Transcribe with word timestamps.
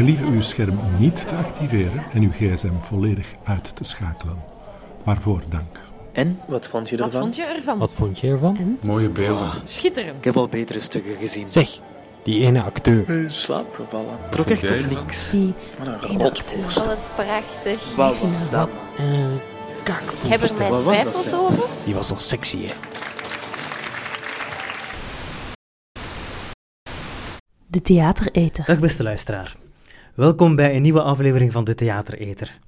Gelieve 0.00 0.24
uw 0.24 0.40
scherm 0.40 0.78
niet 0.98 1.28
te 1.28 1.34
activeren 1.34 2.04
en 2.12 2.22
uw 2.22 2.30
gsm 2.30 2.78
volledig 2.78 3.26
uit 3.44 3.76
te 3.76 3.84
schakelen. 3.84 4.42
Waarvoor 5.04 5.42
dank. 5.48 5.80
En, 6.12 6.38
wat 6.48 6.68
vond 6.68 6.88
je 6.88 6.96
Wat 6.96 7.06
ervan? 7.06 7.20
vond 7.20 7.36
je 7.36 7.42
ervan? 7.42 7.78
Wat 7.78 7.94
vond 7.94 8.18
je 8.18 8.28
ervan? 8.28 8.78
Mooie 8.82 9.10
beelden. 9.10 9.50
Schitterend. 9.64 10.16
Ik 10.16 10.24
heb 10.24 10.36
al 10.36 10.48
betere 10.48 10.80
stukken 10.80 11.16
gezien. 11.16 11.50
Zeg, 11.50 11.80
die 12.22 12.44
ene 12.46 12.62
acteur. 12.62 13.08
In 13.10 13.30
slaap 13.30 13.74
gevallen. 13.74 14.16
Trok 14.30 14.46
Trok 14.46 14.58
echt 14.62 14.84
op 14.84 14.90
niks. 14.90 15.30
Die 15.30 15.54
Wat 15.78 15.88
een. 16.10 16.18
Wat 16.18 16.98
prachtig. 17.16 17.94
Wat 17.96 18.20
was 18.20 18.50
dat? 18.50 18.68
Eh, 18.98 19.04
Ik 19.04 19.16
heb 19.26 19.32
er 19.78 19.82
kaakvoerster. 19.82 20.56
mijn 20.58 20.70
Wat 20.70 20.84
was 20.84 21.02
dat, 21.04 21.12
twijfels 21.12 21.34
over. 21.34 21.68
Die 21.84 21.94
was 21.94 22.10
al 22.10 22.16
sexy, 22.16 22.58
hè. 22.66 22.72
De 27.66 27.82
theatereter. 27.82 28.64
Dag 28.64 28.78
beste 28.78 29.02
luisteraar. 29.02 29.56
Welkom 30.20 30.54
bij 30.56 30.76
een 30.76 30.82
nieuwe 30.82 31.02
aflevering 31.02 31.52
van 31.52 31.64
de 31.64 31.74
Theatereter. 31.74 32.58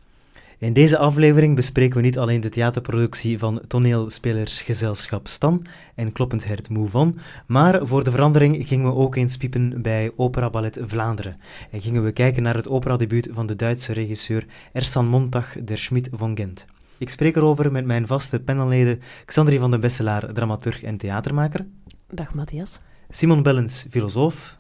In 0.59 0.73
deze 0.73 0.99
aflevering 0.99 1.57
bespreken 1.57 1.97
we 1.97 2.03
niet 2.03 2.19
alleen 2.19 2.41
de 2.41 2.49
theaterproductie 2.49 3.39
van 3.39 3.63
toneelspelersgezelschap 3.69 5.29
Stan 5.29 5.67
en 5.95 6.13
Kloppend 6.13 6.45
Hert 6.45 6.69
Mouvan, 6.69 7.19
maar 7.47 7.87
voor 7.87 8.05
de 8.05 8.11
verandering 8.11 8.67
gingen 8.67 8.87
we 8.87 8.95
ook 8.95 9.17
eens 9.17 9.37
piepen 9.37 9.83
bij 9.83 10.11
Opera 10.17 10.51
Ballet 10.51 10.79
Vlaanderen 10.83 11.41
en 11.71 11.81
gingen 11.81 12.05
we 12.05 12.13
kijken 12.13 12.43
naar 12.43 12.57
het 12.57 12.69
operadebuut 12.69 13.29
van 13.33 13.47
de 13.47 13.57
Duitse 13.57 13.93
regisseur 13.93 14.47
Ersan 14.73 15.07
Montag 15.07 15.57
der 15.65 15.79
Schmidt 15.79 16.09
van 16.13 16.37
Gent. 16.37 16.67
Ik 16.99 17.11
spreek 17.11 17.37
erover 17.37 17.73
met 17.73 17.85
mijn 17.85 18.07
vaste 18.07 18.41
panelleden 18.41 19.01
Xandri 19.25 19.59
van 19.59 19.71
den 19.71 19.81
Besselaar, 19.81 20.33
dramaturg 20.33 20.83
en 20.83 20.97
theatermaker, 20.97 21.67
Dag 22.11 22.35
Matthias. 22.35 22.81
Simon 23.11 23.43
Bellens, 23.43 23.87
filosoof 23.91 24.59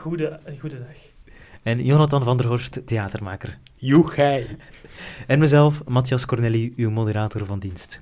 Goede, 0.00 0.40
goedendag. 0.58 1.05
En 1.66 1.84
Jonathan 1.84 2.24
van 2.24 2.36
der 2.36 2.46
Horst, 2.46 2.86
theatermaker. 2.86 3.58
Joegij. 3.74 4.56
En 5.26 5.38
mezelf, 5.38 5.82
Matthias 5.86 6.26
Corneli, 6.26 6.72
uw 6.76 6.90
moderator 6.90 7.46
van 7.46 7.58
dienst. 7.58 8.00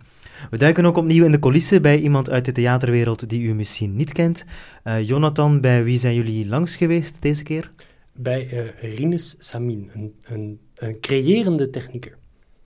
We 0.51 0.57
duiken 0.57 0.84
ook 0.84 0.97
opnieuw 0.97 1.25
in 1.25 1.33
de 1.33 1.39
coulissen 1.39 1.83
bij 1.83 1.98
iemand 1.98 2.31
uit 2.31 2.45
de 2.45 2.53
theaterwereld 2.53 3.29
die 3.29 3.42
u 3.42 3.55
misschien 3.55 3.97
niet 3.97 4.12
kent. 4.12 4.45
Eh, 4.83 5.09
Jonathan, 5.09 5.61
bij 5.61 5.85
wie 5.85 5.98
zijn 5.98 6.15
jullie 6.15 6.47
langs 6.47 6.77
geweest 6.77 7.23
deze 7.23 7.42
keer? 7.42 7.70
Bij 8.12 8.48
eh 8.48 8.97
Rinus 8.97 9.37
Samin, 9.39 9.91
een, 9.95 10.15
een, 10.25 10.61
een 10.75 11.01
creërende 11.01 11.70
technieker. 11.70 12.17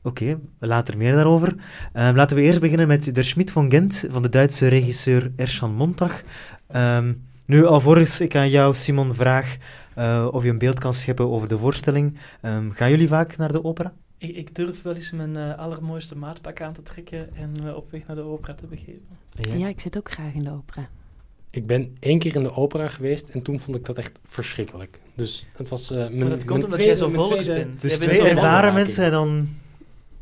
Oké, 0.03 0.39
later 0.59 0.97
meer 0.97 1.15
daarover. 1.15 1.55
Eh, 1.93 2.11
laten 2.15 2.37
we 2.37 2.43
eerst 2.43 2.61
beginnen 2.61 2.89
met 2.89 3.15
Der 3.15 3.25
Schmidt 3.25 3.51
van 3.51 3.71
Gent 3.71 4.05
van 4.11 4.23
de 4.23 4.29
Duitse 4.29 4.69
regisseur 4.69 5.33
Ersan 5.37 5.75
Montag. 5.75 6.23
Ehm, 6.67 7.13
nu, 7.49 7.67
alvorens 7.67 8.21
ik 8.21 8.35
aan 8.37 8.51
jou, 8.51 8.75
Simon, 8.75 9.15
vraag 9.15 9.57
eh, 9.95 10.29
of 10.31 10.43
je 10.43 10.49
een 10.49 10.59
beeld 10.59 10.79
kan 10.79 10.95
scheppen 10.95 11.31
over 11.31 11.49
de 11.49 11.59
voorstelling. 11.59 12.19
Ehm, 12.41 12.71
gaan 12.71 12.91
jullie 12.91 13.09
vaak 13.09 13.37
naar 13.37 13.53
de 13.53 13.65
opera? 13.65 13.93
Ik, 14.19 14.37
ik 14.37 14.55
durf 14.55 14.83
wel 14.83 14.95
eens 14.95 15.11
mijn 15.11 15.37
eh, 15.37 15.59
allermooiste 15.59 16.17
maatpak 16.17 16.61
aan 16.61 16.73
te 16.73 16.83
trekken 16.83 17.37
en 17.37 17.53
me 17.63 17.77
op 17.77 17.91
weg 17.91 18.07
naar 18.07 18.17
de 18.17 18.23
opera 18.23 18.55
te 18.55 18.67
begeven. 18.67 19.03
En 19.35 19.59
Ja, 19.59 19.69
ik 19.69 19.81
zit 19.81 19.97
ook 19.99 20.11
graag 20.11 20.33
in 20.35 20.43
de 20.43 20.53
opera. 20.53 20.89
Ik 21.51 21.67
ben 21.67 21.97
één 22.01 22.19
keer 22.19 22.37
in 22.37 22.43
de 22.43 22.53
opera 22.55 22.89
geweest 22.89 23.29
en 23.29 23.43
toen 23.43 23.61
vond 23.61 23.77
ik 23.77 23.85
dat 23.85 23.99
echt 23.99 24.19
verschrikkelijk. 24.27 25.01
Dus 25.15 25.47
het 25.57 25.69
was 25.69 25.91
eh 25.91 25.97
mijn 25.97 26.19
Maar 26.19 26.29
dat 26.29 26.45
komt 26.45 26.65
omdat 26.65 26.81
jij 26.81 26.95
zo 26.95 27.09
volks 27.09 27.45
tweede- 27.45 27.65
bent. 27.65 27.81
Dus 27.81 27.97
twee 27.97 28.23
ervaren 28.29 28.75
mensen 28.75 29.05
en 29.05 29.11
dan... 29.11 29.49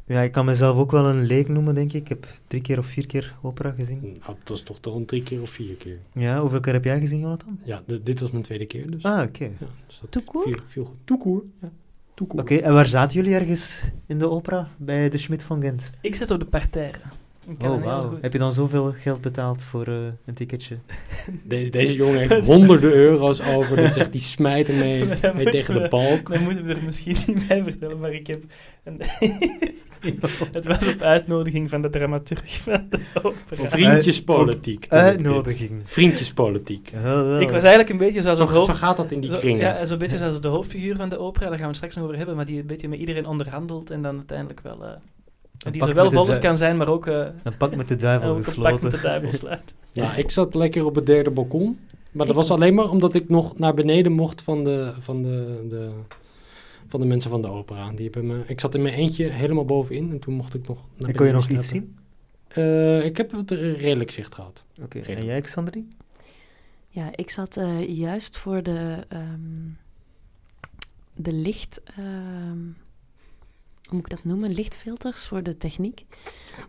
Ja, 0.07 0.21
ik 0.23 0.33
kan 0.33 0.45
mezelf 0.45 0.79
ook 0.79 0.91
wel 0.91 1.05
een 1.07 1.25
leek 1.25 1.49
noemen, 1.49 1.75
denk 1.75 1.93
ik. 1.93 2.01
Ik 2.03 2.09
heb 2.09 2.27
drie 2.47 2.63
keer 2.63 2.79
of 2.79 2.87
vier 2.87 3.07
keer 3.07 3.35
opera 3.43 3.71
gezien. 3.71 4.23
Dat 4.45 4.57
is 4.57 4.63
toch 4.63 4.79
toch 4.81 4.95
een 4.95 5.05
drie 5.07 5.23
keer 5.23 5.43
of 5.43 5.51
vier 5.51 5.75
keer. 5.75 5.99
Ja, 6.13 6.41
hoeveel 6.41 6.61
keer 6.61 6.73
heb 6.73 6.85
jij 6.85 7.01
gezien, 7.01 7.21
Jonathan? 7.21 7.59
Ja, 7.65 7.83
de- 7.87 8.03
dit 8.03 8.21
was 8.21 8.31
mijn 8.31 8.43
tweede 8.43 8.67
keer 8.67 8.91
dus. 8.91 9.03
Ah, 9.03 9.23
oké. 9.23 9.45
Ja, 9.45 9.67
dus 9.87 10.01
dat 10.11 10.23
viel, 10.69 10.85
goed. 10.85 10.95
Toekoer, 11.05 11.43
ja. 11.63 11.71
Toekoer. 12.15 12.41
Oké, 12.41 12.55
en 12.57 12.73
waar 12.73 12.87
zaten 12.87 13.17
jullie 13.23 13.35
ergens 13.39 13.83
in 14.07 14.19
de 14.19 14.31
opera? 14.31 14.69
Bij 14.77 15.09
de 15.09 15.19
Schmidt 15.19 15.43
van 15.43 15.61
Gent? 15.61 15.91
Ik 16.01 16.15
zit 16.15 16.31
op 16.31 16.39
de 16.41 16.47
parterre. 16.47 16.99
Oh, 17.63 17.85
wauw. 17.85 18.19
Heb 18.21 18.33
je 18.33 18.39
dan 18.39 18.53
zoveel 18.53 18.93
geld 18.99 19.21
betaald 19.21 19.63
voor 19.63 19.87
eh, 19.87 19.95
een 20.25 20.35
ticketje? 20.35 20.77
Deze, 21.45 21.71
deze 21.71 21.95
jongen 21.95 22.19
heeft 22.19 22.41
honderden 22.41 22.93
euro's 22.93 23.41
over. 23.41 23.77
Dit 23.77 23.95
zegt, 23.95 24.13
die 24.13 24.21
smijt 24.21 24.69
ermee 24.69 25.07
dan 25.21 25.37
mee 25.37 25.51
tegen 25.51 25.75
de 25.75 25.89
balk. 25.89 26.33
Dan 26.33 26.43
moeten 26.43 26.65
we 26.65 26.75
er 26.75 26.83
misschien 26.83 27.17
niet 27.27 27.49
bij 27.49 27.63
vertellen, 27.63 27.99
maar 27.99 28.13
ik 28.13 28.27
heb... 28.27 28.43
Een 28.85 28.99
het 30.53 30.67
was 30.67 30.89
op 30.89 31.03
uitnodiging 31.03 31.71
van 31.71 31.83
de 31.83 31.91
dramaturg 31.91 32.61
van 32.61 32.87
de 32.91 32.99
opera. 33.23 33.69
Vriendjespolitiek. 33.69 34.81
dit. 34.81 34.91
Uitnodiging. 34.91 35.71
Vriendjespolitiek. 35.85 36.89
Ik 37.41 37.51
was 37.51 37.63
eigenlijk 37.63 37.89
een 37.89 37.97
beetje 37.99 38.23
zoals 38.23 38.39
Zo, 38.39 38.45
een 38.45 38.51
hoofd... 38.51 38.67
zo 38.67 38.73
gaat 38.73 38.97
dat 38.97 39.11
in 39.13 39.21
die 39.21 39.57
ja, 39.57 39.85
zo'n 39.85 39.99
beetje 39.99 40.19
zoals 40.19 40.41
de 40.41 40.49
hoofdfiguur 40.49 40.97
van 40.97 41.09
de 41.09 41.19
opera, 41.19 41.45
daar 41.49 41.55
gaan 41.55 41.61
we 41.61 41.67
het 41.67 41.77
straks 41.77 41.95
nog 41.95 42.05
over 42.05 42.17
hebben, 42.17 42.37
maar 42.37 42.45
die 42.45 42.61
een 42.61 42.67
beetje 42.67 42.89
met 42.89 42.99
iedereen 42.99 43.27
onderhandelt 43.27 43.91
en 43.91 44.03
dan 44.03 44.17
uiteindelijk 44.17 44.61
wel... 44.61 44.85
eh, 44.85 44.91
en 45.65 45.73
die 45.73 45.85
zowel 45.85 46.25
dui- 46.25 46.39
kan 46.39 46.57
zijn, 46.57 46.77
maar 46.77 46.89
ook, 46.89 47.07
eh 47.07 47.27
Een 47.43 47.57
pak 47.57 47.77
met 47.77 47.89
de 47.89 47.97
duivel 47.97 48.29
ook 48.31 48.37
een 48.37 48.43
pak 48.45 48.53
gesloten. 48.55 48.83
met 48.83 48.93
de 48.93 49.01
duivel 49.01 49.33
sluit. 49.33 49.75
Ja, 49.93 50.15
ik 50.15 50.31
zat 50.31 50.55
lekker 50.55 50.85
op 50.85 50.95
het 50.95 51.07
derde 51.07 51.31
balkon. 51.31 51.79
Maar 52.13 52.27
dat 52.27 52.35
was 52.35 52.51
alleen 52.51 52.75
maar 52.75 52.91
omdat 52.91 53.15
ik 53.15 53.29
nog 53.29 53.59
naar 53.59 53.75
beneden 53.75 54.13
mocht 54.13 54.43
van 54.43 54.65
de, 54.65 54.93
van 55.01 55.23
de, 55.23 55.65
de, 55.69 55.91
van 56.89 57.01
de 57.01 57.07
mensen 57.07 57.31
van 57.31 57.43
de 57.43 57.49
opera. 57.49 57.91
Die 57.91 58.05
hebben 58.11 58.27
me, 58.27 58.43
ik 58.47 58.61
zat 58.61 58.75
in 58.75 58.83
mijn 58.83 58.95
eentje 58.95 59.29
helemaal 59.31 59.65
bovenin 59.65 60.11
en 60.11 60.19
toen 60.19 60.35
mocht 60.35 60.55
ik 60.55 60.69
nog 60.69 60.87
naar 60.97 61.09
En 61.11 61.17
kon 61.17 61.27
je 61.27 61.33
nog 61.33 61.49
iets 61.49 61.69
zien? 61.69 61.97
Eh, 62.49 63.05
ik 63.05 63.17
heb 63.17 63.33
het 63.33 63.51
redelijk 63.51 64.11
zicht 64.11 64.35
gehad. 64.35 64.65
Oké, 64.83 64.99
en 64.99 65.25
jij, 65.25 65.41
Xandri? 65.41 65.89
Ja, 66.89 67.09
ik 67.17 67.31
zat 67.31 67.57
eh, 67.57 67.89
juist 67.99 68.39
voor 68.39 68.63
de, 68.63 69.05
ehm, 69.09 69.31
de 71.15 71.33
licht... 71.33 71.81
ehm, 71.97 72.59
hoe 73.87 73.95
moet 73.95 74.05
ik 74.05 74.17
dat 74.17 74.25
noemen? 74.25 74.53
Lichtfilters 74.53 75.27
voor 75.27 75.43
de 75.43 75.57
techniek. 75.57 76.05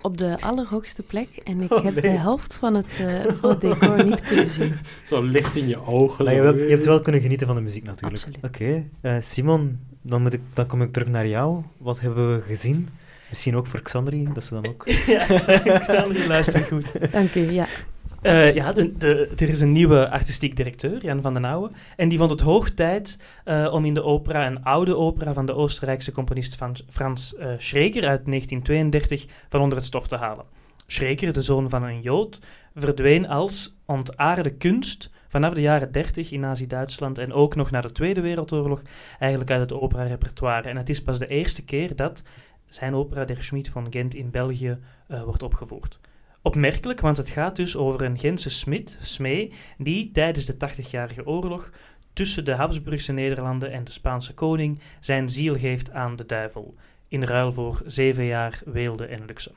Op 0.01 0.17
de 0.17 0.37
allerhoogste 0.41 1.03
plek. 1.03 1.27
En 1.43 1.61
ik 1.61 1.71
Oh, 1.71 1.83
heb 1.83 2.01
de 2.01 2.09
helft 2.09 2.55
van 2.55 2.75
het, 2.75 2.97
eh, 2.99 3.33
van 3.33 3.49
het 3.49 3.61
decor 3.61 4.03
niet 4.05 4.21
kunnen 4.21 4.49
zien. 4.49 4.73
Zo 5.05 5.23
licht 5.23 5.55
in 5.55 5.67
je 5.67 5.77
ogen. 5.85 6.25
Maar 6.25 6.33
je, 6.33 6.41
hebt- 6.41 6.57
je 6.59 6.69
hebt 6.69 6.85
wel 6.85 7.01
kunnen 7.01 7.21
genieten 7.21 7.47
van 7.47 7.55
de 7.55 7.61
muziek 7.61 7.83
natuurlijk. 7.83 8.25
Oké, 8.41 8.83
eh, 9.01 9.15
Simon, 9.19 9.79
dan, 10.07 10.21
moet 10.21 10.33
ik, 10.33 10.41
dan 10.53 10.67
kom 10.67 10.81
ik 10.81 10.93
terug 10.93 11.07
naar 11.07 11.27
jou. 11.27 11.63
Wat 11.77 11.99
hebben 11.99 12.35
we 12.35 12.41
gezien? 12.41 12.89
Misschien 13.29 13.55
ook 13.55 13.67
voor 13.67 13.81
Xandri, 13.81 14.27
dat 14.33 14.43
ze 14.43 14.53
dan 14.53 14.67
ook... 14.67 14.87
ja, 15.15 16.05
niet 16.07 16.25
luisteren 16.25 16.65
goed. 16.65 17.11
Dank 17.11 17.35
u, 17.35 17.51
ja. 17.51 17.67
Eh, 18.21 18.55
ja, 18.55 18.73
de, 18.73 18.97
de, 18.97 19.29
er 19.37 19.49
is 19.49 19.61
een 19.61 19.71
nieuwe 19.71 20.09
artistiek 20.09 20.55
directeur, 20.55 21.03
Jan 21.03 21.21
van 21.21 21.33
den 21.33 21.45
Ouwe. 21.45 21.71
En 21.95 22.09
die 22.09 22.17
vond 22.17 22.29
het 22.29 22.41
hoog 22.41 22.69
tijd 22.69 23.19
eh, 23.43 23.69
om 23.71 23.85
in 23.85 23.93
de 23.93 24.03
opera, 24.03 24.47
een 24.47 24.63
oude 24.63 24.95
opera 24.95 25.33
van 25.33 25.45
de 25.45 25.53
Oostenrijkse 25.53 26.11
componist 26.11 26.55
Frans, 26.55 26.85
Frans 26.89 27.35
eh, 27.35 27.47
Schreker 27.57 28.07
uit 28.07 28.25
1932, 28.25 29.25
van 29.49 29.61
onder 29.61 29.77
het 29.77 29.87
stof 29.87 30.07
te 30.07 30.15
halen. 30.15 30.45
Schreker, 30.87 31.33
de 31.33 31.41
zoon 31.41 31.69
van 31.69 31.83
een 31.83 32.01
Jood, 32.01 32.39
verdween 32.75 33.27
als 33.27 33.75
ontaarde 33.85 34.49
kunst 34.49 35.09
vanaf 35.27 35.53
de 35.53 35.61
jaren 35.61 35.91
30 35.91 36.31
in 36.31 36.39
Nazi-Duitsland 36.39 37.17
en 37.17 37.33
ook 37.33 37.55
nog 37.55 37.71
na 37.71 37.81
de 37.81 37.91
Tweede 37.91 38.21
Wereldoorlog 38.21 38.81
eigenlijk 39.19 39.51
uit 39.51 39.69
het 39.69 39.79
opera-repertoire. 39.79 40.69
En 40.69 40.77
het 40.77 40.89
is 40.89 41.01
pas 41.01 41.19
de 41.19 41.27
eerste 41.27 41.63
keer 41.63 41.95
dat 41.95 42.21
zijn 42.65 42.93
opera 42.93 43.25
Der 43.25 43.43
Schmied 43.43 43.69
van 43.69 43.87
Gent 43.89 44.15
in 44.15 44.31
België 44.31 44.77
eh, 45.07 45.23
wordt 45.23 45.43
opgevoerd. 45.43 45.99
Opmerkelijk, 46.41 46.99
want 46.99 47.17
het 47.17 47.29
gaat 47.29 47.55
dus 47.55 47.75
over 47.75 48.01
een 48.01 48.19
Gentse 48.19 48.49
smid, 48.49 48.97
smee, 49.01 49.53
die 49.77 50.11
tijdens 50.11 50.45
de 50.45 50.53
80-jarige 50.53 51.25
oorlog 51.25 51.71
tussen 52.13 52.45
de 52.45 52.55
Habsburgse 52.55 53.11
Nederlanden 53.11 53.71
en 53.71 53.83
de 53.83 53.91
Spaanse 53.91 54.33
koning 54.33 54.79
zijn 54.99 55.29
ziel 55.29 55.57
geeft 55.57 55.91
aan 55.91 56.15
de 56.15 56.25
duivel, 56.25 56.75
in 57.07 57.23
ruil 57.23 57.51
voor 57.51 57.81
zeven 57.85 58.25
jaar 58.25 58.61
weelde 58.65 59.05
en 59.05 59.25
luxe. 59.25 59.51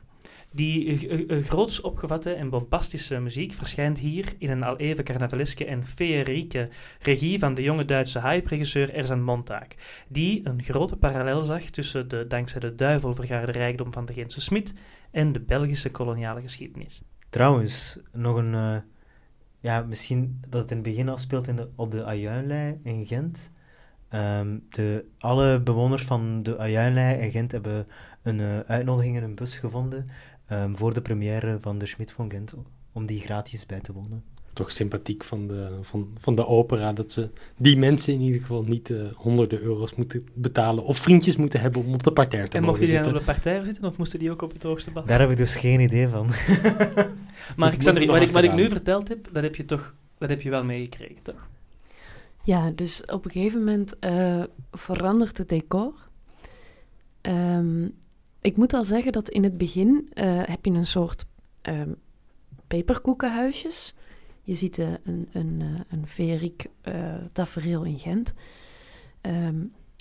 Die 0.53 1.43
groots 1.43 1.81
opgevatte 1.81 2.33
en 2.33 2.51
bombastische 2.51 3.21
muziek 3.21 3.53
verschijnt 3.53 3.99
hier 3.99 4.35
in 4.39 4.51
een 4.51 4.63
al 4.63 4.77
even 4.77 5.05
carnavaleske 5.05 5.65
en 5.65 5.85
feerieke 5.87 6.69
regie 7.01 7.39
van 7.39 7.55
de 7.55 7.63
jonge 7.63 7.85
Duitse 7.85 8.21
hype-regisseur 8.21 8.95
Erzan 8.95 9.23
Montag, 9.23 9.67
die 10.09 10.41
een 10.45 10.63
grote 10.63 10.97
parallel 10.97 11.41
zag 11.41 11.63
tussen 11.63 12.09
de 12.09 12.27
dankzij 12.27 12.61
de 12.61 12.75
duivel 12.75 13.15
vergaarde 13.15 13.53
rijkdom 13.53 13.93
van 13.93 14.05
de 14.05 14.13
Gentse 14.13 14.41
smid 14.41 14.75
en 15.11 15.33
de 15.33 15.41
Belgische 15.41 15.91
koloniale 15.91 16.41
geschiedenis. 16.41 17.03
Trouwens, 17.29 18.01
nog 18.13 18.37
een... 18.37 18.55
eh, 18.55 18.77
ja, 19.61 19.81
misschien 19.81 20.41
dat 20.49 20.61
het 20.61 20.71
in 20.71 20.77
het 20.77 20.87
begin 20.87 21.09
afspeelt 21.09 21.49
in 21.49 21.69
op 21.77 21.91
de 21.91 22.05
Ajuinlei 22.05 22.81
in 22.83 23.07
Gent. 23.07 23.53
Ehm, 24.09 24.59
de, 24.69 25.05
alle 25.19 25.61
bewoners 25.61 26.03
van 26.03 26.43
de 26.43 26.59
Ajuinlei 26.59 27.21
in 27.21 27.31
Gent 27.31 27.53
hebben 27.53 27.87
een 28.23 28.41
eh, 28.41 28.59
uitnodiging 28.59 29.17
in 29.17 29.23
een 29.23 29.35
bus 29.35 29.59
gevonden 29.59 30.07
ehm, 30.51 30.75
voor 30.75 30.95
de 30.95 31.01
première 31.01 31.59
van 31.61 31.79
de 31.79 31.87
Schmidt 31.87 32.13
van 32.13 32.31
Gent, 32.31 32.55
om 32.93 33.07
die 33.07 33.21
gratis 33.21 33.67
bij 33.67 33.81
te 33.81 33.93
wonen. 33.93 34.25
Toch 34.53 34.71
sympathiek 34.71 35.25
van 35.25 35.47
de, 35.47 35.79
van, 35.81 36.09
van 36.17 36.35
de 36.35 36.47
opera 36.47 36.93
dat 36.93 37.13
ze 37.13 37.31
die 37.57 37.77
mensen 37.77 38.13
in 38.13 38.21
ieder 38.21 38.41
geval 38.41 38.63
niet 38.63 38.91
eh, 38.91 38.97
honderden 39.15 39.61
euro's 39.61 39.95
moeten 39.95 40.29
betalen 40.35 40.85
of 40.85 40.99
vriendjes 40.99 41.37
moeten 41.37 41.61
hebben 41.61 41.85
om 41.85 41.95
op 41.95 42.03
de 42.03 42.13
parterre 42.13 42.49
te 42.49 42.57
En 42.57 42.63
mogen 42.63 42.79
mochten 42.79 42.97
die 42.97 43.05
dan 43.05 43.05
zitten. 43.05 43.23
op 43.23 43.35
de 43.35 43.41
parterre 43.43 43.65
zitten 43.65 43.85
of 43.85 43.97
moesten 43.97 44.19
die 44.19 44.31
ook 44.31 44.43
op 44.43 44.53
het 44.53 44.63
hoogste 44.63 44.91
bal? 44.91 45.05
Daar 45.05 45.21
heb 45.21 45.31
ik 45.31 45.37
dus 45.37 45.55
geen 45.55 45.81
idee 45.81 46.09
van. 46.09 46.27
Maar 47.57 47.77
nog 47.79 48.07
wat 48.07 48.23
ik, 48.23 48.31
wat 48.31 48.43
ik 48.43 48.55
nu 48.55 48.69
verteld 48.69 49.09
heb, 49.09 49.29
dat 49.33 49.43
heb 49.43 49.55
je 49.55 49.65
toch 49.65 49.95
dat 50.21 50.29
heb 50.29 50.41
je 50.41 50.51
wel 50.51 50.65
meegekregen, 50.65 51.23
toch? 51.23 51.49
Ja, 52.43 52.71
dus 52.71 53.05
op 53.05 53.25
een 53.25 53.31
gegeven 53.31 53.59
moment 53.59 53.99
eh, 53.99 54.43
verandert 54.73 55.39
het 55.39 55.49
decor. 55.49 55.93
Ehm, 57.21 57.89
ik 58.41 58.57
moet 58.57 58.73
al 58.73 58.85
zeggen 58.85 59.13
dat 59.13 59.29
in 59.29 59.43
het 59.45 59.59
begin 59.59 60.09
eh, 60.13 60.43
heb 60.45 60.65
je 60.65 60.71
een 60.71 60.87
soort 60.87 61.25
ehm, 61.63 61.91
peperkoekenhuisjes. 62.67 63.95
Je 64.43 64.55
ziet 64.55 64.79
eh, 64.79 64.89
een, 65.05 65.29
een, 65.33 65.57
eh, 65.61 65.81
een 65.99 66.07
feeriek 66.07 66.67
eh, 66.81 67.15
tafereel 67.33 67.85
in 67.85 67.99
Gent. 67.99 68.35
Ehm, 69.21 69.61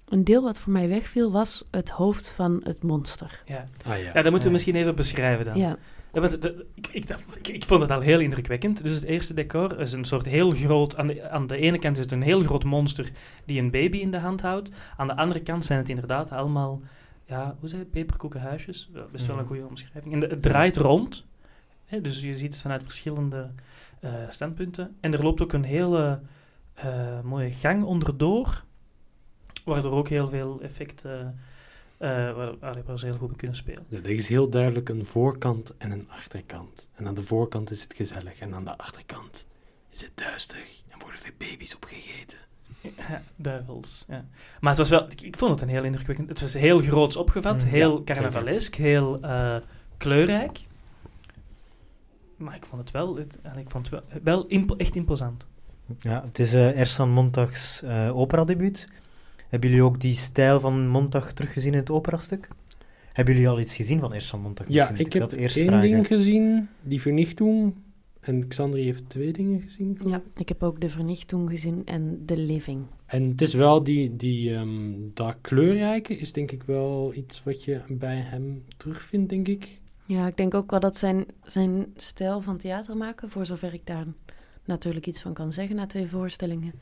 een 0.09 0.24
deel 0.24 0.44
wat 0.44 0.59
voor 0.59 0.71
mij 0.74 0.88
wegviel 0.89 1.31
was 1.31 1.65
het 1.71 1.89
hoofd 1.89 2.31
van 2.31 2.62
het 2.63 2.83
monster. 2.83 3.44
Ja. 3.45 3.65
Ah 3.86 3.97
ja. 3.97 4.03
ja, 4.03 4.13
dat 4.13 4.24
moeten 4.24 4.39
we 4.39 4.45
Ja. 4.45 4.51
misschien 4.51 4.75
even 4.75 4.95
beschrijven 4.95 5.45
dan. 5.45 5.57
Ja, 5.57 5.77
Ja, 6.13 6.19
want 6.21 6.42
de- 6.42 6.65
ik, 6.75 6.88
ik, 6.92 7.07
dacht- 7.07 7.24
ik, 7.38 7.47
ik 7.47 7.65
vond 7.65 7.81
het 7.81 7.92
al 7.92 8.00
heel 8.00 8.19
indrukwekkend. 8.19 8.83
Dus 8.83 8.95
het 8.95 9.03
eerste 9.03 9.33
decor 9.33 9.80
is 9.80 9.92
een 9.92 10.06
soort 10.06 10.25
heel 10.25 10.51
groot... 10.51 10.95
Aan 10.97 11.07
de, 11.07 11.30
aan 11.30 11.47
de 11.47 11.57
ene 11.57 11.80
kant 11.80 11.97
is 11.97 12.03
het 12.03 12.12
een 12.12 12.21
heel 12.21 12.44
groot 12.44 12.63
monster 12.63 13.12
die 13.45 13.59
een 13.62 13.71
baby 13.71 13.97
in 13.97 14.12
de 14.12 14.18
hand 14.18 14.42
houdt. 14.42 14.69
Aan 14.97 15.07
de 15.07 15.15
andere 15.15 15.39
kant 15.44 15.65
zijn 15.65 15.80
het 15.80 15.89
inderdaad 15.89 16.31
allemaal... 16.31 16.81
Ja, 17.29 17.55
hoe 17.59 17.69
zei 17.69 17.81
het? 17.81 17.91
Peperkoekenhuisjes. 17.91 18.89
Ja, 18.93 19.05
best 19.11 19.25
wel 19.25 19.35
een 19.37 19.41
Mhm. 19.43 19.51
goede 19.53 19.67
omschrijving. 19.67 20.13
En 20.13 20.19
de- 20.19 20.27
het 20.27 20.41
draait 20.41 20.77
rond. 20.77 21.25
Hè, 21.85 22.01
dus 22.01 22.21
je 22.21 22.37
ziet 22.37 22.53
het 22.53 22.61
vanuit 22.61 22.83
verschillende 22.83 23.51
eh, 23.99 24.13
standpunten. 24.29 24.97
En 24.99 25.13
er 25.13 25.23
loopt 25.23 25.41
ook 25.41 25.53
een 25.53 25.63
hele 25.63 26.21
eh, 26.73 27.21
mooie 27.21 27.51
gang 27.51 27.83
onderdoor. 27.83 28.63
Waardoor 29.65 29.91
ook 29.91 30.07
heel 30.09 30.27
veel 30.27 30.61
effecten... 30.61 31.39
eh 31.97 32.33
waar, 32.59 32.83
waar 32.85 32.99
ze 32.99 33.05
heel 33.05 33.17
goed 33.17 33.27
mee 33.27 33.37
kunnen 33.37 33.57
spelen. 33.57 33.85
Ja, 33.89 33.97
Er 33.97 34.09
is 34.09 34.27
heel 34.27 34.49
duidelijk 34.49 34.89
een 34.89 35.05
voorkant 35.05 35.77
en 35.77 35.91
een 35.91 36.09
achterkant. 36.09 36.87
En 36.95 37.07
aan 37.07 37.13
de 37.15 37.23
voorkant 37.23 37.71
is 37.71 37.81
het 37.81 37.93
gezellig 37.93 38.39
en 38.39 38.53
aan 38.53 38.63
de 38.65 38.77
achterkant 38.77 39.47
is 39.89 40.01
het 40.01 40.11
duister 40.15 40.65
en 40.87 40.99
worden 40.99 41.19
er 41.25 41.33
baby's 41.37 41.75
opgegeten. 41.75 42.37
Ja, 42.81 43.21
duivels. 43.35 44.05
Ja. 44.07 44.25
Maar 44.59 44.69
het 44.69 44.79
was 44.79 44.89
wel, 44.89 45.05
ik, 45.11 45.21
ik 45.21 45.37
vond 45.37 45.51
het 45.51 45.61
een 45.61 45.69
heel 45.69 45.83
indrukwekkend. 45.83 46.29
Het 46.29 46.39
was 46.41 46.53
heel 46.53 46.79
groots 46.81 47.15
opgevat, 47.15 47.63
Mm, 47.63 47.69
heel 47.69 47.97
ja, 47.97 48.03
carnavalesk, 48.03 48.75
heel 48.75 49.21
eh, 49.21 49.55
kleurrijk. 49.97 50.59
Maar 52.37 52.55
ik 52.55 52.65
vond 52.65 52.81
het 52.81 52.91
wel, 52.91 53.15
het, 53.15 53.39
en 53.41 53.57
ik 53.57 53.69
vond 53.69 53.89
het 53.89 54.01
wel, 54.09 54.21
wel 54.23 54.45
impo- 54.47 54.75
echt 54.75 54.95
imposant. 54.95 55.45
Ja, 55.99 56.23
het 56.25 56.39
is 56.39 56.53
eh 56.53 56.79
Ersan 56.79 57.09
Montags 57.09 57.81
eh 57.83 58.17
operadebuut. 58.17 58.87
Hebben 59.49 59.69
jullie 59.69 59.83
ook 59.85 59.99
die 60.01 60.15
stijl 60.15 60.59
van 60.59 60.87
Montag 60.87 61.31
teruggezien 61.31 61.71
in 61.73 61.79
het 61.79 61.89
operastuk? 61.89 62.47
Hebben 63.13 63.33
jullie 63.33 63.49
al 63.49 63.59
iets 63.59 63.75
gezien 63.75 63.99
van 63.99 64.13
Ersan 64.13 64.41
Montag? 64.41 64.67
Ja, 64.69 64.89
ik 64.89 65.13
heb 65.13 65.21
dat 65.21 65.31
eerst 65.31 65.57
één 65.57 65.65
vragen. 65.67 65.89
ding 65.89 66.07
gezien, 66.07 66.69
die 66.81 67.01
vernichting. 67.01 67.73
En 68.19 68.48
Xandri 68.48 68.83
heeft 68.83 69.10
twee 69.10 69.31
dingen 69.31 69.62
gezien. 69.62 70.00
ja, 70.06 70.21
ik 70.36 70.50
heb 70.50 70.63
ook 70.63 70.81
de 70.81 70.89
vernichting 70.89 71.50
gezien 71.50 71.86
en 71.86 72.25
de 72.25 72.38
living. 72.38 72.86
En 73.06 73.30
het 73.30 73.42
is 73.42 73.54
wel 73.54 73.83
die, 73.83 74.16
die 74.16 74.54
ehm, 74.56 74.94
dat 75.13 75.38
kleurrijke 75.42 76.18
is 76.18 76.33
denk 76.33 76.51
ik 76.51 76.63
wel 76.63 77.13
iets 77.13 77.44
wat 77.44 77.63
je 77.63 77.81
bij 77.88 78.18
hem 78.18 78.63
terugvindt, 78.77 79.30
denk 79.30 79.48
ik. 79.48 79.80
Ja, 80.06 80.27
ik 80.27 80.38
denk 80.38 80.54
ook 80.54 80.71
wel 80.71 80.80
dat 80.80 80.98
zijn, 80.98 81.25
zijn 81.44 81.92
stijl 81.95 82.42
van 82.42 82.57
theater 82.57 82.98
maken, 82.98 83.30
voor 83.30 83.45
zover 83.45 83.74
ik 83.74 83.86
daar 83.86 84.06
natuurlijk 84.66 85.07
iets 85.07 85.21
van 85.21 85.33
kan 85.33 85.51
zeggen 85.51 85.75
na 85.75 85.86
twee 85.86 86.07
voorstellingen, 86.07 86.74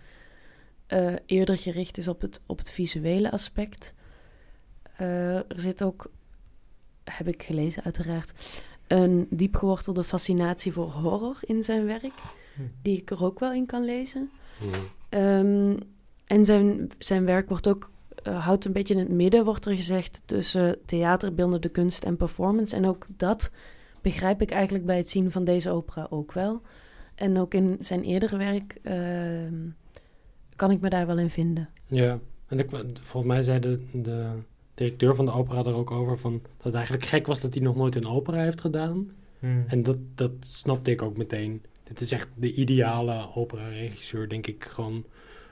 eh, 0.88 1.14
eerder 1.26 1.58
gericht 1.58 1.98
is 1.98 2.08
op 2.08 2.22
het, 2.22 2.42
op 2.46 2.58
het 2.58 2.72
visuele 2.72 3.32
aspect. 3.32 3.94
Eh, 4.98 5.36
er 5.36 5.60
zit 5.60 5.84
ook, 5.84 6.12
heb 7.04 7.28
ik 7.28 7.44
gelezen 7.44 7.84
uiteraard, 7.84 8.34
een 8.88 9.28
diepgewortelde 9.30 10.04
fascinatie 10.04 10.74
voor 10.74 10.90
horror 10.90 11.38
in 11.42 11.64
zijn 11.64 11.86
werk, 11.86 12.14
die 12.82 12.98
ik 12.98 13.10
er 13.10 13.24
ook 13.24 13.40
wel 13.40 13.54
in 13.54 13.66
kan 13.66 13.86
lezen. 13.86 14.30
Ehm, 15.10 15.76
en 16.26 16.46
zijn, 16.46 16.90
zijn 16.98 17.26
werk 17.26 17.50
wordt 17.50 17.68
ook, 17.68 17.92
eh, 18.24 18.46
houdt 18.46 18.66
een 18.66 18.72
beetje 18.72 18.94
in 18.94 19.00
het 19.00 19.10
midden, 19.10 19.46
wordt 19.46 19.66
er 19.66 19.76
gezegd, 19.76 20.22
tussen 20.26 20.78
theater, 20.86 21.34
beeldende 21.34 21.70
kunst 21.70 22.04
en 22.04 22.18
performance. 22.18 22.76
En 22.76 22.86
ook 22.86 23.06
dat 23.18 23.52
begrijp 24.02 24.42
ik 24.42 24.52
eigenlijk 24.52 24.86
bij 24.86 24.98
het 24.98 25.10
zien 25.10 25.32
van 25.32 25.44
deze 25.44 25.70
opera 25.70 26.08
ook 26.10 26.34
wel. 26.34 26.62
En 27.16 27.38
ook 27.38 27.54
in 27.54 27.78
zijn 27.80 28.04
eerdere 28.04 28.38
werk 28.38 28.78
ehm, 28.84 29.70
kan 30.56 30.72
ik 30.72 30.82
me 30.82 30.90
daar 30.90 31.08
wel 31.08 31.18
in 31.18 31.30
vinden. 31.30 31.70
Ja, 31.88 32.20
en 32.48 32.60
ik, 32.60 32.70
volgens 33.02 33.34
mij 33.34 33.42
zei 33.42 33.60
de, 33.60 33.80
de 33.92 34.30
directeur 34.78 35.16
van 35.16 35.26
de 35.26 35.32
opera 35.32 35.64
er 35.66 35.74
ook 35.74 35.92
over 35.92 36.18
van 36.18 36.32
dat 36.58 36.64
het 36.64 36.74
eigenlijk 36.74 37.06
gek 37.06 37.28
was 37.28 37.40
dat 37.40 37.54
hij 37.54 37.64
nog 37.64 37.76
nooit 37.76 37.96
een 37.96 38.06
opera 38.08 38.38
heeft 38.44 38.62
gedaan. 38.62 39.12
Hmm. 39.40 39.64
En 39.68 39.84
dat, 39.84 39.98
dat 40.16 40.32
snapte 40.40 40.92
ik 40.92 41.02
ook 41.02 41.18
meteen. 41.18 41.62
Dit 41.84 42.02
is 42.02 42.12
echt 42.12 42.30
de 42.36 42.54
ideale 42.54 43.28
opera-regisseur, 43.36 44.30
denk 44.30 44.48
ik. 44.48 44.64
Gewoon 44.64 45.06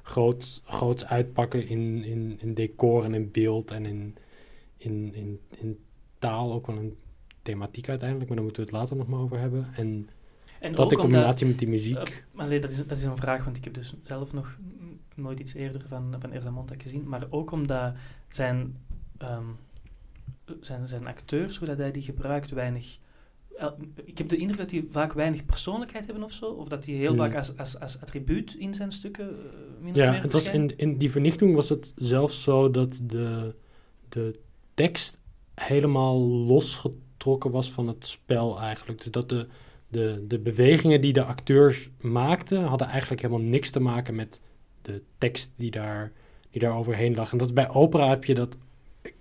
groot, 0.03 0.61
groots 0.65 1.05
uitpakken 1.05 1.67
in, 1.67 2.03
in, 2.03 2.37
in 2.41 2.53
decor 2.53 3.03
en 3.03 3.13
in 3.13 3.31
beeld 3.31 3.71
en 3.71 3.85
in, 3.85 4.15
in, 4.77 5.13
in, 5.15 5.39
in 5.61 5.77
taal. 6.19 6.53
Ook 6.53 6.67
wel 6.67 6.77
een 6.77 6.95
thematiek 7.41 7.89
uiteindelijk, 7.89 8.27
maar 8.29 8.37
daar 8.37 8.45
moeten 8.45 8.63
we 8.65 8.69
het 8.69 8.79
later 8.79 8.95
nog 8.97 9.07
maar 9.07 9.19
over 9.19 9.39
hebben. 9.39 9.67
En 9.75 9.75
En 9.75 10.07
dat 10.59 10.69
in 10.69 10.77
omdat- 10.77 10.93
combinatie 10.99 11.47
met 11.47 11.59
die 11.59 11.67
muziek. 11.67 12.23
Eh, 12.35 12.47
nee, 12.47 12.59
dat, 12.59 12.71
is, 12.71 12.77
dat 12.77 12.97
is 12.97 13.03
een 13.03 13.17
vraag, 13.17 13.43
want 13.43 13.57
ik 13.57 13.63
heb 13.63 13.73
dus 13.73 13.93
zelf 14.03 14.33
nog 14.33 14.57
nooit 15.15 15.39
iets 15.39 15.53
eerder 15.53 15.81
van, 15.87 16.15
van 16.19 16.31
Erza 16.31 16.49
Montag 16.51 16.81
gezien. 16.81 17.03
Maar 17.07 17.25
ook 17.29 17.51
omdat 17.51 17.93
zijn, 18.31 18.75
ehm, 19.17 19.43
zijn, 20.61 20.87
zijn 20.87 21.07
acteurs, 21.07 21.57
hoe 21.57 21.67
dat 21.67 21.77
hij 21.77 21.91
die 21.91 22.01
gebruikt, 22.03 22.51
weinig... 22.51 22.97
el- 23.57 23.77
Ik 24.05 24.17
heb 24.17 24.29
de 24.29 24.37
indruk 24.37 24.59
dat 24.59 24.69
die 24.69 24.87
vaak 24.91 25.13
weinig 25.13 25.45
persoonlijkheid 25.45 26.05
hebben 26.05 26.23
of 26.23 26.31
zo. 26.31 26.45
Of 26.45 26.67
dat 26.67 26.83
die 26.83 26.95
heel 26.95 27.09
Hmm. 27.09 27.17
vaak 27.17 27.35
als, 27.35 27.57
als, 27.57 27.79
als 27.79 28.01
attribuut 28.01 28.53
in 28.53 28.73
zijn 28.73 28.91
stukken 28.91 29.29
eh, 29.29 29.93
Ja, 29.93 30.11
meer 30.11 30.21
het 30.21 30.33
was 30.33 30.47
in, 30.47 30.77
in 30.77 30.97
die 30.97 31.11
vernichting 31.11 31.55
was 31.55 31.69
het 31.69 31.91
zelfs 31.95 32.43
zo 32.43 32.71
dat 32.71 33.01
de, 33.03 33.55
de 34.09 34.33
tekst 34.73 35.19
helemaal 35.55 36.19
losgetrokken 36.19 37.51
was 37.51 37.71
van 37.71 37.87
het 37.87 38.05
spel 38.05 38.59
eigenlijk. 38.59 38.97
Dus 39.01 39.11
dat 39.11 39.29
de, 39.29 39.47
de, 39.87 40.25
de 40.27 40.39
bewegingen 40.39 41.01
die 41.01 41.13
de 41.13 41.23
acteurs 41.23 41.89
maakten, 42.01 42.63
hadden 42.63 42.87
eigenlijk 42.87 43.21
helemaal 43.21 43.45
niks 43.47 43.69
te 43.71 43.79
maken 43.79 44.15
met 44.15 44.41
de 44.81 45.01
tekst 45.17 45.51
die 45.55 45.71
daar, 45.71 46.11
die 46.49 46.61
daar 46.61 46.77
overheen 46.77 47.15
lag. 47.15 47.31
En 47.31 47.37
dat 47.37 47.47
is 47.47 47.53
bij 47.53 47.69
opera 47.69 48.09
heb 48.09 48.23
je 48.25 48.33
dat... 48.33 48.57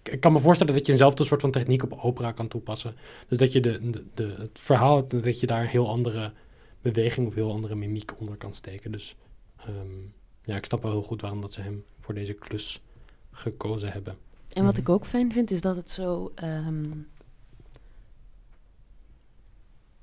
Ik, 0.03 0.21
kan 0.21 0.33
me 0.33 0.41
voorstellen 0.41 0.75
dat 0.75 0.87
je 0.87 0.93
eenzelfde 0.93 1.25
soort 1.25 1.41
van 1.41 1.51
techniek 1.51 1.83
op 1.83 1.99
opera 2.03 2.33
kan 2.33 2.49
toepassen. 2.49 2.95
Dus 3.29 3.39
dat 3.39 3.53
je 3.53 3.61
de, 3.61 3.91
de, 3.91 4.05
de, 4.15 4.35
het 4.39 4.59
verhaal, 4.59 5.09
dat 5.09 5.41
je 5.41 5.47
daar 5.47 5.61
een 5.61 5.67
heel 5.67 5.89
andere 5.89 6.33
beweging 6.83 7.27
of 7.27 7.35
heel 7.35 7.53
andere 7.53 7.75
mimiek 7.75 8.13
onder 8.20 8.37
kan 8.37 8.55
steken. 8.55 8.93
Dus 8.93 9.17
ehm, 9.56 9.99
ja, 10.44 10.56
ik 10.56 10.65
snap 10.65 10.82
wel 10.82 10.91
heel 10.93 11.03
goed 11.03 11.20
waarom 11.20 11.41
dat 11.41 11.53
ze 11.53 11.61
hem 11.61 11.85
voor 12.01 12.15
deze 12.15 12.32
klus 12.32 12.81
gekozen 13.31 13.93
hebben. 13.93 14.17
En 14.53 14.65
wat 14.65 14.73
Mhm. 14.73 14.81
ik 14.82 14.89
ook 14.89 15.06
fijn 15.06 15.32
vind, 15.32 15.51
is 15.51 15.61
dat 15.61 15.77
het 15.77 15.91
zo... 15.91 16.32
ehm, 16.35 16.91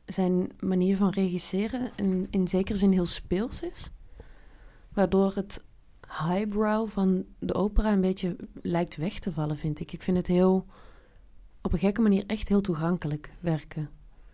zijn 0.05 0.49
manier 0.59 0.97
van 0.97 1.09
regisseren 1.09 1.91
in, 1.95 2.27
in 2.29 2.47
zekere 2.47 2.77
zin 2.77 2.91
heel 2.91 3.05
speels 3.05 3.61
is. 3.61 3.89
Waardoor 4.93 5.31
het 5.35 5.63
highbrow 6.27 6.89
van 6.89 7.25
de 7.39 7.53
opera 7.53 7.91
een 7.91 8.01
beetje 8.01 8.35
lijkt 8.61 8.95
weg 8.95 9.19
te 9.19 9.31
vallen, 9.31 9.57
vind 9.57 9.79
ik. 9.79 9.93
Ik 9.93 10.01
vind 10.01 10.17
het 10.17 10.27
heel... 10.27 10.65
Op 11.61 11.73
een 11.73 11.79
gekke 11.79 12.01
manier 12.01 12.23
echt 12.27 12.47
heel 12.47 12.61
toegankelijk 12.61 13.31
werken. 13.39 13.89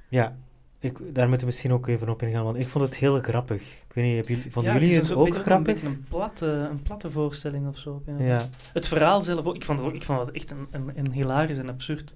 Ja, 0.10 0.36
ik, 0.80 0.98
daar 1.14 1.28
moeten 1.28 1.40
we 1.48 1.52
misschien 1.54 1.74
ook 1.74 1.88
even 1.88 2.10
op 2.10 2.22
ingaan, 2.22 2.44
want 2.44 2.58
ik 2.58 2.68
vond 2.68 2.86
het 2.86 2.96
heel 2.96 3.20
grappig. 3.22 3.62
Ik 3.62 3.94
weet 3.94 4.06
niet, 4.06 4.16
hebben 4.16 4.36
jullie, 4.36 4.52
vonden 4.52 4.74
Ja, 4.74 4.80
jullie 4.80 4.94
is 4.94 5.02
het 5.02 5.10
een 5.10 5.18
ook 5.18 5.26
beetje- 5.26 5.42
grappig? 5.42 5.68
Een 5.68 5.74
beetje 5.74 5.88
een 5.88 6.04
platte, 6.10 6.46
een 6.46 6.82
platte 6.82 7.12
voorstelling 7.12 7.68
of 7.68 7.78
zo. 7.78 8.02
andere 8.08 8.28
Ja. 8.28 8.50
Het 8.74 8.88
verhaal 8.88 9.22
zelf 9.22 9.46
ook. 9.46 9.56
Ik 9.56 9.64
vond 9.64 9.80
ook, 9.80 9.94
ik 9.94 10.04
vond 10.04 10.20
het 10.20 10.32
echt 10.32 10.52
een, 10.52 10.68
een, 10.72 10.92
een 10.96 11.12
hilarisch 11.12 11.58
en 11.58 11.70
absurd 11.70 12.14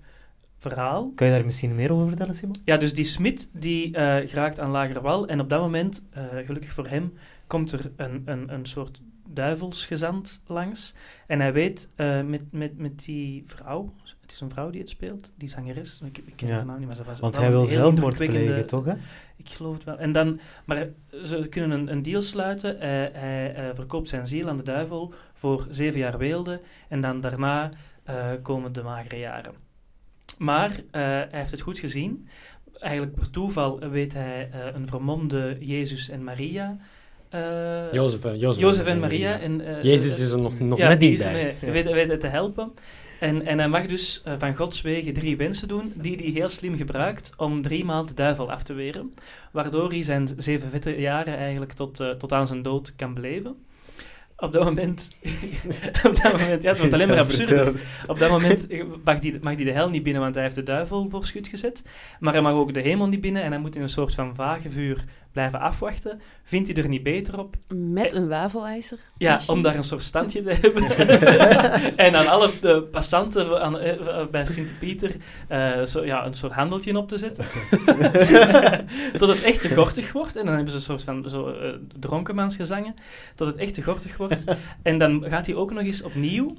verhaal. 0.57 1.11
Kan 1.15 1.27
je 1.27 1.33
daar 1.33 1.45
misschien 1.45 1.75
meer 1.75 1.91
over 1.91 2.07
vertellen, 2.07 2.35
Simon? 2.35 2.55
Ja, 2.65 2.77
dus 2.77 2.93
die 2.93 3.05
Smit 3.05 3.49
die 3.53 3.95
eh, 3.95 4.29
geraakt 4.29 4.59
aan 4.59 4.69
Lagerwal. 4.71 5.27
En 5.27 5.39
op 5.39 5.49
dat 5.49 5.59
moment, 5.59 6.03
eh, 6.09 6.23
gelukkig 6.45 6.71
voor 6.73 6.87
hem, 6.87 7.13
komt 7.47 7.71
er 7.71 7.91
een, 7.95 8.21
een, 8.25 8.53
een 8.53 8.65
soort 8.65 9.01
duivelsgezant 9.33 10.39
langs. 10.47 10.93
En 11.27 11.39
hij 11.39 11.53
weet 11.53 11.87
eh, 11.95 12.21
met, 12.21 12.41
met, 12.51 12.77
met 12.77 13.03
die 13.05 13.43
vrouw, 13.47 13.93
het 14.21 14.31
is 14.31 14.39
een 14.39 14.49
vrouw 14.49 14.69
die 14.69 14.81
het 14.81 14.89
speelt, 14.89 15.31
die 15.35 15.49
zangeres, 15.49 16.01
ik, 16.03 16.17
ik 16.17 16.33
ken 16.35 16.47
Ja. 16.47 16.55
haar 16.55 16.65
naam 16.65 16.77
niet, 16.77 16.87
maar 16.87 16.95
ze 16.95 17.03
was 17.03 17.19
Want 17.19 17.35
wel 17.35 17.43
hij 17.43 17.51
wil 17.51 17.65
zelfmoord 17.65 18.15
plegen, 18.15 18.65
toch? 18.65 18.85
Hè? 18.85 18.93
Ik 19.35 19.49
geloof 19.49 19.73
het 19.73 19.83
wel. 19.83 19.97
En 19.97 20.11
dan, 20.11 20.39
maar 20.65 20.87
ze 21.23 21.47
kunnen 21.49 21.71
een, 21.71 21.91
een 21.91 22.01
deal 22.01 22.21
sluiten. 22.21 22.79
Eh, 22.79 22.89
hij 23.21 23.55
eh, 23.55 23.75
verkoopt 23.75 24.09
zijn 24.09 24.27
ziel 24.27 24.49
aan 24.49 24.57
de 24.57 24.63
duivel 24.63 25.13
voor 25.33 25.67
zeven 25.69 25.99
jaar 25.99 26.17
weelde. 26.17 26.61
En 26.87 27.01
dan 27.01 27.21
daarna 27.21 27.69
komen 28.41 28.73
de 28.73 28.81
magere 28.81 29.17
jaren. 29.17 29.53
Maar 30.37 30.79
hij 30.91 31.27
heeft 31.31 31.51
het 31.51 31.61
goed 31.61 31.79
gezien. 31.79 32.27
Eigenlijk 32.79 33.15
per 33.15 33.29
toeval 33.29 33.79
weet 33.79 34.13
hij 34.13 34.49
een 34.73 34.87
vermomde 34.87 35.57
Jezus 35.59 36.09
en 36.09 36.23
Maria. 36.23 36.77
Eh, 37.31 37.91
Jozef, 37.91 38.25
eh, 38.25 38.39
Jozef, 38.39 38.61
Jozef 38.61 38.85
en 38.85 38.99
Maria. 38.99 39.39
En, 39.39 39.61
eh, 39.61 39.83
Jezus 39.83 40.19
is 40.19 40.31
er 40.31 40.39
nog, 40.39 40.59
nog 40.59 40.79
ja, 40.79 40.87
net 40.87 40.99
niet 40.99 41.17
bij. 41.17 41.33
nee, 41.33 41.73
Ja. 41.83 41.93
weet, 41.93 42.19
te 42.19 42.27
helpen. 42.27 42.71
En, 43.19 43.45
en 43.45 43.57
hij 43.57 43.67
mag 43.67 43.85
dus 43.85 44.23
van 44.37 44.55
Gods 44.55 44.81
wegen 44.81 45.13
drie 45.13 45.37
wensen 45.37 45.67
doen, 45.67 45.93
die 45.95 46.15
hij 46.15 46.25
heel 46.25 46.49
slim 46.49 46.77
gebruikt 46.77 47.31
om 47.37 47.61
driemaal 47.61 48.05
de 48.05 48.13
duivel 48.13 48.51
af 48.51 48.63
te 48.63 48.73
weren. 48.73 49.13
Waardoor 49.51 49.89
hij 49.89 50.03
zijn 50.03 50.29
zeven 50.37 50.69
vette 50.69 50.99
jaren 50.99 51.37
eigenlijk 51.37 51.73
tot, 51.73 52.03
tot 52.17 52.31
aan 52.31 52.47
zijn 52.47 52.61
dood 52.61 52.93
kan 52.95 53.13
beleven. 53.13 53.55
op 54.37 54.53
dat 54.53 54.63
moment... 54.63 55.09
op 56.07 56.21
dat 56.21 56.31
moment, 56.31 56.61
ja, 56.61 56.69
het 56.69 56.77
wordt 56.77 56.93
alleen 56.93 57.07
maar 57.07 57.19
absurder. 57.19 57.81
Op 58.07 58.19
dat 58.19 58.29
moment 58.29 58.67
mag 59.03 59.19
die, 59.19 59.37
mag 59.41 59.55
die 59.55 59.65
de 59.65 59.71
hel 59.71 59.89
niet 59.89 60.03
binnen, 60.03 60.21
want 60.21 60.33
hij 60.33 60.43
heeft 60.43 60.55
de 60.55 60.63
duivel 60.63 61.09
voor 61.09 61.25
schut 61.25 61.47
gezet. 61.47 61.81
Maar 62.19 62.33
hij 62.33 62.41
mag 62.41 62.53
ook 62.53 62.73
de 62.73 62.81
hemel 62.81 63.07
niet 63.07 63.21
binnen 63.21 63.43
en 63.43 63.51
hij 63.51 63.61
moet 63.61 63.75
in 63.75 63.81
een 63.81 63.89
soort 63.89 64.13
van 64.13 64.35
vagevuur 64.35 65.03
blijven 65.31 65.59
afwachten. 65.59 66.21
Vindt 66.43 66.67
hij 66.73 66.83
er 66.83 66.89
niet 66.89 67.03
beter 67.03 67.39
op? 67.39 67.55
Met 67.75 68.13
een 68.13 68.27
wafelijzer. 68.27 68.97
Ja, 69.17 69.33
Misschien. 69.33 69.55
om 69.55 69.61
daar 69.61 69.75
een 69.75 69.83
soort 69.83 70.03
standje 70.03 70.43
te 70.43 70.53
hebben. 70.61 70.83
en 72.05 72.15
aan 72.15 72.27
alle 72.27 72.49
de 72.61 72.81
passanten 72.91 73.61
aan, 73.61 73.79
eh, 73.79 74.25
bij 74.31 74.45
Sint-Pieter 74.45 75.15
eh, 75.47 75.83
zo, 75.83 76.05
ja, 76.05 76.25
een 76.25 76.33
soort 76.33 76.51
handeltje 76.51 76.97
op 76.97 77.07
te 77.07 77.17
zetten. 77.17 77.45
tot 79.17 79.29
het 79.33 79.43
echt 79.43 79.61
te 79.61 79.75
gortig 79.75 80.11
wordt. 80.11 80.35
En 80.35 80.45
dan 80.45 80.55
hebben 80.55 80.71
ze 80.71 80.77
een 80.77 80.85
soort 80.85 81.03
van 81.03 81.29
zo, 81.29 81.47
eh, 81.47 81.73
dronkenmansgezangen. 81.99 82.93
Tot 83.35 83.47
het 83.47 83.55
echt 83.55 83.73
te 83.73 83.83
gortig 83.83 84.17
wordt. 84.17 84.43
en 84.83 84.97
dan 84.97 85.23
gaat 85.27 85.45
hij 85.45 85.55
ook 85.55 85.71
nog 85.71 85.83
eens 85.83 86.03
opnieuw 86.03 86.55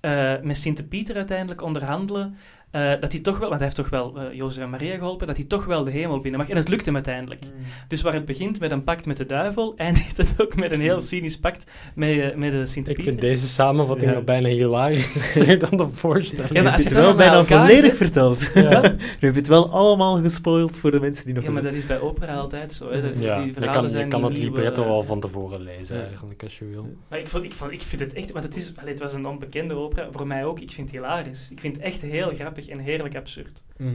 eh, 0.00 0.32
met 0.42 0.56
Sint-Pieter 0.56 1.16
uiteindelijk 1.16 1.62
onderhandelen. 1.62 2.36
Eh, 2.70 2.90
dat 3.00 3.12
hij 3.12 3.20
toch 3.20 3.38
wel, 3.38 3.48
want 3.48 3.60
hij 3.60 3.70
heeft 3.70 3.76
toch 3.76 3.88
wel 3.90 4.18
eh 4.18 4.36
Jozef 4.36 4.62
en 4.62 4.70
Maria 4.70 4.96
geholpen, 4.96 5.26
dat 5.26 5.36
hij 5.36 5.44
toch 5.46 5.64
wel 5.64 5.84
de 5.84 5.90
hemel 5.90 6.20
binnen 6.20 6.40
mag. 6.40 6.48
En 6.48 6.56
het 6.56 6.68
lukt 6.68 6.84
hem 6.84 6.94
uiteindelijk. 6.94 7.42
Dus 7.88 8.02
waar 8.02 8.12
het 8.12 8.24
begint 8.24 8.60
met 8.60 8.70
een 8.70 8.84
pact 8.84 9.06
met 9.06 9.16
de 9.16 9.26
duivel, 9.26 9.74
eindigt 9.76 10.16
het 10.16 10.34
ook 10.38 10.56
met 10.56 10.70
een 10.72 10.80
heel 10.80 11.00
cynisch 11.00 11.38
pact 11.38 11.64
met, 11.94 12.08
eh, 12.18 12.34
met 12.34 12.50
de 12.50 12.60
Ik 12.60 12.66
Sint-Pieter. 12.66 13.04
vind 13.04 13.20
deze 13.20 13.46
samenvatting 13.48 14.10
Ja. 14.10 14.16
nog 14.16 14.24
bijna 14.24 14.48
hilarisch 14.48 15.12
dan 15.68 15.76
de 15.78 15.88
voorstelling. 15.88 16.52
Ja, 16.52 16.62
maar 16.62 16.72
als 16.72 16.82
je 16.82 16.88
het 16.88 16.96
wel 16.96 17.14
bijna 17.14 17.34
elkaar 17.34 17.66
volledig 17.66 17.96
verteld. 17.96 18.50
Ja. 18.60 18.80
Nu 18.80 18.88
heb 19.26 19.34
je 19.34 19.40
het 19.40 19.48
wel 19.48 19.70
allemaal 19.70 20.20
gespoild 20.20 20.76
voor 20.78 20.90
de 20.90 21.00
mensen 21.00 21.24
die 21.24 21.34
nog 21.34 21.44
Ja, 21.44 21.50
maar 21.50 21.62
dat 21.62 21.72
is 21.72 21.86
bij 21.86 22.00
opera 22.00 22.34
altijd 22.34 22.72
zo. 22.72 22.90
Hè. 22.90 23.02
Dat, 23.02 23.10
Ja, 23.18 23.38
die 23.38 23.46
je 23.46 23.52
verhalen 23.52 23.90
kan, 23.90 24.00
je 24.00 24.08
kan 24.08 24.24
het 24.24 24.38
libretto 24.38 24.84
al 24.84 25.02
van 25.02 25.20
tevoren 25.20 25.60
lezen 25.60 25.96
ja. 25.96 26.02
eigenlijk, 26.02 26.42
als 26.42 26.58
je 26.58 26.64
wil. 26.64 26.86
Maar 27.08 27.18
ik, 27.18 27.26
vond, 27.28 27.44
ik, 27.44 27.52
vond, 27.54 27.70
ik 27.72 27.82
vind 27.82 28.00
het 28.00 28.12
echt, 28.12 28.32
want 28.32 28.44
het, 28.44 28.56
is, 28.56 28.72
allee, 28.76 28.90
het 28.92 29.02
was 29.02 29.12
een 29.12 29.26
onbekende 29.26 29.74
opera, 29.74 30.08
voor 30.12 30.26
mij 30.26 30.44
ook. 30.44 30.60
Ik 30.60 30.70
vind 30.70 30.90
het 30.90 30.96
hilarisch. 31.00 31.48
Ik 31.50 31.60
vind 31.60 31.76
het 31.76 31.84
echt 31.84 32.00
heel 32.00 32.32
grappig 32.38 32.59
en 32.68 32.78
heerlijk 32.78 33.16
absurd. 33.16 33.62
Mhm. 33.76 33.90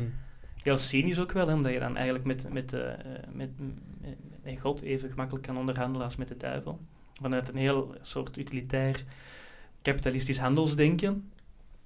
Heel 0.62 0.78
cynisch 0.78 1.20
ook 1.20 1.32
wel, 1.32 1.48
hè, 1.48 1.54
omdat 1.54 1.74
je 1.74 1.80
dan 1.80 1.96
eigenlijk 1.96 2.26
met, 2.26 2.54
met, 2.54 2.74
eh, 2.74 2.92
eh, 2.92 3.00
met, 3.32 3.50
met, 4.02 4.18
met 4.44 4.60
God 4.60 4.82
even 4.82 5.10
gemakkelijk 5.10 5.46
kan 5.46 5.58
onderhandelen 5.58 6.06
als 6.06 6.16
met 6.16 6.28
de 6.28 6.38
duivel. 6.38 6.80
Vanuit 7.22 7.50
een 7.50 7.56
heel 7.56 7.96
soort 8.02 8.38
utilitair 8.38 9.04
kapitalistisch 9.82 10.38
handelsdenken 10.38 11.30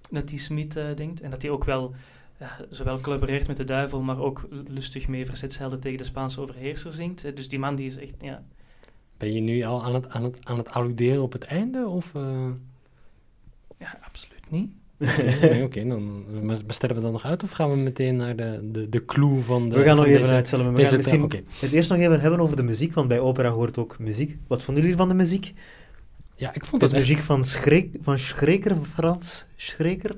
dat 0.09 0.27
die 0.27 0.39
Smit 0.39 0.75
eh, 0.75 0.95
denkt. 0.95 1.21
En 1.21 1.29
dat 1.29 1.41
hij 1.41 1.51
ook 1.51 1.63
wel 1.63 1.95
ja, 2.39 2.57
zowel 2.69 2.99
collaboreert 2.99 3.47
met 3.47 3.57
de 3.57 3.63
duivel, 3.63 4.01
maar 4.01 4.19
ook 4.19 4.47
lustig 4.67 5.07
mee 5.07 5.25
verzetshelden 5.25 5.79
tegen 5.79 5.97
de 5.97 6.03
Spaanse 6.03 6.41
overheerser 6.41 6.93
zingt. 6.93 7.23
Eh, 7.23 7.35
Dus 7.35 7.49
die 7.49 7.59
man 7.59 7.75
die 7.75 7.85
is 7.85 7.97
echt, 7.97 8.15
ja, 8.21 8.43
Ben 9.17 9.33
je 9.33 9.41
nu 9.41 9.63
al 9.63 9.83
aan 9.83 9.93
het, 9.93 10.09
aan 10.09 10.23
het, 10.23 10.45
aan 10.45 10.57
het 10.57 10.71
alluderen 10.71 11.23
op 11.23 11.33
het 11.33 11.43
einde? 11.43 11.87
Of, 11.87 12.15
eh? 12.15 12.49
ja 13.77 13.99
absoluut 14.01 14.49
niet. 14.51 14.71
Oké, 15.63 15.87
dan 15.87 16.23
bestellen 16.65 16.95
we 16.95 17.01
dan 17.01 17.11
nog 17.11 17.25
uit 17.25 17.43
of 17.43 17.51
gaan 17.51 17.69
we 17.69 17.77
meteen 17.77 18.15
naar 18.15 18.35
de, 18.35 18.69
de, 18.71 18.89
de 18.89 19.05
clue 19.05 19.41
van 19.41 19.69
de. 19.69 19.75
We 19.75 19.83
gaan 19.83 19.95
nog 19.95 20.05
even 20.05 20.29
uitstellen. 20.29 20.73
We 20.73 20.85
gaan 20.85 20.95
misschien 20.95 21.23
Oké, 21.23 21.41
het 21.59 21.71
eerst 21.71 21.89
nog 21.89 21.99
even 21.99 22.19
hebben 22.19 22.39
over 22.39 22.55
de 22.55 22.63
muziek, 22.63 22.93
want 22.93 23.07
bij 23.07 23.19
opera 23.19 23.49
hoort 23.49 23.77
ook 23.77 23.99
muziek. 23.99 24.37
Wat 24.47 24.63
vonden 24.63 24.83
jullie 24.83 24.97
van 24.97 25.07
de 25.07 25.13
muziek? 25.13 25.53
ja, 26.39 26.53
ik 26.53 26.65
vond 26.65 26.81
Het 26.81 26.91
het 26.91 27.01
is 27.01 27.07
muziek 27.07 27.23
van, 27.23 27.43
Schreek, 27.43 27.95
van 28.01 28.17
Schreker, 28.17 28.75
Frans 28.93 29.45
Schreker. 29.55 30.17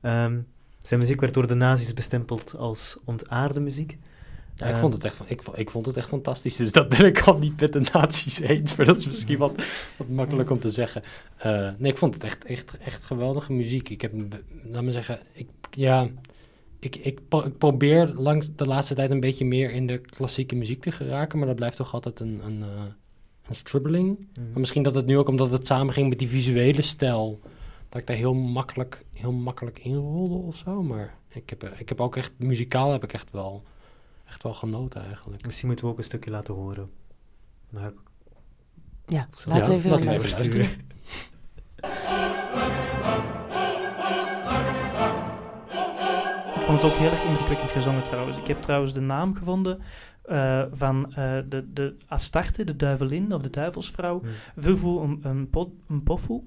Ehm, 0.00 0.38
zijn 0.82 1.00
muziek 1.00 1.20
werd 1.20 1.34
door 1.34 1.46
de 1.46 1.54
nazi's 1.54 1.94
bestempeld 1.94 2.54
als 2.56 2.98
ontaarde 3.04 3.60
muziek. 3.60 3.98
Ja, 4.60 4.66
ik 4.66 4.76
vond, 4.76 4.94
het 4.94 5.04
echt, 5.04 5.20
ik, 5.26 5.42
ik 5.54 5.70
vond 5.70 5.86
het 5.86 5.96
echt 5.96 6.08
fantastisch. 6.08 6.56
Dus 6.56 6.72
dat 6.72 6.88
ben 6.88 7.04
ik 7.06 7.20
al 7.20 7.38
niet 7.38 7.60
met 7.60 7.72
de 7.72 7.82
nazi's 7.92 8.38
eens. 8.40 8.76
Maar 8.76 8.86
dat 8.86 8.96
is 8.96 9.06
misschien 9.06 9.38
wat, 9.38 9.52
wat 9.96 10.08
makkelijk 10.08 10.50
om 10.50 10.58
te 10.58 10.70
zeggen. 10.70 11.02
Eh, 11.36 11.68
nee, 11.78 11.90
ik 11.90 11.98
vond 11.98 12.14
het 12.14 12.24
echt, 12.24 12.44
echt, 12.44 12.76
echt 12.78 13.04
geweldige 13.04 13.52
muziek. 13.52 13.88
Ik 13.88 14.00
heb, 14.00 14.12
laat 14.64 14.82
me 14.82 14.90
zeggen, 14.90 15.20
ik, 15.32 15.48
ja, 15.70 16.08
ik, 16.78 16.96
ik, 16.96 17.20
pro- 17.28 17.44
ik 17.44 17.58
probeer 17.58 18.06
langs 18.14 18.48
de 18.56 18.66
laatste 18.66 18.94
tijd 18.94 19.10
een 19.10 19.20
beetje 19.20 19.44
meer 19.44 19.70
in 19.70 19.86
de 19.86 19.98
klassieke 19.98 20.54
muziek 20.54 20.80
te 20.82 20.92
geraken. 20.92 21.38
Maar 21.38 21.46
dat 21.46 21.56
blijft 21.56 21.76
toch 21.76 21.94
altijd 21.94 22.20
een, 22.20 22.40
een, 22.46 22.62
eh, 22.62 22.82
een 23.48 23.54
strubbeling. 23.54 24.18
Mhm. 24.18 24.50
Maar 24.50 24.60
misschien 24.60 24.82
dat 24.82 24.94
het 24.94 25.06
nu 25.06 25.18
ook 25.18 25.28
omdat 25.28 25.50
het 25.50 25.66
samenging 25.66 26.08
met 26.08 26.18
die 26.18 26.28
visuele 26.28 26.82
stijl. 26.82 27.40
Dat 27.88 28.00
ik 28.00 28.06
daar 28.06 28.16
heel 28.16 28.34
makkelijk, 28.34 29.04
heel 29.12 29.32
makkelijk 29.32 29.78
in 29.78 29.94
rolde 29.96 30.34
of 30.34 30.56
zo. 30.56 30.82
Maar 30.82 31.14
ik 31.28 31.50
heb, 31.50 31.64
ik 31.78 31.88
heb 31.88 32.00
ook 32.00 32.16
echt, 32.16 32.32
muzikaal 32.36 32.92
heb 32.92 33.04
ik 33.04 33.12
echt 33.12 33.30
wel, 33.32 33.62
echt 34.30 34.42
wel 34.42 34.54
genoten 34.54 35.02
eigenlijk. 35.04 35.44
Misschien 35.46 35.66
moeten 35.68 35.84
we 35.86 35.90
ook 35.92 35.98
een 35.98 36.04
stukje 36.04 36.30
laten 36.30 36.54
horen. 36.54 36.90
Dan 37.70 37.82
ga 37.82 37.88
ik 37.88 37.98
Ja, 39.06 39.28
laten 39.44 39.70
we 39.70 39.76
even 39.76 39.90
laten 39.90 40.06
naar 40.06 40.18
we 40.18 40.24
even 40.24 40.30
luisteren. 40.38 40.58
luisteren. 40.58 40.88
Ik 46.54 46.66
vond 46.66 46.82
het 46.82 46.92
ook 46.92 46.98
heel 46.98 47.10
erg 47.10 47.24
indrukwekkend 47.24 47.70
gezongen 47.70 48.02
trouwens. 48.02 48.38
Ik 48.38 48.46
heb 48.46 48.62
trouwens 48.62 48.92
de 48.94 49.00
naam 49.00 49.34
gevonden 49.36 49.80
eh, 50.22 50.62
van 50.72 51.14
eh, 51.14 51.38
de, 51.48 51.72
de 51.72 51.96
Astarte, 52.08 52.64
de 52.64 52.76
duivelin 52.76 53.34
of 53.34 53.42
de 53.42 53.50
duivelsvrouw, 53.50 54.20
Hmm. 54.20 54.30
Vuvu 54.56 55.18
Mpofu. 55.86 56.40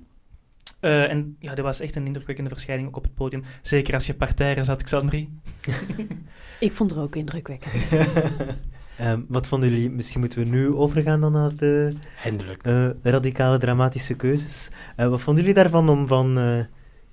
Eh 0.84 1.10
en 1.10 1.36
ja, 1.40 1.56
dat 1.56 1.66
was 1.66 1.80
echt 1.80 1.96
een 1.96 2.06
indrukwekkende 2.06 2.50
verschijning 2.50 2.88
ook 2.88 2.96
op 2.96 3.04
het 3.04 3.14
podium. 3.16 3.44
Zeker 3.62 3.94
als 3.94 4.06
je 4.06 4.14
parterre 4.14 4.64
zat, 4.64 4.84
Xandri. 4.84 5.30
Ik 6.60 6.74
vond 6.74 6.90
het 6.90 7.00
ook 7.00 7.16
indrukwekkend. 7.16 7.84
Ehm, 8.98 9.22
wat 9.28 9.48
vonden 9.48 9.70
jullie? 9.70 9.90
Misschien 9.90 10.20
moeten 10.20 10.40
we 10.40 10.50
nu 10.50 10.74
overgaan 10.74 11.22
dan 11.22 11.32
naar 11.32 11.56
de 11.56 11.94
Eindelijk. 12.24 12.64
eh, 12.64 12.90
radicale 13.04 13.58
dramatische 13.58 14.14
keuzes. 14.14 14.70
Eh, 14.96 15.08
wat 15.10 15.22
vonden 15.22 15.44
jullie 15.44 15.62
daarvan 15.62 15.90
om 15.90 16.08
van, 16.08 16.38
eh, 16.38 16.60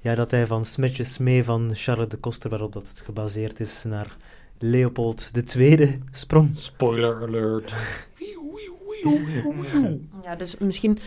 ja, 0.01 0.15
dat 0.15 0.31
hij 0.31 0.47
van 0.47 0.65
Smetjes 0.65 1.19
mee 1.19 1.45
van 1.45 1.71
Charles 1.75 2.09
de 2.09 2.17
Koster, 2.17 2.51
waarop 2.51 2.73
dat 2.73 2.89
het 2.89 3.01
gebaseerd 3.01 3.61
is, 3.61 3.85
naar 3.85 4.17
Leopold 4.59 5.31
II 5.57 6.03
sprong? 6.11 6.57
Spoiler 6.57 7.23
alert. 7.23 7.75
Ja, 10.25 10.37
dus 10.37 10.59
misschien 10.59 10.99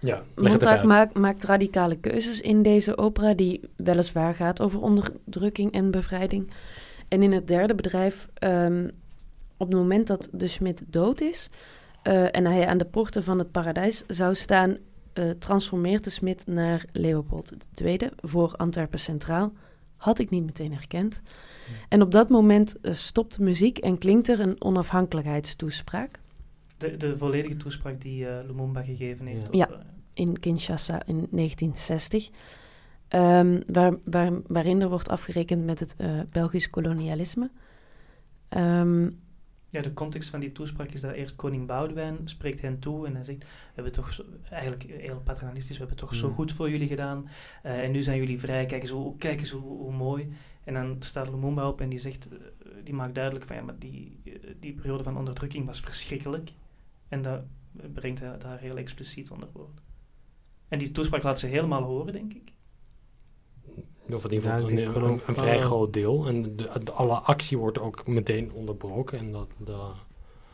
Ja, 0.00 0.22
Montag 0.34 0.82
maakt, 0.82 1.18
maakt 1.18 1.44
radicale 1.44 1.96
keuzes 1.96 2.40
in 2.40 2.62
deze 2.62 2.98
opera, 2.98 3.34
die 3.34 3.60
weliswaar 3.76 4.34
gaat 4.34 4.60
over 4.60 4.82
onderdrukking 4.82 5.72
en 5.72 5.90
bevrijding. 5.90 6.50
En 7.08 7.22
in 7.22 7.32
het 7.32 7.48
derde 7.48 7.74
bedrijf, 7.74 8.28
ehm, 8.34 8.88
op 9.56 9.66
het 9.68 9.76
moment 9.76 10.06
dat 10.06 10.28
de 10.32 10.48
Schmidt 10.48 10.82
dood 10.86 11.20
is 11.20 11.50
eh, 12.02 12.36
en 12.36 12.44
hij 12.44 12.66
aan 12.66 12.78
de 12.78 12.84
poorten 12.84 13.22
van 13.22 13.38
het 13.38 13.50
paradijs 13.50 14.04
zou 14.06 14.34
staan, 14.34 14.76
eh, 15.12 15.30
transformeert 15.30 16.04
de 16.04 16.10
Smit 16.10 16.46
naar 16.46 16.84
Leopold 16.92 17.52
II 17.74 17.98
voor 18.16 18.54
Antwerpen 18.56 18.98
Centraal. 18.98 19.52
Had 19.96 20.18
ik 20.18 20.30
niet 20.30 20.44
meteen 20.44 20.72
herkend. 20.72 21.22
En 21.88 22.02
op 22.02 22.12
dat 22.12 22.28
moment 22.28 22.80
eh, 22.80 22.92
stopt 22.92 23.36
de 23.36 23.42
muziek 23.42 23.78
en 23.78 23.98
klinkt 23.98 24.28
er 24.28 24.40
een 24.40 24.62
onafhankelijkheidstoespraak 24.62 26.20
De, 26.76 26.96
de 26.96 27.16
volledige 27.16 27.56
toespraak 27.56 28.00
die 28.00 28.28
eh, 28.28 28.46
Lumumba 28.46 28.82
gegeven 28.82 29.26
heeft. 29.26 29.48
Ja. 29.50 29.64
op, 29.64 29.72
eh, 29.72 29.78
in 30.14 30.38
Kinshasa 30.38 31.06
in 31.06 31.26
1960. 31.30 32.30
ehm, 33.08 33.60
waar, 33.66 33.94
waar, 34.04 34.32
waarin 34.46 34.80
er 34.80 34.88
wordt 34.88 35.08
afgerekend 35.08 35.64
met 35.64 35.80
het 35.80 35.94
eh, 35.98 36.20
Belgisch 36.32 36.70
kolonialisme. 36.70 37.50
Ehm, 38.48 39.10
Ja, 39.68 39.82
de 39.82 39.92
context 39.92 40.30
van 40.30 40.40
die 40.40 40.52
toespraak 40.52 40.88
is 40.90 41.00
dat 41.00 41.12
eerst 41.12 41.36
koning 41.36 41.66
Boudewijn 41.66 42.18
spreekt 42.24 42.60
hen 42.60 42.78
toe 42.78 43.06
en 43.06 43.14
hij 43.14 43.24
zegt, 43.24 43.38
we 43.38 43.46
hebben 43.74 43.92
toch, 43.92 44.12
zo, 44.12 44.24
eigenlijk 44.50 44.82
heel 44.82 45.20
paternalistisch, 45.24 45.76
we 45.78 45.82
hebben 45.84 45.96
toch 46.00 46.14
zo 46.14 46.28
Mm. 46.28 46.34
goed 46.34 46.52
voor 46.52 46.70
jullie 46.70 46.88
gedaan 46.88 47.28
eh, 47.62 47.82
en 47.84 47.90
nu 47.92 48.02
zijn 48.02 48.18
jullie 48.18 48.40
vrij, 48.40 48.66
kijk 48.66 48.82
eens 48.82 48.90
hoe, 48.90 49.16
kijk 49.16 49.40
eens 49.40 49.50
hoe, 49.50 49.62
hoe 49.62 49.92
mooi. 49.92 50.32
En 50.64 50.74
dan 50.74 50.96
staat 50.98 51.28
Lumumba 51.28 51.68
op 51.68 51.80
en 51.80 51.88
die 51.88 51.98
zegt, 51.98 52.28
die 52.84 52.94
maakt 52.94 53.14
duidelijk 53.14 53.44
van 53.44 53.56
ja, 53.56 53.62
maar 53.62 53.78
die, 53.78 54.20
die 54.60 54.72
periode 54.74 55.02
van 55.02 55.16
onderdrukking 55.16 55.66
was 55.66 55.80
verschrikkelijk. 55.80 56.50
En 57.08 57.22
dat 57.22 57.40
brengt 57.92 58.20
hij 58.20 58.38
daar 58.38 58.58
heel 58.58 58.76
expliciet 58.76 59.30
onder 59.30 59.48
woord. 59.52 59.80
En 60.68 60.78
die 60.78 60.90
toespraak 60.90 61.22
laat 61.22 61.38
ze 61.38 61.46
helemaal 61.46 61.82
horen, 61.82 62.12
denk 62.12 62.34
ik. 62.34 62.52
Of 64.10 64.24
in 64.24 64.32
ieder 64.32 64.50
geval 64.50 65.04
een, 65.04 65.18
vrij 65.18 65.56
oh. 65.56 65.62
groot 65.62 65.92
deel. 65.92 66.26
En 66.26 66.42
de, 66.42 66.70
de- 66.84 66.92
alle 66.92 67.14
actie 67.14 67.58
wordt 67.58 67.78
ook 67.78 68.06
meteen 68.06 68.52
onderbroken. 68.52 69.18
En 69.18 69.32
dat, 69.32 69.48
dat, 69.58 69.96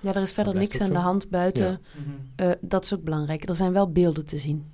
ja, 0.00 0.14
er 0.14 0.23
is 0.23 0.32
verder 0.32 0.54
niks 0.54 0.80
aan 0.80 0.92
de 0.92 0.99
hand 0.99 1.28
buiten. 1.28 1.80
Ja. 2.37 2.44
eh, 2.50 2.56
dat 2.61 2.85
is 2.85 2.94
ook 2.94 3.02
belangrijk. 3.02 3.49
Er 3.49 3.56
zijn 3.56 3.73
wel 3.73 3.92
beelden 3.92 4.26
te 4.26 4.38
zien. 4.38 4.73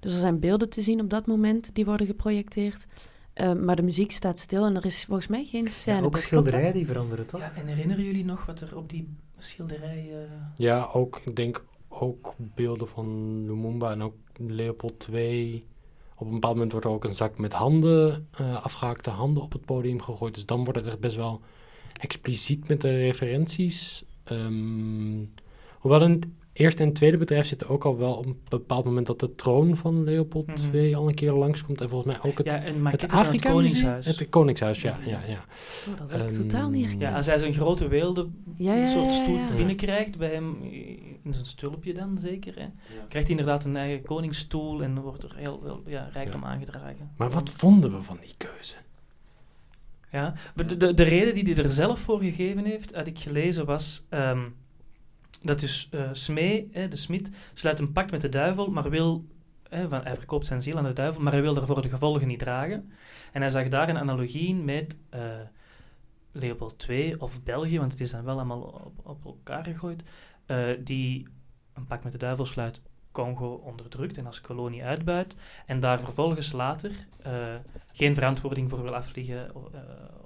Dus 0.00 0.12
er 0.12 0.20
zijn 0.20 0.40
beelden 0.40 0.68
te 0.68 0.80
zien 0.80 1.00
op 1.00 1.10
dat 1.10 1.26
moment 1.26 1.74
die 1.74 1.84
worden 1.84 2.06
geprojecteerd. 2.06 2.86
Eh, 3.32 3.52
maar 3.52 3.76
de 3.76 3.82
muziek 3.82 4.10
staat 4.10 4.38
stil 4.38 4.64
en 4.64 4.76
er 4.76 4.84
is 4.84 5.04
volgens 5.04 5.26
mij 5.26 5.44
geen 5.44 5.70
scène. 5.70 6.00
Ja, 6.00 6.04
ook 6.04 6.18
schilderijen 6.18 6.72
die 6.72 6.86
veranderen, 6.86 7.26
toch? 7.26 7.40
Ja, 7.40 7.52
en 7.54 7.66
herinneren 7.66 8.04
jullie 8.04 8.24
nog 8.24 8.46
wat 8.46 8.60
er 8.60 8.76
op 8.76 8.88
die 8.88 9.16
schilderij... 9.38 10.08
eh, 10.12 10.30
ja, 10.56 10.88
ook, 10.92 11.20
ik 11.24 11.36
denk 11.36 11.64
ook 11.88 12.34
beelden 12.38 12.88
van 12.88 13.06
Lumumba 13.46 13.90
en 13.90 14.02
ook 14.02 14.14
Leopold 14.36 15.08
II. 15.12 15.66
Op 16.14 16.26
een 16.26 16.32
bepaald 16.32 16.54
moment 16.54 16.72
wordt 16.72 16.86
er 16.86 16.92
ook 16.92 17.04
een 17.04 17.12
zak 17.12 17.38
met 17.38 17.52
handen, 17.52 18.28
eh, 18.30 18.64
afgehaakte 18.64 19.10
handen 19.10 19.42
op 19.42 19.52
het 19.52 19.64
podium 19.64 20.00
gegooid. 20.02 20.34
Dus 20.34 20.46
dan 20.46 20.64
wordt 20.64 20.78
het 20.78 20.88
echt 20.88 21.00
best 21.00 21.16
wel 21.16 21.40
expliciet 22.00 22.68
met 22.68 22.80
de 22.80 22.96
referenties. 22.96 24.04
Ehm, 24.24 25.24
hoewel 25.78 26.02
in 26.02 26.10
het 26.10 26.26
eerste 26.58 26.82
en 26.82 26.92
tweede 26.92 27.16
bedrijf 27.16 27.46
zitten 27.46 27.68
ook 27.68 27.84
al 27.84 27.96
wel 27.98 28.14
op 28.14 28.26
een 28.26 28.38
bepaald 28.48 28.84
moment 28.84 29.06
dat 29.06 29.20
de 29.20 29.34
troon 29.34 29.76
van 29.76 30.04
Leopold 30.04 30.46
Mhm. 30.46 30.76
II 30.76 30.94
al 30.94 31.08
een 31.08 31.14
keer 31.14 31.32
langskomt. 31.32 31.80
En 31.80 31.88
volgens 31.88 32.16
mij 32.16 32.30
ook 32.30 32.38
het, 32.38 32.46
ja, 32.46 32.62
en 32.62 32.86
het 32.86 33.08
Afrika 33.08 33.50
Koningshuis. 33.50 34.06
Het 34.06 34.28
Koningshuis, 34.28 34.82
ja. 34.82 34.98
ja, 35.06 35.20
ja. 35.28 35.44
Oh, 35.92 35.98
dat 35.98 36.10
heb 36.10 36.20
ik 36.20 36.26
Ehm, 36.36 36.40
totaal 36.40 36.68
niet 36.70 36.80
herkend. 36.82 37.02
Ja, 37.02 37.16
als 37.16 37.26
hij 37.26 37.38
zo'n 37.38 37.52
grote 37.52 37.88
weelde 37.88 38.28
Ja, 38.56 38.86
soort 38.86 39.12
stoel 39.12 39.36
ja. 39.36 39.54
binnenkrijgt 39.56 40.18
bij 40.18 40.30
hem 40.30 40.56
in 41.22 41.32
zijn 41.34 41.46
stulpje 41.46 41.94
dan 41.94 42.18
zeker. 42.22 42.54
Hè? 42.54 42.66
Krijgt 43.08 43.28
hij 43.28 43.36
inderdaad 43.38 43.64
een 43.64 43.76
eigen 43.76 44.02
koningsstoel 44.04 44.82
en 44.82 45.00
wordt 45.00 45.22
er 45.22 45.32
heel 45.36 45.60
veel 45.64 45.82
ja, 45.86 46.08
rijkdom 46.12 46.40
Ja. 46.40 46.46
aangedragen. 46.46 47.10
Maar 47.16 47.30
wat 47.30 47.50
vonden 47.50 47.92
we 47.92 48.02
van 48.02 48.18
die 48.20 48.34
keuze? 48.36 48.74
Ja, 50.12 50.34
de, 50.54 50.76
de, 50.76 50.94
de 50.94 51.02
reden 51.02 51.34
die 51.34 51.54
hij 51.54 51.64
er 51.64 51.70
zelf 51.70 51.98
voor 52.00 52.18
gegeven 52.20 52.64
heeft, 52.64 52.94
had 52.96 53.06
ik 53.06 53.18
gelezen, 53.18 53.64
was 53.66 54.04
ehm, 54.08 54.40
dat 55.46 55.60
dus 55.60 55.88
eh 55.90 56.08
Smee, 56.12 56.68
hè, 56.72 56.88
de 56.88 56.96
smid, 56.96 57.30
sluit 57.54 57.78
een 57.78 57.92
pact 57.92 58.10
met 58.10 58.20
de 58.20 58.28
duivel, 58.28 58.70
maar 58.70 58.90
wil, 58.90 59.24
hè, 59.68 59.88
van, 59.88 60.02
hij 60.02 60.16
verkoopt 60.16 60.46
zijn 60.46 60.62
ziel 60.62 60.76
aan 60.76 60.84
de 60.84 60.92
duivel, 60.92 61.22
maar 61.22 61.32
hij 61.32 61.42
wil 61.42 61.54
daarvoor 61.54 61.82
de 61.82 61.88
gevolgen 61.88 62.26
niet 62.26 62.38
dragen. 62.38 62.92
En 63.32 63.40
hij 63.40 63.50
zag 63.50 63.68
daar 63.68 63.88
een 63.88 63.98
analogie 63.98 64.48
in 64.48 64.64
met 64.64 64.96
eh, 65.08 65.20
Leopold 66.32 66.86
II 66.88 67.14
of 67.14 67.42
België, 67.42 67.78
want 67.78 67.92
het 67.92 68.00
is 68.00 68.10
dan 68.10 68.24
wel 68.24 68.34
allemaal 68.34 68.92
op, 69.02 69.24
elkaar 69.24 69.64
gegooid, 69.64 70.02
eh, 70.46 70.66
die 70.80 71.26
een 71.74 71.86
pact 71.86 72.04
met 72.04 72.12
de 72.12 72.18
duivel 72.18 72.44
sluit, 72.44 72.80
Congo 73.12 73.48
onderdrukt 73.48 74.18
en 74.18 74.26
als 74.26 74.40
kolonie 74.40 74.84
uitbuit, 74.84 75.34
en 75.66 75.80
daar 75.80 76.00
vervolgens 76.00 76.52
later 76.52 76.92
geen 77.92 78.14
verantwoording 78.14 78.70
voor 78.70 78.82
wil 78.82 78.94
afleggen 78.94 79.54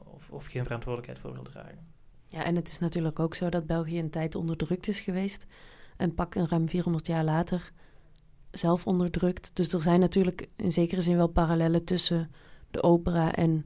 of, 0.05 0.31
of 0.31 0.47
geen 0.47 0.65
verantwoordelijkheid 0.65 1.19
voor 1.19 1.33
wil 1.33 1.53
dragen. 1.53 1.90
Ja, 2.31 2.45
en 2.45 2.55
het 2.57 2.69
is 2.69 2.79
natuurlijk 2.79 3.19
ook 3.19 3.35
zo 3.35 3.49
dat 3.49 3.67
België 3.67 3.99
een 3.99 4.11
tijd 4.11 4.35
onderdrukt 4.35 4.89
is 4.89 5.01
geweest. 5.01 5.47
En 5.97 6.15
pak 6.15 6.35
een 6.35 6.49
ruim 6.49 6.69
400 6.69 7.07
jaar 7.07 7.25
later 7.25 7.73
zelf 8.51 8.87
onderdrukt. 8.87 9.51
Dus 9.57 9.73
er 9.73 9.81
zijn 9.81 10.01
natuurlijk 10.01 10.49
in 10.57 10.73
zekere 10.73 11.01
zin 11.01 11.17
wel 11.17 11.29
parallellen 11.29 11.85
tussen 11.85 12.31
de 12.71 12.83
opera 12.83 13.35
en 13.35 13.65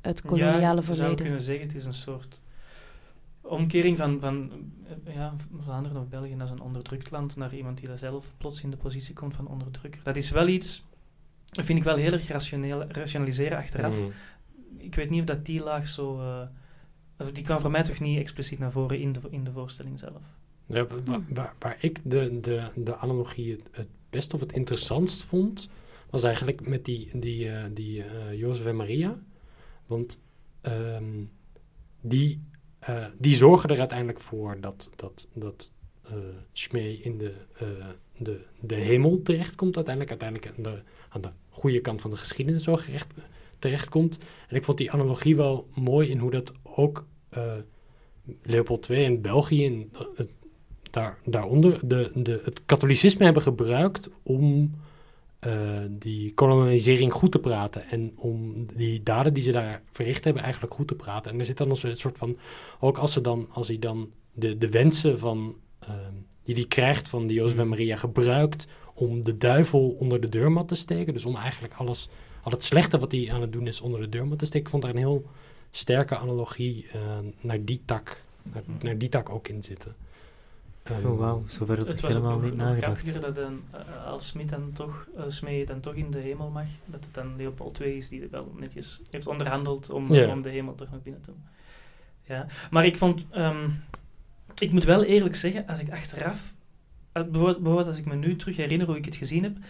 het 0.00 0.22
koloniale 0.22 0.60
ja, 0.60 0.70
je 0.70 0.82
zou 0.82 0.84
verleden. 0.84 1.16
kunnen 1.16 1.42
zeggen, 1.42 1.66
het 1.66 1.76
is 1.76 1.84
een 1.84 1.94
soort 1.94 2.40
omkering 3.40 3.96
van, 3.96 4.20
van 4.20 4.50
ja, 5.04 5.34
Vlaanderen 5.60 6.00
of 6.00 6.08
België 6.08 6.36
als 6.40 6.50
een 6.50 6.60
onderdrukt 6.60 7.10
land 7.10 7.36
naar 7.36 7.54
iemand 7.54 7.78
die 7.78 7.88
daar 7.88 7.98
zelf 7.98 8.34
plots 8.36 8.62
in 8.62 8.70
de 8.70 8.76
positie 8.76 9.14
komt 9.14 9.36
van 9.36 9.48
onderdrukker. 9.48 10.00
Dat 10.02 10.16
is 10.16 10.30
wel 10.30 10.48
iets, 10.48 10.84
dat 11.44 11.64
vind 11.64 11.78
ik 11.78 11.84
wel 11.84 11.96
heel 11.96 12.12
erg 12.12 12.28
rationeel, 12.28 12.84
rationaliseren 12.84 13.58
achteraf. 13.58 13.96
Mm. 13.96 14.12
Ik 14.76 14.94
weet 14.94 15.10
niet 15.10 15.20
of 15.20 15.26
dat 15.26 15.44
die 15.44 15.62
laag 15.62 15.88
zo... 15.88 16.20
eh, 16.20 16.46
die 17.32 17.44
kwam 17.44 17.60
voor 17.60 17.70
mij 17.70 17.82
toch 17.82 18.00
niet 18.00 18.18
expliciet 18.18 18.58
naar 18.58 18.72
voren 18.72 18.98
in 18.98 19.12
de, 19.12 19.20
in 19.30 19.44
de 19.44 19.52
voorstelling 19.52 19.98
zelf. 19.98 20.22
Ja, 20.66 20.86
wa- 21.04 21.20
waar, 21.28 21.54
waar 21.58 21.76
ik 21.80 22.00
de, 22.04 22.40
de, 22.40 22.70
de 22.74 22.96
analogie 22.96 23.50
het, 23.52 23.68
het 23.70 23.88
best 24.10 24.34
of 24.34 24.40
het 24.40 24.52
interessantst 24.52 25.22
vond, 25.22 25.68
was 26.10 26.22
eigenlijk 26.22 26.68
met 26.68 26.84
die, 26.84 27.10
die, 27.18 27.50
eh, 27.50 27.64
die 27.70 28.04
eh, 28.04 28.38
Jozef 28.38 28.66
en 28.66 28.76
Maria. 28.76 29.18
Want 29.86 30.20
ehm, 30.60 31.24
die, 32.00 32.42
eh, 32.78 33.06
die 33.18 33.36
zorgen 33.36 33.70
er 33.70 33.78
uiteindelijk 33.78 34.20
voor 34.20 34.60
dat, 34.60 34.90
dat, 34.96 35.28
dat 35.32 35.72
eh 36.02 36.12
Schmee 36.52 37.00
in 37.00 37.18
de, 37.18 37.34
eh, 37.58 37.66
de, 38.16 38.40
de 38.60 38.74
hemel 38.74 39.22
terechtkomt. 39.22 39.76
Uiteindelijk, 39.76 40.22
uiteindelijk 40.22 40.56
aan, 40.56 40.74
de, 40.74 40.82
aan 41.08 41.20
de 41.20 41.30
goede 41.48 41.80
kant 41.80 42.00
van 42.00 42.10
de 42.10 42.16
geschiedenis 42.16 42.62
zo 42.64 42.76
gerecht, 42.76 43.14
terechtkomt. 43.58 44.18
En 44.48 44.56
ik 44.56 44.64
vond 44.64 44.78
die 44.78 44.92
analogie 44.92 45.36
wel 45.36 45.68
mooi 45.74 46.08
in 46.08 46.18
hoe 46.18 46.30
dat 46.30 46.52
ook 46.62 47.06
eh, 47.28 47.52
Leopold 48.42 48.88
II 48.88 49.04
in 49.04 49.20
België 49.20 49.88
het, 50.16 50.28
daar, 50.90 51.18
daaronder 51.24 51.88
de, 51.88 52.10
de, 52.14 52.40
het 52.44 52.62
katholicisme 52.66 53.24
hebben 53.24 53.42
gebruikt 53.42 54.08
om 54.22 54.74
eh, 55.38 55.52
die 55.90 56.34
kolonisering 56.34 57.12
goed 57.12 57.32
te 57.32 57.38
praten. 57.38 57.88
En 57.88 58.12
om 58.16 58.66
die 58.76 59.02
daden 59.02 59.34
die 59.34 59.42
ze 59.42 59.52
daar 59.52 59.82
verricht 59.92 60.24
hebben 60.24 60.42
eigenlijk 60.42 60.74
goed 60.74 60.88
te 60.88 60.94
praten. 60.94 61.32
En 61.32 61.38
er 61.38 61.44
zit 61.44 61.56
dan 61.56 61.70
een 61.70 61.96
soort 61.96 62.18
van, 62.18 62.38
ook 62.80 62.98
als, 62.98 63.12
ze 63.12 63.20
dan, 63.20 63.46
als 63.50 63.68
hij 63.68 63.78
dan 63.78 64.10
de, 64.32 64.58
de 64.58 64.68
wensen 64.68 65.18
van, 65.18 65.56
ehm, 65.78 66.12
die 66.42 66.54
hij 66.54 66.64
krijgt 66.64 67.08
van 67.08 67.26
die 67.26 67.36
Jozef 67.36 67.58
en 67.58 67.68
Maria 67.68 67.96
gebruikt 67.96 68.66
om 68.94 69.24
de 69.24 69.36
duivel 69.36 69.96
onder 69.98 70.20
de 70.20 70.28
deurmat 70.28 70.68
te 70.68 70.74
steken. 70.74 71.12
Dus 71.12 71.24
om 71.24 71.36
eigenlijk 71.36 71.74
alles, 71.74 72.08
al 72.42 72.52
het 72.52 72.64
slechte 72.64 72.98
wat 72.98 73.12
hij 73.12 73.32
aan 73.32 73.40
het 73.40 73.52
doen 73.52 73.66
is 73.66 73.80
onder 73.80 74.00
de 74.00 74.08
deurmat 74.08 74.38
te 74.38 74.44
steken. 74.44 74.64
Ik 74.64 74.70
vond 74.70 74.82
daar 74.82 74.92
een 74.92 74.98
heel 74.98 75.30
sterke 75.70 76.16
analogie 76.16 76.86
eh, 76.92 77.00
naar 77.40 77.64
die 77.64 77.80
tak, 77.84 78.24
naar, 78.42 78.62
naar 78.82 78.98
die 78.98 79.08
tak 79.08 79.30
ook 79.30 79.48
in 79.48 79.62
zitten. 79.62 79.94
Ehm, 80.82 81.06
Oh, 81.06 81.18
wauw, 81.18 81.44
zover 81.46 81.76
had 81.78 81.86
ik 81.86 81.92
Het 81.92 82.00
was 82.00 82.14
ook 82.14 82.22
helemaal 82.22 82.40
niet 82.40 82.56
nagedacht. 82.56 83.02
grappiger 83.02 83.20
dat 83.20 83.34
dan, 83.34 83.60
eh, 83.70 84.06
als 84.06 84.26
Smit 84.26 84.48
dan 84.48 84.70
toch, 84.72 85.06
eh, 85.16 85.22
Smee 85.28 85.66
dan 85.66 85.80
toch 85.80 85.94
in 85.94 86.10
de 86.10 86.18
hemel 86.18 86.50
mag, 86.50 86.66
dat 86.86 87.04
het 87.04 87.14
dan 87.14 87.36
Leopold 87.36 87.80
II 87.80 87.96
is 87.96 88.08
die 88.08 88.22
er 88.22 88.30
wel 88.30 88.52
netjes 88.56 89.00
heeft 89.10 89.26
onderhandeld 89.26 89.90
om, 89.90 90.14
Ja. 90.14 90.28
om 90.28 90.42
de 90.42 90.48
hemel 90.48 90.74
toch 90.74 90.90
nog 90.90 91.02
binnen 91.02 91.22
te 91.22 91.30
doen. 91.30 91.42
Ja, 92.24 92.46
maar 92.70 92.86
ik 92.86 92.96
vond, 92.96 93.24
ehm, 93.30 93.68
ik 94.58 94.70
moet 94.70 94.84
wel 94.84 95.04
eerlijk 95.04 95.34
zeggen, 95.34 95.66
als 95.66 95.80
ik 95.80 95.90
achteraf, 95.90 96.54
eh, 97.12 97.22
bijvoorbeeld, 97.22 97.56
bijvoorbeeld 97.56 97.86
als 97.88 97.98
ik 97.98 98.04
me 98.06 98.14
nu 98.14 98.36
terug 98.36 98.56
herinner 98.56 98.86
hoe 98.86 98.96
ik 98.96 99.04
het 99.04 99.16
gezien 99.16 99.42
heb, 99.42 99.56
eh, 99.56 99.62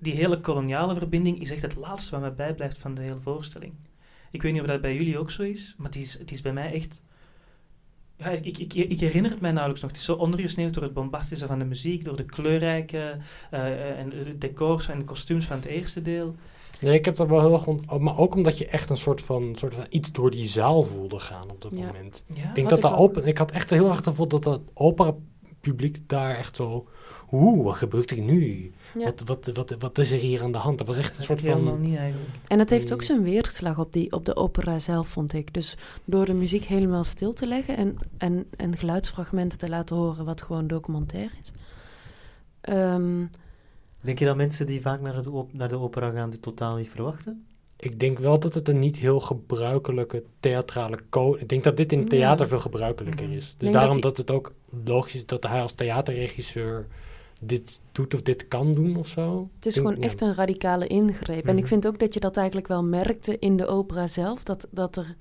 die 0.00 0.14
hele 0.14 0.40
koloniale 0.40 0.94
verbinding 0.94 1.40
is 1.40 1.50
echt 1.50 1.62
het 1.62 1.76
laatste 1.76 2.10
wat 2.10 2.20
mij 2.20 2.34
bijblijft 2.34 2.78
van 2.78 2.94
de 2.94 3.02
hele 3.02 3.20
voorstelling. 3.20 3.72
Ik 4.30 4.42
weet 4.42 4.52
niet 4.52 4.60
of 4.60 4.66
dat 4.66 4.80
bij 4.80 4.94
jullie 4.94 5.18
ook 5.18 5.30
zo 5.30 5.42
is, 5.42 5.74
maar 5.78 5.86
het 5.86 5.96
is, 5.96 6.18
het 6.18 6.30
is 6.30 6.40
bij 6.40 6.52
mij 6.52 6.72
echt 6.72 7.02
ja, 8.16 8.28
ik, 8.30 8.58
ik, 8.58 8.74
ik, 8.74 9.00
herinner 9.00 9.30
het 9.30 9.40
mij 9.40 9.50
nauwelijks 9.50 9.82
nog. 9.82 9.90
Het 9.90 10.00
is 10.00 10.06
zo 10.06 10.14
ondergesneeuwd 10.14 10.74
door 10.74 10.82
het 10.82 10.92
bombastische 10.92 11.46
van 11.46 11.58
de 11.58 11.64
muziek, 11.64 12.04
door 12.04 12.16
de 12.16 12.24
kleurrijke 12.24 13.16
eh, 13.50 13.98
en 13.98 14.08
de 14.08 14.38
decors 14.38 14.88
en 14.88 14.98
de 14.98 15.04
kostuums 15.04 15.44
van 15.46 15.56
het 15.56 15.64
eerste 15.64 16.02
deel. 16.02 16.34
Nee, 16.80 16.94
ik 16.94 17.04
heb 17.04 17.16
dat 17.16 17.28
wel 17.28 17.40
heel 17.40 17.52
erg... 17.52 17.66
ont- 17.66 17.98
Maar 17.98 18.18
ook 18.18 18.34
omdat 18.34 18.58
je 18.58 18.66
echt 18.66 18.90
een 18.90 18.96
soort 18.96 19.20
van, 19.22 19.54
soort 19.56 19.74
van 19.74 19.86
iets 19.88 20.12
door 20.12 20.30
die 20.30 20.46
zaal 20.46 20.82
voelde 20.82 21.18
gaan 21.18 21.50
op 21.50 21.60
dat 21.62 21.72
Ja. 21.76 21.86
moment. 21.86 22.24
Ja, 22.34 22.48
Ik 22.48 22.54
denk 22.54 22.68
dat 22.68 22.78
ik 22.78 22.84
de 22.84 22.90
ook- 22.90 22.98
open, 22.98 23.26
ik 23.26 23.38
had 23.38 23.50
echt 23.50 23.70
heel 23.70 23.86
erg 23.86 23.96
het 23.96 24.06
gevoel 24.06 24.28
dat 24.28 24.42
dat 24.42 24.60
opera-publiek 24.74 26.08
daar 26.08 26.36
echt 26.36 26.56
zo... 26.56 26.88
Oeh, 27.34 27.64
wat 27.64 27.74
gebeurt 27.74 28.10
er 28.10 28.18
nu? 28.18 28.72
Ja. 28.98 29.04
Wat, 29.04 29.22
wat, 29.24 29.50
wat, 29.54 29.74
wat 29.78 29.98
is 29.98 30.10
er 30.10 30.18
hier 30.18 30.42
aan 30.42 30.52
de 30.52 30.58
hand? 30.58 30.78
Dat 30.78 30.86
was 30.86 30.96
echt 30.96 31.18
een 31.18 31.24
soort 31.24 31.40
Helemaal 31.40 31.72
van... 31.72 31.80
niet 31.80 31.96
eigenlijk. 31.96 32.30
En 32.48 32.58
het 32.58 32.70
heeft 32.70 32.92
ook 32.92 33.02
zijn 33.02 33.22
weerslag 33.22 33.78
op, 33.78 33.92
die, 33.92 34.12
op 34.12 34.24
de 34.24 34.36
opera 34.36 34.78
zelf, 34.78 35.08
vond 35.08 35.32
ik. 35.32 35.54
Dus 35.54 35.76
door 36.04 36.24
de 36.26 36.34
muziek 36.34 36.64
helemaal 36.64 37.04
stil 37.04 37.32
te 37.32 37.46
leggen 37.46 37.76
en, 37.76 37.96
en, 38.18 38.46
en 38.56 38.76
geluidsfragmenten 38.76 39.58
te 39.58 39.68
laten 39.68 39.96
horen, 39.96 40.24
wat 40.24 40.42
gewoon 40.42 40.66
documentair 40.66 41.30
is. 41.42 41.50
Ehm, 42.60 43.24
Denk 44.00 44.18
je 44.18 44.24
dat 44.24 44.36
mensen 44.36 44.66
die 44.66 44.80
vaak 44.80 45.00
naar, 45.00 45.14
het 45.16 45.26
op- 45.26 45.52
naar 45.52 45.68
de 45.68 45.78
opera 45.78 46.10
gaan 46.10 46.30
dit 46.30 46.42
totaal 46.42 46.76
niet 46.76 46.88
verwachten? 46.88 47.46
Ik 47.76 48.00
denk 48.00 48.18
wel 48.18 48.38
dat 48.38 48.54
het 48.54 48.68
een 48.68 48.78
niet 48.78 48.96
heel 48.96 49.20
gebruikelijke 49.20 50.22
theatrale 50.40 50.98
code... 51.10 51.38
Ik 51.40 51.48
denk 51.48 51.64
dat 51.64 51.76
dit 51.76 51.92
in 51.92 51.98
het 51.98 52.10
Ja. 52.10 52.16
theater 52.18 52.48
veel 52.48 52.58
gebruikelijker 52.60 53.26
Mhm. 53.26 53.36
is. 53.36 53.44
Dus 53.44 53.54
denk 53.58 53.74
daarom 53.74 54.00
dat 54.00 54.02
dat, 54.02 54.16
het 54.16 54.30
ook 54.30 54.52
logisch 54.84 55.14
is 55.14 55.26
dat 55.26 55.42
hij 55.42 55.62
als 55.62 55.72
theaterregisseur 55.74 56.86
dit 57.46 57.80
doet 57.92 58.14
of 58.14 58.22
dit 58.22 58.48
kan 58.48 58.72
doen 58.72 58.96
of 58.96 59.08
zo. 59.08 59.48
het 59.56 59.66
is 59.66 59.74
Denk- 59.74 59.86
gewoon 59.86 60.02
ja. 60.02 60.08
echt 60.08 60.20
een 60.20 60.34
radicale 60.34 60.86
ingreep. 60.86 61.44
En 61.46 61.54
ik 61.54 61.58
Mhm. 61.62 61.66
vind 61.66 61.86
ook 61.86 61.98
dat 61.98 62.14
je 62.14 62.20
dat 62.20 62.36
eigenlijk 62.36 62.66
wel 62.68 62.84
merkte 62.84 63.38
in 63.38 63.56
de 63.56 63.66
opera 63.66 64.06
zelf. 64.06 64.42
Dat, 64.42 64.66
dat 64.70 64.96
er... 64.96 65.16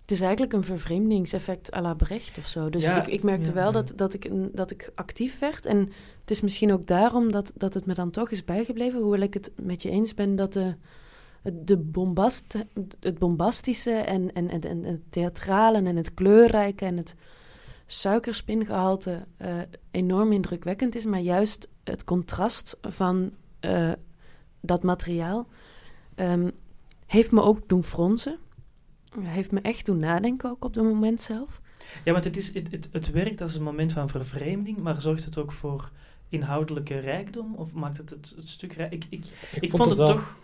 Het 0.00 0.10
is 0.10 0.20
eigenlijk 0.20 0.52
een 0.52 0.64
vervreemdingseffect 0.64 1.72
à 1.74 1.80
la 1.80 1.94
Brecht 1.94 2.38
of 2.38 2.46
zo. 2.46 2.70
Dus 2.70 2.84
Ja, 2.84 3.02
ik, 3.02 3.12
ik 3.12 3.22
merkte 3.22 3.48
ja. 3.48 3.54
wel 3.54 3.72
dat, 3.72 3.92
dat, 3.96 4.14
ik, 4.14 4.30
dat 4.56 4.70
ik 4.70 4.90
actief 4.94 5.38
werd. 5.38 5.66
En 5.66 5.78
het 6.20 6.30
is 6.30 6.40
misschien 6.40 6.72
ook 6.72 6.86
daarom 6.86 7.32
dat, 7.32 7.52
dat 7.56 7.74
het 7.74 7.86
me 7.86 7.94
dan 7.94 8.10
toch 8.10 8.30
is 8.30 8.44
bijgebleven. 8.44 9.00
Hoewel 9.00 9.20
ik 9.20 9.34
het 9.34 9.52
met 9.62 9.82
je 9.82 9.90
eens 9.90 10.14
ben 10.14 10.36
dat 10.36 10.52
de, 10.52 10.74
het, 11.42 11.66
de 11.66 11.76
bombast, 11.78 12.54
het 13.00 13.18
bombastische 13.18 13.90
en, 13.92 14.32
en, 14.32 14.48
en, 14.50 14.60
en 14.60 14.84
het 14.84 15.00
theatrale 15.10 15.82
en 15.82 15.96
het 15.96 16.14
kleurrijke 16.14 16.84
en 16.84 16.96
het 16.96 17.14
suikerspingehalte 17.92 19.26
eh, 19.36 19.58
enorm 19.90 20.32
indrukwekkend 20.32 20.94
is. 20.94 21.04
Maar 21.04 21.20
juist 21.20 21.68
het 21.84 22.04
contrast 22.04 22.76
van 22.80 23.32
eh, 23.60 23.92
dat 24.60 24.82
materiaal 24.82 25.46
ehm, 26.14 26.50
heeft 27.06 27.30
me 27.30 27.42
ook 27.42 27.68
doen 27.68 27.84
fronsen. 27.84 28.38
Heeft 29.20 29.50
me 29.50 29.60
echt 29.60 29.86
doen 29.86 29.98
nadenken 29.98 30.50
ook 30.50 30.64
op 30.64 30.74
het 30.74 30.84
moment 30.84 31.20
zelf. 31.20 31.60
Ja, 32.04 32.12
want 32.12 32.24
het, 32.24 32.36
is, 32.36 32.54
het, 32.54 32.70
het, 32.70 32.88
het 32.92 33.10
werkt 33.10 33.40
als 33.40 33.54
een 33.54 33.62
moment 33.62 33.92
van 33.92 34.08
vervreemding, 34.08 34.76
maar 34.78 35.00
zorgt 35.00 35.24
het 35.24 35.38
ook 35.38 35.52
voor 35.52 35.90
inhoudelijke 36.28 36.98
rijkdom? 36.98 37.54
Of 37.54 37.72
maakt 37.72 37.96
het 37.96 38.10
het, 38.10 38.32
het 38.36 38.48
stuk 38.48 38.72
rijk? 38.72 38.92
Ik, 38.92 39.06
ik, 39.08 39.24
ik, 39.60 39.70
vond, 39.70 39.88
het, 39.88 39.98
wel- 39.98 40.06
toch... 40.06 40.36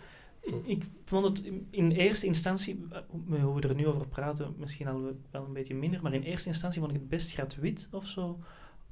Ik 0.63 0.83
vond 1.05 1.25
het 1.37 1.51
in- 1.69 1.91
eerste 1.91 2.25
instantie, 2.25 2.85
eh, 2.91 2.99
hoe 3.41 3.61
we 3.61 3.67
er 3.67 3.75
nu 3.75 3.87
over 3.87 4.07
praten, 4.07 4.53
misschien 4.57 4.87
al 4.87 5.01
wel 5.31 5.45
een 5.45 5.53
beetje 5.53 5.75
minder, 5.75 6.01
maar 6.01 6.13
in 6.13 6.21
eerste 6.23 6.47
instantie 6.47 6.79
vond 6.79 6.91
ik 6.93 6.99
het 6.99 7.09
best 7.09 7.31
gratuit 7.33 7.87
of 7.91 8.05
zo, 8.07 8.39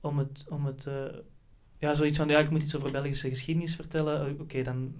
om 0.01 0.17
het, 0.17 0.45
om 0.49 0.65
het 0.65 0.85
eh, 0.85 1.03
ja, 1.77 1.93
zoiets 1.93 2.17
van, 2.17 2.27
ja, 2.27 2.39
ik 2.39 2.49
moet 2.49 2.63
iets 2.63 2.75
over 2.75 2.91
Belgische 2.91 3.29
geschiedenis 3.29 3.75
vertellen, 3.75 4.27
Eh, 4.27 4.39
oké, 4.39 4.63
dan 4.63 4.93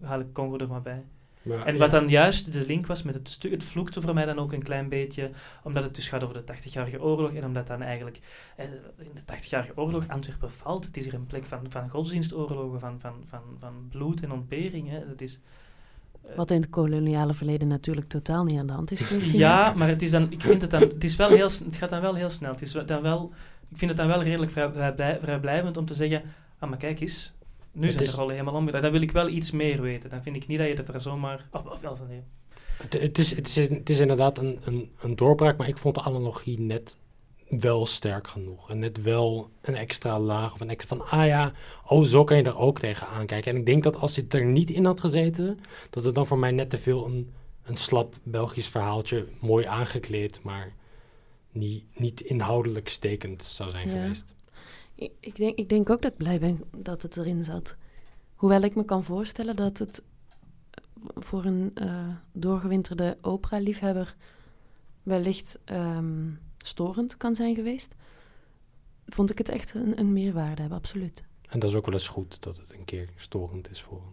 haal 0.00 0.20
ik 0.20 0.32
Congo 0.32 0.58
er 0.58 0.68
maar 0.68 0.82
bij. 0.82 1.04
Maar, 1.42 1.66
En 1.66 1.72
ja. 1.72 1.78
wat 1.78 1.90
dan 1.90 2.08
juist 2.08 2.52
de 2.52 2.66
link 2.66 2.86
was 2.86 3.02
met 3.02 3.14
het 3.14 3.28
stuk, 3.28 3.50
het 3.50 3.64
vloekte 3.64 4.00
voor 4.00 4.14
mij 4.14 4.24
dan 4.24 4.38
ook 4.38 4.52
een 4.52 4.62
klein 4.62 4.88
beetje, 4.88 5.30
omdat 5.62 5.82
het 5.84 5.94
dus 5.94 6.08
gaat 6.08 6.22
over 6.22 6.34
de 6.46 6.52
80-jarige 6.54 7.02
oorlog 7.02 7.32
en 7.32 7.44
omdat 7.44 7.66
dan 7.66 7.82
eigenlijk 7.82 8.20
eh, 8.56 8.64
in 8.98 9.10
de 9.14 9.34
80-jarige 9.34 9.76
oorlog 9.76 10.08
Antwerpen 10.08 10.52
valt. 10.52 10.84
Het 10.84 10.96
is 10.96 11.04
hier 11.04 11.14
een 11.14 11.26
plek 11.26 11.44
van, 11.44 11.60
van 11.68 11.88
godsdienstoorlogen, 11.90 12.80
van, 12.80 13.00
van, 13.00 13.22
van, 13.26 13.42
van 13.58 13.86
bloed 13.90 14.22
en 14.22 14.32
ontbering. 14.32 14.88
Hè. 14.88 15.06
Dat 15.08 15.20
is, 15.20 15.38
Wat 16.36 16.50
in 16.50 16.60
het 16.60 16.70
koloniale 16.70 17.34
verleden 17.34 17.68
natuurlijk 17.68 18.08
totaal 18.08 18.44
niet 18.44 18.58
aan 18.58 18.66
de 18.66 18.72
hand 18.72 18.90
is 18.90 19.00
geweest. 19.00 19.30
ja, 19.32 19.72
maar 19.76 19.88
het 19.88 20.02
is 20.02 20.10
dan, 20.10 20.30
ik 20.32 20.40
vind 20.40 20.62
het 20.62 20.70
dan, 20.70 20.80
het 20.80 21.04
is 21.04 21.16
wel 21.16 21.28
heel, 21.28 21.48
het 21.64 21.76
gaat 21.76 21.90
dan 21.90 22.00
wel 22.00 22.14
heel 22.14 22.30
snel. 22.30 22.50
Het 22.52 22.62
is 22.62 22.72
dan 22.86 23.02
wel, 23.02 23.32
ik 23.68 23.78
vind 23.78 23.90
het 23.90 23.98
dan 24.00 24.08
wel 24.08 24.22
redelijk 24.22 24.50
vrij, 24.52 24.70
vrij, 24.72 25.18
vrijblijvend 25.22 25.76
om 25.76 25.84
te 25.86 25.94
zeggen, 25.94 26.22
ah 26.58 26.68
maar 26.68 26.78
kijk 26.78 27.00
eens, 27.00 27.34
nu 27.72 27.82
Het 27.86 27.92
zijn 27.92 28.04
is- 28.04 28.10
de 28.10 28.16
rollen 28.16 28.32
helemaal 28.34 28.54
omgedraaid. 28.54 28.82
Dan 28.82 28.92
wil 28.92 29.02
ik 29.02 29.12
wel 29.12 29.28
iets 29.28 29.50
meer 29.50 29.80
weten. 29.82 30.10
Dan 30.10 30.22
vind 30.22 30.36
ik 30.36 30.46
niet 30.46 30.58
dat 30.58 30.68
je 30.68 30.74
dat 30.74 30.88
er 30.88 31.00
zomaar, 31.00 31.46
of, 31.50 31.64
of 31.66 31.80
wel 31.80 31.96
van 31.96 32.06
nee. 32.08 32.22
Het, 32.82 32.92
het, 32.92 33.18
is, 33.18 33.36
het, 33.36 33.46
is, 33.46 33.54
het 33.68 33.90
is 33.90 33.98
inderdaad 33.98 34.38
een, 34.38 34.58
een, 34.64 34.90
een 35.00 35.16
doorbraak, 35.16 35.58
maar 35.58 35.68
ik 35.68 35.76
vond 35.78 35.94
de 35.94 36.02
analogie 36.02 36.60
net 36.60 36.96
wel 37.60 37.86
sterk 37.86 38.28
genoeg. 38.28 38.70
En 38.70 38.78
net 38.78 39.02
wel 39.02 39.50
een 39.60 39.74
extra 39.74 40.20
laag 40.20 40.54
of 40.54 40.60
een 40.60 40.70
extra 40.70 40.96
van, 40.96 41.06
ah 41.08 41.26
ja, 41.26 41.52
oh 41.86 42.04
zo 42.04 42.24
kan 42.24 42.36
je 42.36 42.42
er 42.42 42.56
ook 42.58 42.78
tegen 42.78 43.06
aankijken. 43.06 43.52
En 43.52 43.58
ik 43.58 43.66
denk 43.66 43.82
dat 43.82 43.96
als 43.96 44.14
dit 44.14 44.34
er 44.34 44.44
niet 44.44 44.70
in 44.70 44.84
had 44.84 45.00
gezeten, 45.00 45.58
dat 45.90 46.04
het 46.04 46.14
dan 46.14 46.26
voor 46.26 46.38
mij 46.38 46.50
net 46.50 46.70
te 46.70 46.78
veel 46.78 47.06
een, 47.06 47.32
een 47.62 47.76
slap 47.76 48.14
Belgisch 48.22 48.68
verhaaltje, 48.68 49.26
mooi 49.40 49.64
aangekleed, 49.66 50.42
maar 50.42 50.72
niet, 51.52 51.84
niet 51.98 52.20
inhoudelijk 52.20 52.88
stekend 52.88 53.42
zou 53.42 53.70
zijn 53.70 53.88
Ja. 53.88 54.02
geweest. 54.02 54.34
Ik, 54.94 55.12
ik, 55.20 55.36
denk, 55.36 55.58
ik 55.58 55.68
denk 55.68 55.90
ook 55.90 56.02
dat 56.02 56.10
ik 56.10 56.16
blij 56.16 56.38
ben 56.38 56.60
dat 56.76 57.02
het 57.02 57.16
erin 57.16 57.44
zat. 57.44 57.76
Hoewel 58.34 58.62
ik 58.62 58.74
me 58.74 58.84
kan 58.84 59.04
voorstellen 59.04 59.56
dat 59.56 59.78
het 59.78 60.02
voor 61.14 61.44
een 61.44 61.70
eh, 61.74 62.08
doorgewinterde 62.32 63.18
opera-liefhebber 63.20 64.16
wellicht 65.02 65.58
ehm, 65.64 66.30
storend 66.66 67.16
kan 67.16 67.34
zijn 67.34 67.54
geweest, 67.54 67.94
vond 69.06 69.30
ik 69.30 69.38
het 69.38 69.48
echt 69.48 69.74
een, 69.74 69.98
een 69.98 70.12
meerwaarde 70.12 70.60
hebben, 70.60 70.78
absoluut. 70.78 71.24
En 71.48 71.58
dat 71.58 71.70
is 71.70 71.76
ook 71.76 71.84
wel 71.86 71.94
eens 71.94 72.08
goed 72.08 72.42
dat 72.42 72.56
het 72.56 72.72
een 72.72 72.84
keer 72.84 73.08
storend 73.16 73.70
is 73.70 73.82
voor 73.82 73.96
een 73.98 74.12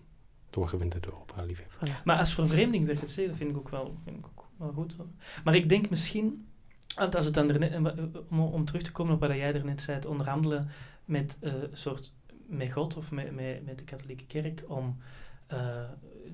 doorgewinterde 0.49 1.13
opera-liefhebber. 1.21 1.89
Voilà. 1.89 2.03
Maar 2.03 2.17
als 2.17 2.33
vervreemding 2.33 2.85
werkt 2.85 3.01
het 3.01 3.09
zeker, 3.09 3.29
dat 3.29 3.37
vind 3.39 3.49
ik 3.51 3.57
ook 3.57 3.69
wel, 3.69 3.95
vind 4.03 4.17
ik 4.17 4.25
ook 4.25 4.45
wel 4.57 4.71
goed. 4.71 4.93
hoor. 4.97 5.07
Maar 5.43 5.55
ik 5.55 5.69
denk 5.69 5.89
misschien, 5.89 6.47
want 6.95 7.15
als 7.15 7.25
het 7.25 7.33
dan 7.33 7.49
er 7.49 7.59
net, 7.59 7.71
en 7.71 7.83
wa- 7.83 7.95
om, 8.29 8.39
om 8.39 8.65
terug 8.65 8.81
te 8.81 8.91
komen 8.91 9.13
op 9.13 9.19
wat 9.19 9.29
jij 9.29 9.53
er 9.53 9.65
net 9.65 9.81
zei, 9.81 9.97
het 9.97 10.05
onderhandelen 10.05 10.69
met 11.05 11.37
eh, 11.39 11.53
een 11.53 11.69
soort 11.71 12.11
met 12.47 12.71
God 12.71 12.97
of 12.97 13.11
met, 13.11 13.35
met, 13.35 13.65
met 13.65 13.77
de 13.77 13.83
katholieke 13.83 14.25
kerk 14.25 14.63
om 14.67 14.97
eh, 14.99 15.05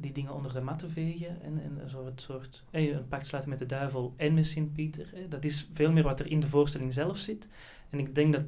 die 0.02 0.12
dingen 0.12 0.34
onder 0.34 0.54
de 0.54 0.62
mat 0.62 0.80
te 0.80 0.90
vegen 0.90 1.42
en, 1.42 1.64
en 1.64 1.80
een 1.82 1.90
soort, 1.90 2.22
soort 2.22 2.64
eh, 2.72 2.96
een 2.96 3.08
pact 3.08 3.26
sluiten 3.26 3.52
met 3.52 3.60
de 3.60 3.66
duivel 3.66 4.14
en 4.18 4.34
met 4.34 4.46
Sint-Pieter. 4.46 5.10
eh, 5.14 5.22
dat 5.30 5.44
is 5.44 5.70
veel 5.74 5.92
meer 5.92 6.04
wat 6.04 6.20
er 6.20 6.28
in 6.28 6.40
de 6.40 6.48
voorstelling 6.48 6.94
zelf 6.94 7.18
zit. 7.18 7.48
En 7.90 8.00
ik 8.00 8.16
denk 8.16 8.34
dat, 8.34 8.44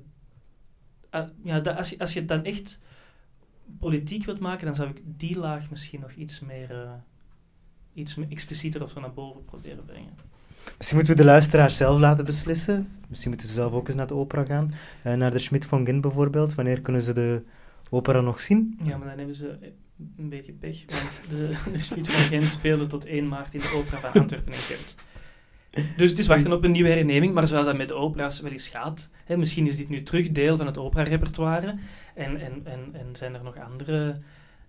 ah, 1.10 1.30
ja, 1.44 1.60
dat 1.60 1.78
als, 1.78 1.90
je, 1.90 2.00
als 2.00 2.14
je 2.14 2.20
het 2.20 2.28
dan 2.28 2.44
echt 2.44 2.80
politiek 3.80 4.26
wilt 4.26 4.40
maken, 4.40 4.66
dan 4.66 4.76
zou 4.76 4.90
ik 4.90 5.02
die 5.04 5.38
laag 5.38 5.70
misschien 5.70 6.00
nog 6.00 6.12
iets 6.12 6.40
meer, 6.40 6.72
eh, 6.72 6.92
iets 7.94 8.16
meer 8.16 8.30
explicieter 8.30 8.84
of 8.84 8.92
zo 8.92 9.00
naar 9.00 9.14
boven 9.14 9.46
proberen 9.46 9.86
brengen. 9.86 10.14
Misschien 10.78 10.98
moeten 10.98 11.16
we 11.16 11.22
de 11.22 11.28
luisteraars 11.28 11.78
zelf 11.78 12.00
laten 12.00 12.26
beslissen. 12.26 12.90
Misschien 13.08 13.30
moeten 13.30 13.48
ze 13.48 13.54
zelf 13.54 13.74
ook 13.74 13.88
eens 13.88 13.96
naar 13.96 14.08
de 14.08 14.14
opera 14.14 14.46
gaan. 14.46 14.74
Eh, 15.04 15.14
naar 15.14 15.32
de 15.32 15.40
Schmidt 15.40 15.66
van 15.66 15.86
Gin 15.86 16.02
bijvoorbeeld. 16.02 16.54
Wanneer 16.56 16.82
kunnen 16.82 17.02
ze 17.02 17.14
de 17.14 17.44
opera 17.90 18.22
nog 18.22 18.40
zien? 18.40 18.80
Ja, 18.84 18.98
maar 18.98 19.08
dan 19.08 19.18
hebben 19.18 19.36
ze 19.36 19.74
een 20.18 20.30
beetje 20.30 20.54
pech, 20.54 20.84
want 20.88 21.30
de, 21.30 21.58
de 21.72 21.80
Spits 21.80 22.10
van 22.10 22.22
Gent 22.22 22.50
speelde 22.50 22.86
tot 22.86 23.06
1 23.06 23.28
maart 23.28 23.54
in 23.54 23.60
de 23.60 23.74
opera 23.76 24.00
van 24.00 24.22
Antwerpen 24.22 24.54
en 24.54 24.60
Gent. 24.60 24.96
Dus 25.98 26.10
het 26.10 26.20
is 26.20 26.28
wachten 26.28 26.54
op 26.54 26.64
een 26.64 26.72
nieuwe 26.72 26.90
herneming, 26.90 27.34
maar 27.34 27.48
zoals 27.48 27.66
dat 27.66 27.78
met 27.78 27.88
de 27.88 27.94
opera's 27.94 28.40
wel 28.40 28.52
eens 28.52 28.68
gaat, 28.68 29.10
hè, 29.26 29.38
misschien 29.38 29.68
is 29.68 29.76
dit 29.76 29.90
nu 29.90 30.04
terug 30.04 30.32
deel 30.32 30.58
van 30.58 30.66
het 30.66 30.78
opera-repertoire 30.78 31.76
en, 32.16 32.42
en, 32.42 32.66
en, 32.66 32.90
en 32.94 33.16
zijn 33.16 33.34
er 33.34 33.44
nog 33.44 33.58
andere 33.58 34.20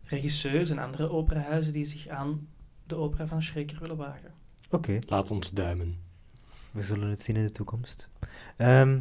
regisseurs 0.05 0.71
en 0.71 0.79
andere 0.79 1.11
operahuizen 1.11 1.73
die 1.73 1.85
zich 1.85 2.09
aan 2.09 2.49
de 2.87 2.95
opera 2.95 3.27
van 3.27 3.43
Schreker 3.43 3.79
willen 3.81 3.97
wagen. 3.97 4.33
Oké, 4.71 4.99
Laat 5.07 5.31
ons 5.31 5.51
duimen. 5.51 5.99
we 6.71 6.83
zullen 6.83 7.09
het 7.09 7.21
zien 7.21 7.37
in 7.37 7.47
de 7.47 7.53
toekomst. 7.53 8.09
Ehm, 8.57 8.99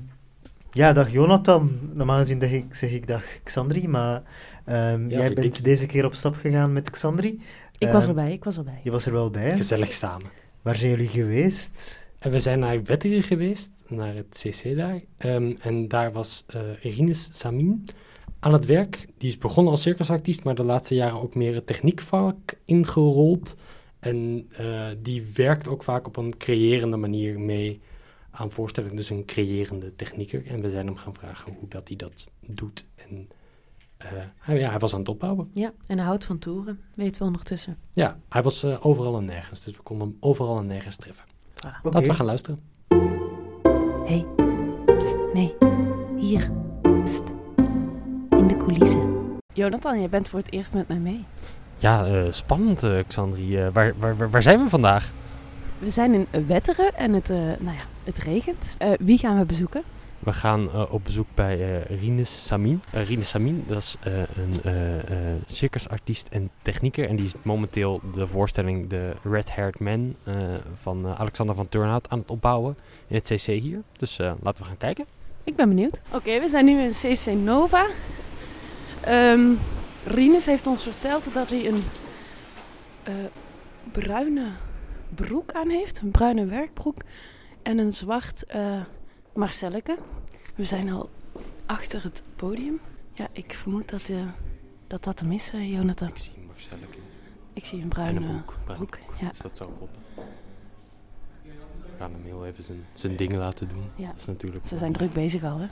ja, 0.71 0.93
dag 0.93 1.11
Jonathan. 1.11 1.79
Normaal 1.93 2.17
gezien 2.17 2.39
zeg 2.39 2.51
ik, 2.51 2.75
zeg 2.75 2.91
ik 2.91 3.07
dag 3.07 3.23
Xandri, 3.43 3.87
maar 3.87 4.23
ehm, 4.65 5.09
Ja, 5.09 5.17
jij 5.19 5.33
bent 5.33 5.57
ik. 5.57 5.63
deze 5.63 5.85
keer 5.85 6.05
op 6.05 6.13
stap 6.13 6.35
gegaan 6.35 6.73
met 6.73 6.89
Xandri. 6.89 7.39
Ik 7.77 7.91
was 7.91 8.07
Ehm, 8.07 8.17
erbij, 8.17 8.31
ik 8.33 8.43
was 8.43 8.57
erbij. 8.57 8.79
Je 8.83 8.91
was 8.91 9.05
er 9.05 9.11
wel 9.11 9.29
bij. 9.29 9.55
Gezellig 9.57 9.91
samen. 9.93 10.27
Waar 10.61 10.75
zijn 10.75 10.91
jullie 10.91 11.07
geweest? 11.07 12.07
En 12.19 12.31
we 12.31 12.39
zijn 12.39 12.59
naar 12.59 12.83
Wetteren 12.83 13.23
geweest, 13.23 13.71
naar 13.87 14.15
het 14.15 14.43
CC 14.45 14.75
daar. 14.77 15.01
Ehm, 15.17 15.55
en 15.61 15.87
daar 15.87 16.11
was 16.11 16.43
eh 16.47 16.59
Rinus 16.81 17.29
Samin 17.31 17.85
aan 18.39 18.53
het 18.53 18.65
werk. 18.65 19.07
Die 19.17 19.29
is 19.29 19.37
begonnen 19.37 19.71
als 19.71 19.81
circusartiest, 19.81 20.43
maar 20.43 20.55
de 20.55 20.63
laatste 20.63 20.95
jaren 20.95 21.21
ook 21.21 21.35
meer 21.35 21.55
het 21.55 21.67
techniekvak 21.67 22.35
ingerold. 22.65 23.55
En 23.99 24.47
eh, 24.57 24.85
die 25.01 25.23
werkt 25.33 25.67
ook 25.67 25.83
vaak 25.83 26.07
op 26.07 26.17
een 26.17 26.37
creërende 26.37 26.97
manier 26.97 27.39
mee 27.39 27.79
aan 28.31 28.51
voorstellingen. 28.51 28.95
Dus 28.95 29.09
een 29.09 29.25
creërende 29.25 29.95
technieker. 29.95 30.45
En 30.47 30.61
we 30.61 30.69
zijn 30.69 30.85
hem 30.85 30.95
gaan 30.95 31.13
vragen 31.13 31.53
hoe 31.59 31.69
dat 31.69 31.87
hij 31.87 31.97
dat 31.97 32.29
doet. 32.47 32.85
En 32.95 33.29
eh, 33.97 34.07
hij, 34.37 34.59
ja, 34.59 34.69
hij 34.69 34.79
was 34.79 34.93
aan 34.93 34.99
het 34.99 35.09
opbouwen. 35.09 35.49
Ja, 35.53 35.73
en 35.87 35.97
hij 35.97 36.05
houdt 36.07 36.25
van 36.25 36.39
toeren, 36.39 36.79
weten 36.93 37.19
we 37.19 37.25
ondertussen. 37.27 37.77
Ja, 37.93 38.19
hij 38.29 38.43
was 38.43 38.63
eh, 38.63 38.77
overal 38.85 39.17
en 39.17 39.25
nergens. 39.25 39.63
Dus 39.63 39.75
we 39.75 39.81
konden 39.81 40.07
hem 40.07 40.17
overal 40.19 40.57
en 40.57 40.67
nergens 40.67 40.95
treffen. 40.95 41.25
Voilà. 41.27 41.77
Oké. 41.83 41.89
Laten 41.89 42.03
we 42.03 42.13
gaan 42.13 42.25
luisteren. 42.25 42.59
hey, 44.05 44.25
pst, 44.97 45.17
nee, 45.33 45.53
hier, 46.17 46.51
pst, 47.03 47.23
in 48.29 48.47
de 48.47 48.57
coulissen. 48.57 49.37
Jonathan, 49.53 49.99
jij 49.99 50.09
bent 50.09 50.27
voor 50.27 50.39
het 50.39 50.51
eerst 50.51 50.73
met 50.73 50.87
mij 50.87 50.99
mee. 50.99 51.23
Ja, 51.77 52.05
eh, 52.05 52.31
spannend, 52.31 52.87
Xandri. 53.07 53.69
Waar, 53.71 53.93
waar, 53.99 54.17
waar, 54.17 54.29
waar 54.29 54.41
zijn 54.41 54.63
we 54.63 54.69
vandaag? 54.69 55.11
We 55.79 55.89
zijn 55.89 56.13
in 56.13 56.45
Wetteren 56.47 56.95
en 56.95 57.13
het, 57.13 57.29
eh, 57.29 57.37
nou 57.37 57.75
ja, 57.75 57.83
het 58.15 58.23
regent. 58.23 58.75
Eh, 58.77 58.91
wie 58.99 59.17
gaan 59.17 59.37
we 59.37 59.45
bezoeken? 59.45 59.83
We 60.19 60.33
gaan 60.33 60.71
eh, 60.71 60.93
op 60.93 61.03
bezoek 61.03 61.27
bij 61.33 61.81
eh 61.81 61.99
Rinus 62.01 62.45
Samin. 62.45 62.81
Eh 62.91 63.07
Rinus 63.07 63.29
Samin, 63.29 63.63
dat 63.67 63.77
is 63.77 63.97
een 64.33 65.41
circusartiest 65.45 66.27
en 66.27 66.49
technieker. 66.61 67.07
En 67.07 67.15
die 67.15 67.25
is 67.25 67.35
momenteel 67.41 68.01
de 68.13 68.27
voorstelling 68.27 68.89
De 68.89 69.13
Red 69.23 69.49
Haired 69.49 69.79
Man 69.79 70.15
van 70.73 71.07
Alexander 71.17 71.55
van 71.55 71.69
Turnhout 71.69 72.09
aan 72.09 72.19
het 72.19 72.29
opbouwen 72.29 72.77
in 73.07 73.15
het 73.15 73.25
CC 73.25 73.45
hier. 73.45 73.81
Dus 73.97 74.17
laten 74.17 74.63
we 74.63 74.69
gaan 74.69 74.77
kijken. 74.77 75.05
Ik 75.43 75.55
ben 75.55 75.69
benieuwd. 75.69 76.01
Oké, 76.11 76.39
we 76.39 76.47
zijn 76.49 76.65
nu 76.65 76.81
in 76.81 76.91
CC 76.91 77.25
Nova. 77.25 77.87
Ehm 79.01 79.51
Rinus 80.05 80.45
heeft 80.45 80.67
ons 80.67 80.83
verteld 80.83 81.33
dat 81.33 81.49
hij 81.49 81.67
een 81.67 81.83
bruine 83.91 84.45
broek 85.15 85.51
aan 85.51 85.69
heeft. 85.69 86.01
Een 86.01 86.11
bruine 86.11 86.45
werkbroek. 86.45 87.01
En 87.69 87.77
een 87.77 87.93
zwart 87.93 88.45
eh 88.45 88.81
Marcelleke. 89.33 89.97
We 90.55 90.65
zijn 90.65 90.89
al 90.89 91.09
achter 91.65 92.03
het 92.03 92.21
podium. 92.35 92.79
Ja, 93.13 93.27
ik 93.31 93.53
vermoed 93.53 93.89
dat 93.89 94.09
eh, 94.09 94.17
dat, 94.87 95.03
dat 95.03 95.19
hem 95.19 95.31
is, 95.31 95.51
eh, 95.53 95.73
Jonathan. 95.73 96.07
Ik 96.07 96.17
zie 96.17 96.33
Marcelleke 96.47 96.97
Ik 97.53 97.65
zie 97.65 97.77
een 97.77 97.83
en 97.83 97.89
bruine 97.89 98.19
een 98.19 98.25
broek. 98.25 98.55
bruine 98.63 98.85
broek. 98.85 98.99
Ja. 99.19 99.29
Dus 99.29 99.39
dat 99.39 99.57
zou 99.57 99.69
kloppen. 99.77 100.01
We 101.81 101.97
gaan 101.97 102.11
hem 102.11 102.23
heel 102.23 102.45
even 102.45 102.63
zijn, 102.63 102.85
zijn 102.93 103.15
dingen 103.15 103.39
laten 103.39 103.67
doen. 103.67 103.83
Ja. 103.95 104.07
Dat 104.07 104.19
is 104.19 104.25
natuurlijk... 104.25 104.67
Ze 104.67 104.77
zijn 104.77 104.93
druk 104.93 105.13
bezig 105.13 105.43
al, 105.43 105.57
hè? 105.57 105.67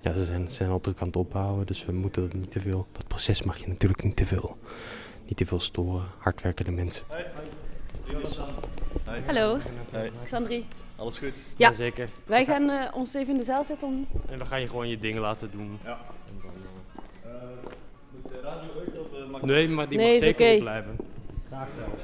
Ja, 0.00 0.14
ze 0.14 0.24
zijn, 0.24 0.48
ze 0.48 0.54
zijn 0.54 0.70
al 0.70 0.80
druk 0.80 1.00
aan 1.00 1.06
het 1.06 1.16
opbouwen, 1.16 1.66
dus 1.66 1.84
we 1.84 1.92
moeten 1.92 2.22
dat 2.22 2.32
niet 2.32 2.50
te 2.50 2.60
veel. 2.60 2.86
Dat 2.92 3.08
proces 3.08 3.42
mag 3.42 3.58
je 3.58 3.68
natuurlijk 3.68 4.02
niet 4.02 4.16
te 4.16 4.26
veel, 4.26 4.58
niet 5.26 5.36
te 5.36 5.46
veel 5.46 5.60
storen. 5.60 6.06
Hardwerkende 6.18 6.70
mensen. 6.70 7.06
Hallo, 9.26 9.58
Hey, 9.90 10.12
Sandri. 10.24 10.66
Alles 10.96 11.18
goed? 11.18 11.38
Ja. 11.56 11.72
zeker. 11.72 12.08
Wij 12.24 12.44
gaan 12.44 12.70
eh, 12.70 12.94
ons 12.94 13.14
even 13.14 13.32
in 13.32 13.38
de 13.38 13.44
zaal 13.44 13.64
zetten 13.64 13.86
om... 13.86 14.06
En 14.30 14.38
dan 14.38 14.46
ga 14.46 14.56
je 14.56 14.68
gewoon 14.68 14.88
je 14.88 14.98
dingen 14.98 15.20
laten 15.20 15.50
doen. 15.50 15.78
Ja. 15.84 15.98
En 16.28 16.40
dan, 16.42 16.50
eh, 17.32 17.38
moet 18.10 18.32
de 18.32 18.40
radio 18.40 18.68
uit 18.80 18.98
of 18.98 19.18
uh, 19.18 19.30
mag 19.30 19.42
Nee, 19.42 19.68
maar 19.68 19.88
die 19.88 19.98
Nee, 19.98 20.12
mag 20.12 20.22
zeker 20.22 20.46
oké. 20.46 20.54
opblijven. 20.54 20.96
Graag 21.48 21.68
zelfs. 21.76 22.02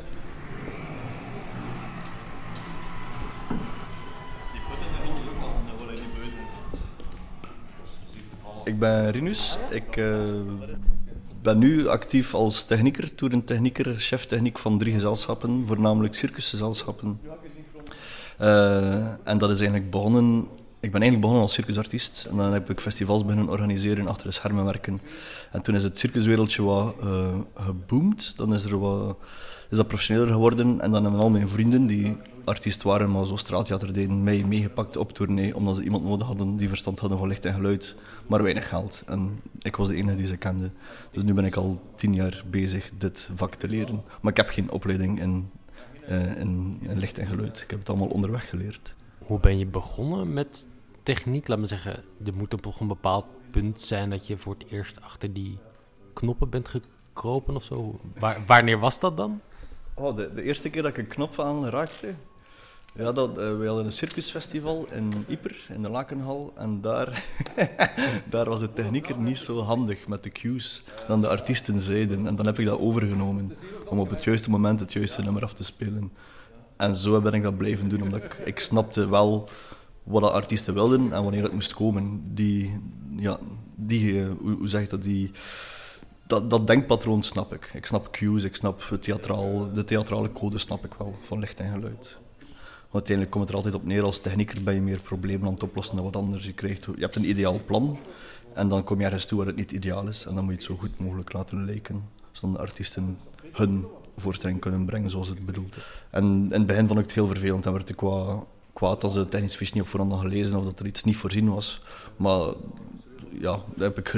Ik 8.65 8.79
ben 8.79 9.11
Rinus. 9.11 9.59
Ik 9.71 9.97
eh, 9.97 10.19
ben 11.43 11.59
nu 11.59 11.89
actief 11.89 12.35
als 12.35 12.65
technieker, 12.65 13.15
toerentechnieker, 13.15 13.95
chef 13.99 14.27
techniek 14.27 14.59
van 14.59 14.79
drie 14.79 14.93
gezelschappen, 14.93 15.67
voornamelijk 15.67 16.15
circusgezelschappen. 16.15 17.21
Eh, 18.41 19.29
en 19.29 19.39
dat 19.39 19.51
is 19.51 19.61
eigenlijk 19.61 19.91
begonnen 19.91 20.49
ik 20.81 20.91
ben 20.91 21.01
eigenlijk 21.01 21.21
begonnen 21.21 21.43
als 21.43 21.53
circusartiest. 21.53 22.27
En 22.31 22.37
dan 22.37 22.53
heb 22.53 22.71
ik 22.71 22.81
festivals 22.81 23.25
beginnen 23.25 23.49
organiseren, 23.49 24.07
achter 24.07 24.27
de 24.27 24.33
schermen 24.33 24.65
werken. 24.65 25.01
En 25.53 25.63
toen 25.63 25.75
is 25.75 25.83
het 25.83 25.99
circuswereldje 25.99 26.63
wat 26.63 26.95
uh, 27.05 27.29
geboomd. 27.55 28.37
Dan 28.37 28.55
is, 28.55 28.65
er 28.65 28.79
wat, 28.79 29.17
is 29.71 29.77
dat 29.77 29.87
professioneler 29.87 30.33
geworden. 30.33 30.81
En 30.81 30.91
dan 30.91 31.03
hebben 31.03 31.21
al 31.21 31.31
mijn 31.31 31.49
vrienden, 31.49 31.87
die 31.87 32.17
artiest 32.45 32.83
waren, 32.83 33.11
maar 33.11 33.27
zo 33.27 33.37
straattheater 33.37 33.93
deden, 33.93 34.25
mij 34.25 34.45
meegepakt 34.45 34.97
op 34.97 35.13
tournee. 35.13 35.57
Omdat 35.57 35.77
ze 35.77 35.83
iemand 35.83 36.05
nodig 36.05 36.27
hadden 36.27 36.57
die 36.57 36.69
verstand 36.69 36.99
hadden 36.99 37.19
van 37.19 37.29
licht 37.29 37.45
en 37.45 37.55
geluid. 37.55 37.95
Maar 38.27 38.43
weinig 38.43 38.69
geld. 38.69 39.03
En 39.07 39.41
ik 39.63 39.77
was 39.77 39.89
de 39.89 39.95
enige 39.95 40.17
die 40.17 40.27
ze 40.27 40.37
kende. 40.37 40.71
Dus 41.11 41.23
nu 41.23 41.35
ben 41.35 41.45
ik 41.45 41.57
al 41.57 41.81
tien 41.95 42.15
jaar 42.15 42.45
bezig 42.51 42.91
dit 42.99 43.31
vak 43.35 43.55
te 43.55 43.69
leren. 43.69 44.03
Maar 44.21 44.31
ik 44.31 44.37
heb 44.37 44.49
geen 44.49 44.71
opleiding 44.71 45.21
in, 45.21 45.51
in, 46.07 46.79
in 46.81 46.99
licht 46.99 47.19
en 47.19 47.27
geluid. 47.27 47.61
Ik 47.61 47.71
heb 47.71 47.79
het 47.79 47.89
allemaal 47.89 48.09
onderweg 48.09 48.49
geleerd. 48.49 48.95
Hoe 49.19 49.41
ben 49.41 49.59
je 49.59 49.67
begonnen 49.67 50.33
met 50.33 50.67
techniek? 51.03 51.49
Laat 51.49 51.59
me 51.59 51.67
zeggen, 51.67 52.05
er 52.25 52.35
moet 52.35 52.55
op 52.55 52.81
een 52.81 52.89
bepaald 52.89 53.25
punt 53.51 53.81
zijn 53.81 54.11
dat 54.11 54.27
je 54.27 54.37
voor 54.37 54.55
het 54.59 54.71
eerst 54.71 55.01
achter 55.01 55.33
die 55.33 55.59
knoppen 56.13 56.49
bent 56.51 56.69
gekropen 56.69 57.57
of 57.57 57.65
zo. 57.65 58.01
Waar, 58.19 58.43
wanneer 58.47 58.79
was 58.79 59.01
dat 59.01 59.17
dan? 59.17 59.41
Oh, 59.95 60.17
de, 60.17 60.35
de 60.35 60.43
eerste 60.43 60.71
keer 60.71 60.83
dat 60.83 60.91
ik 60.91 60.99
een 60.99 61.07
knop 61.07 61.41
aan 61.41 61.67
raakte, 61.67 62.15
ja, 62.95 63.13
dat, 63.13 63.31
uh, 63.31 63.35
we 63.37 63.67
hadden 63.67 63.85
een 63.85 63.93
circusfestival 63.93 64.87
in 64.93 65.25
Yper, 65.29 65.67
in 65.73 65.83
de 65.83 65.91
Lakenhal. 65.91 66.53
En 66.57 66.81
daar, 66.81 67.25
daar 68.31 68.49
was 68.49 68.61
de 68.61 68.73
technieker 68.73 69.19
niet 69.19 69.39
zo 69.39 69.61
handig 69.61 70.09
met 70.09 70.23
de 70.23 70.31
cues 70.31 70.83
dan 71.07 71.21
de 71.21 71.29
artiesten 71.29 71.81
zeiden. 71.81 72.27
En 72.27 72.37
dan 72.37 72.47
heb 72.47 72.59
ik 72.59 72.67
dat 72.67 72.79
overgenomen 72.79 73.57
om 73.87 73.99
op 73.99 74.11
het 74.11 74.25
juiste 74.25 74.51
moment 74.51 74.81
het 74.81 74.93
juiste 74.93 75.23
nummer 75.23 75.43
af 75.43 75.55
te 75.55 75.65
spelen. 75.65 76.13
En 76.77 76.97
zo 76.97 77.21
ben 77.21 77.33
ik 77.33 77.43
dat 77.43 77.57
blijven 77.57 77.89
doen, 77.89 78.03
omdat 78.03 78.23
ik, 78.23 78.35
ik 78.45 78.61
snapte 78.61 79.11
wel 79.11 79.49
wat 80.03 80.23
de 80.23 80.31
artiesten 80.31 80.75
wilden 80.75 81.13
en 81.13 81.23
wanneer 81.23 81.43
het 81.43 81.53
moest 81.53 81.75
komen. 81.75 82.35
Die, 82.35 82.81
ja, 83.17 83.39
die 83.75 84.23
eh, 84.23 84.29
hoe, 84.41 84.57
hoe 84.57 84.69
zeg 84.69 84.83
je 84.83 84.89
dat, 84.89 85.03
die, 85.03 85.31
dat, 86.27 86.51
dat 86.51 86.67
denkpatroon 86.67 87.23
snap 87.23 87.55
ik. 87.55 87.71
Ik 87.75 87.87
snap 87.87 88.13
cues, 88.13 88.43
ik 88.43 88.57
snap 88.57 88.99
theatraal, 89.01 89.73
de 89.73 89.85
theatrale 89.85 90.33
code 90.33 90.59
snap 90.59 90.85
ik 90.85 90.95
wel, 90.99 91.15
van 91.21 91.39
licht 91.39 91.61
en 91.61 91.73
geluid. 91.73 92.19
Uiteindelijk 92.93 93.31
komt 93.31 93.49
het 93.49 93.53
er 93.53 93.65
altijd 93.65 93.83
op 93.83 93.87
neer, 93.87 94.03
als 94.03 94.21
technieker 94.21 94.63
ben 94.63 94.75
je 94.75 94.81
meer 94.81 95.01
problemen 95.01 95.47
aan 95.47 95.53
het 95.53 95.63
oplossen 95.63 95.97
dan 95.97 96.05
wat 96.05 96.17
anders. 96.17 96.45
Je, 96.45 96.53
krijgt, 96.53 96.85
je 96.85 97.01
hebt 97.01 97.17
een 97.17 97.29
ideaal 97.29 97.61
plan 97.67 97.99
en 98.55 98.69
dan 98.69 98.85
kom 98.85 98.99
je 98.99 99.05
ergens 99.05 99.25
toe 99.25 99.39
waar 99.39 99.47
het 99.47 99.57
niet 99.57 99.73
ideaal 99.73 100.09
is. 100.09 100.25
En 100.25 100.35
dan 100.35 100.45
moet 100.45 100.53
je 100.53 100.59
het 100.59 100.67
zo 100.67 100.77
goed 100.77 100.99
mogelijk 100.99 101.33
laten 101.33 101.65
lijken, 101.65 102.05
zodat 102.33 102.57
de 102.57 102.63
artiesten 102.63 103.19
hun 103.53 103.87
voorstelling 104.17 104.61
kunnen 104.61 104.85
brengen 104.85 105.11
zoals 105.11 105.29
het 105.29 105.47
bedoeld 105.47 105.77
is. 105.77 105.83
En 106.11 106.25
in 106.25 106.53
het 106.53 106.67
begin 106.67 106.87
vond 106.87 106.99
ik 106.99 107.05
het 107.05 107.15
heel 107.15 107.27
vervelend 107.27 107.67
en 107.67 107.73
werd 107.73 107.89
ik 107.89 107.97
qua 107.97 108.45
kwaad 108.73 109.05
als 109.05 109.15
de 109.15 109.29
technisch 109.29 109.57
fiche 109.57 109.75
niet 109.75 109.83
op 109.83 109.89
voorhand 109.89 110.13
had 110.13 110.21
gelezen 110.21 110.57
of 110.57 110.65
dat 110.65 110.81
er 110.81 110.87
iets 110.87 111.05
niet 111.05 111.17
voorzien 111.17 111.55
was. 111.55 111.83
Maar 112.17 112.53
ja, 113.41 113.61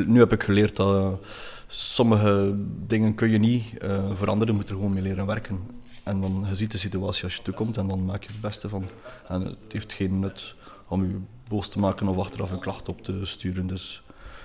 nu 0.06 0.18
heb 0.18 0.32
ik 0.32 0.42
geleerd 0.42 0.76
dat 0.76 1.20
sommige 1.66 2.54
dingen 2.86 3.14
kun 3.14 3.30
je 3.30 3.38
niet 3.38 3.64
uh, 3.82 4.10
veranderen, 4.14 4.54
moet 4.54 4.68
er 4.68 4.74
gewoon 4.74 4.92
mee 4.92 5.02
leren 5.02 5.26
werken. 5.26 5.60
En 6.02 6.20
dan 6.20 6.44
je 6.48 6.54
ziet 6.56 6.70
de 6.72 6.78
situatie 6.78 7.24
als 7.24 7.36
je 7.36 7.42
toekomt 7.42 7.76
en 7.76 7.86
dan 7.86 8.04
maak 8.04 8.22
je 8.22 8.32
het 8.32 8.40
beste 8.40 8.68
van. 8.68 8.88
En 9.28 9.40
het 9.40 9.72
heeft 9.72 9.92
geen 9.92 10.18
nut 10.18 10.54
om 10.88 11.04
je 11.04 11.20
boos 11.48 11.68
te 11.68 11.78
maken 11.78 12.08
of 12.08 12.18
achteraf 12.18 12.50
een 12.50 12.60
klacht 12.60 12.88
op 12.88 13.02
te 13.02 13.20
sturen. 13.24 13.66
Dus 13.66 14.02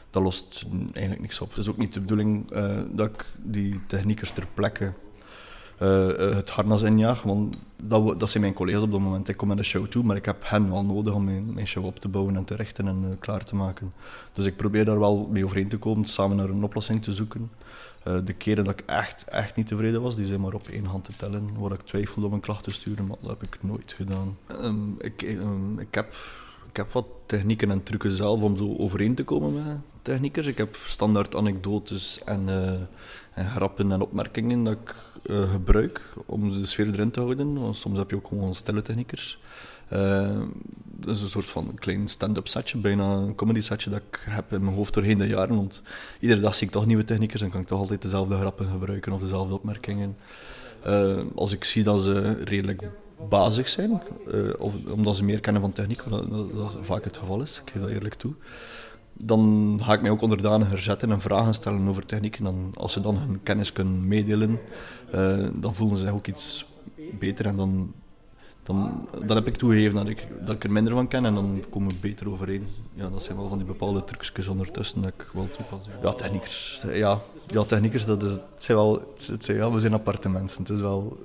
dat 0.09 0.23
lost 0.23 0.65
eigenlijk 0.91 1.21
niks 1.21 1.41
op. 1.41 1.49
Het 1.49 1.57
is 1.57 1.69
ook 1.69 1.77
niet 1.77 1.93
de 1.93 1.99
bedoeling 1.99 2.51
uh, 2.53 2.81
dat 2.91 3.09
ik 3.09 3.25
die 3.37 3.85
techniekers 3.87 4.31
ter 4.31 4.47
plekke 4.53 4.93
uh, 5.81 6.07
het 6.35 6.49
harnas 6.49 6.81
injaag. 6.81 7.21
Want 7.21 7.55
dat, 7.83 8.19
dat 8.19 8.29
zijn 8.29 8.43
mijn 8.43 8.55
collega's 8.55 8.83
op 8.83 8.91
dat 8.91 8.99
moment. 8.99 9.27
Ik 9.27 9.37
kom 9.37 9.47
met 9.47 9.57
een 9.57 9.63
show 9.63 9.87
toe, 9.87 10.03
maar 10.03 10.15
ik 10.15 10.25
heb 10.25 10.43
hen 10.45 10.71
wel 10.71 10.85
nodig 10.85 11.13
om 11.13 11.23
mijn, 11.23 11.53
mijn 11.53 11.67
show 11.67 11.85
op 11.85 11.99
te 11.99 12.07
bouwen 12.07 12.35
en 12.35 12.45
te 12.45 12.55
richten 12.55 12.87
en 12.87 13.03
uh, 13.03 13.09
klaar 13.19 13.43
te 13.43 13.55
maken. 13.55 13.93
Dus 14.33 14.45
ik 14.45 14.55
probeer 14.55 14.85
daar 14.85 14.99
wel 14.99 15.27
mee 15.31 15.43
overeen 15.43 15.69
te 15.69 15.77
komen, 15.77 16.07
samen 16.07 16.37
naar 16.37 16.49
een 16.49 16.63
oplossing 16.63 17.03
te 17.03 17.13
zoeken. 17.13 17.51
De 18.23 18.33
keren 18.33 18.63
dat 18.63 18.79
ik 18.79 18.85
echt, 18.85 19.23
echt 19.23 19.55
niet 19.55 19.67
tevreden 19.67 20.01
was, 20.01 20.15
die 20.15 20.25
zijn 20.25 20.41
maar 20.41 20.53
op 20.53 20.67
één 20.67 20.85
hand 20.85 21.05
te 21.05 21.15
tellen. 21.17 21.59
Waar 21.59 21.71
ik 21.71 21.81
twijfelde 21.81 22.27
om 22.27 22.33
een 22.33 22.39
klacht 22.39 22.63
te 22.63 22.71
sturen, 22.71 23.07
maar 23.07 23.17
dat 23.21 23.29
heb 23.29 23.43
ik 23.43 23.63
nooit 23.63 23.93
gedaan. 23.93 24.37
Um, 24.63 24.95
ik, 24.99 25.21
um, 25.21 25.79
ik, 25.79 25.95
heb, 25.95 26.15
ik 26.69 26.77
heb 26.77 26.91
wat 26.91 27.05
technieken 27.25 27.71
en 27.71 27.83
trucken 27.83 28.11
zelf 28.11 28.41
om 28.41 28.57
zo 28.57 28.75
overeen 28.77 29.15
te 29.15 29.23
komen 29.23 29.53
met 29.53 29.63
techniekers. 30.01 30.47
Ik 30.47 30.57
heb 30.57 30.75
standaard 30.75 31.35
anekdotes 31.35 32.19
en, 32.25 32.49
en 33.38 33.50
grappen 33.50 33.91
en 33.91 34.02
opmerkingen 34.02 34.63
dat 34.63 34.73
ik 34.73 34.95
uh, 35.30 35.52
gebruik 35.52 36.02
om 36.26 36.52
de 36.52 36.65
sfeer 36.65 36.88
erin 36.88 37.12
te 37.12 37.19
houden. 37.19 37.60
Want 37.60 37.78
soms 37.78 37.97
heb 37.97 38.10
je 38.10 38.15
ook 38.15 38.28
gewoon 38.28 38.56
stille 38.56 38.82
techniekers. 38.82 39.39
Uh, 39.93 40.41
dat 40.84 41.15
is 41.15 41.21
een 41.21 41.30
soort 41.30 41.45
van 41.45 41.71
klein 41.76 42.08
stand-up 42.08 42.47
setje, 42.47 42.78
bijna 42.78 43.12
een 43.12 43.36
comedy 43.36 43.62
setje 43.62 43.89
dat 43.89 44.02
ik 44.10 44.26
heb 44.30 44.54
in 44.54 44.63
mijn 44.63 44.76
hoofd 44.76 44.93
doorheen 44.93 45.17
de 45.17 45.28
jaren. 45.28 45.56
Want 45.56 45.82
iedere 46.19 46.41
dag 46.41 46.56
zie 46.56 46.67
ik 46.67 46.73
toch 46.73 46.86
nieuwe 46.86 47.04
techniekers 47.04 47.41
en 47.41 47.50
kan 47.50 47.62
ik 47.62 47.67
toch 47.67 47.80
altijd 47.80 48.02
dezelfde 48.02 48.38
grappen 48.38 48.67
gebruiken 48.71 49.12
of 49.12 49.19
dezelfde 49.19 49.54
opmerkingen. 49.54 50.17
Uh, 50.88 51.17
als 51.36 51.54
ik 51.54 51.63
zie 51.63 51.84
dat 51.84 52.02
ze 52.02 52.43
redelijk 52.43 52.84
bazig 53.30 53.67
zijn, 53.67 54.02
of 54.58 54.73
omdat 54.89 55.15
ze 55.15 55.23
meer 55.23 55.39
kennen 55.39 55.62
van 55.62 55.71
techniek, 55.71 56.02
wat 56.02 56.30
dat, 56.30 56.56
dat, 56.56 56.76
vaak 56.82 57.04
het 57.04 57.17
geval 57.17 57.41
is, 57.41 57.62
ik 57.65 57.71
geef 57.71 57.82
dat 57.82 57.91
eerlijk 57.91 58.13
toe 58.13 58.34
dan 59.19 59.80
ga 59.84 59.93
ik 59.93 60.01
mij 60.01 60.12
ook 60.12 60.21
onderdaniger 60.21 60.80
zetten 60.80 61.12
en 61.12 61.21
vragen 61.21 61.53
stellen 61.53 61.88
over 61.88 62.06
techniek. 62.06 62.38
En 62.38 62.43
dan, 62.43 62.71
als 62.73 62.93
ze 62.93 62.99
dan 62.99 63.17
hun 63.17 63.39
kennis 63.43 63.73
kunnen 63.73 64.08
meedelen, 64.08 64.60
uh, 65.15 65.47
dan 65.53 65.75
voelen 65.75 65.97
ze 65.97 66.03
zich 66.03 66.13
ook 66.13 66.27
iets 66.27 66.65
beter. 67.19 67.45
En 67.45 67.56
dan, 67.56 67.93
dan, 68.63 69.08
dan 69.25 69.36
heb 69.38 69.47
ik 69.47 69.58
toegegeven 69.58 69.95
dat 69.95 70.08
ik, 70.08 70.27
dat 70.45 70.56
ik 70.56 70.63
er 70.63 70.71
minder 70.71 70.93
van 70.93 71.08
ken 71.08 71.25
en 71.25 71.34
dan 71.34 71.63
komen 71.69 71.89
we 71.89 71.95
beter 72.01 72.30
overeen. 72.30 72.67
Ja, 72.93 73.10
dat 73.10 73.23
zijn 73.23 73.38
wel 73.38 73.47
van 73.47 73.58
die 73.58 73.67
bepaalde 73.67 74.03
trucjes 74.03 74.47
ondertussen 74.47 75.01
dat 75.01 75.12
ik 75.17 75.30
wel 75.34 75.47
toepas. 75.58 75.88
Ja, 76.01 76.13
techniekers. 76.13 76.84
Ja, 76.93 77.19
ja 77.47 77.63
techniekers, 77.63 78.06
dat 78.06 78.23
is, 78.23 78.32
het 78.32 78.41
zijn 78.58 78.77
wel, 78.77 78.93
het 79.27 79.45
zijn, 79.45 79.58
ja, 79.58 79.71
we 79.71 79.80
zijn 79.80 79.93
appartementen. 79.93 80.58
Het 80.58 80.69
is 80.69 80.80
wel, 80.80 81.17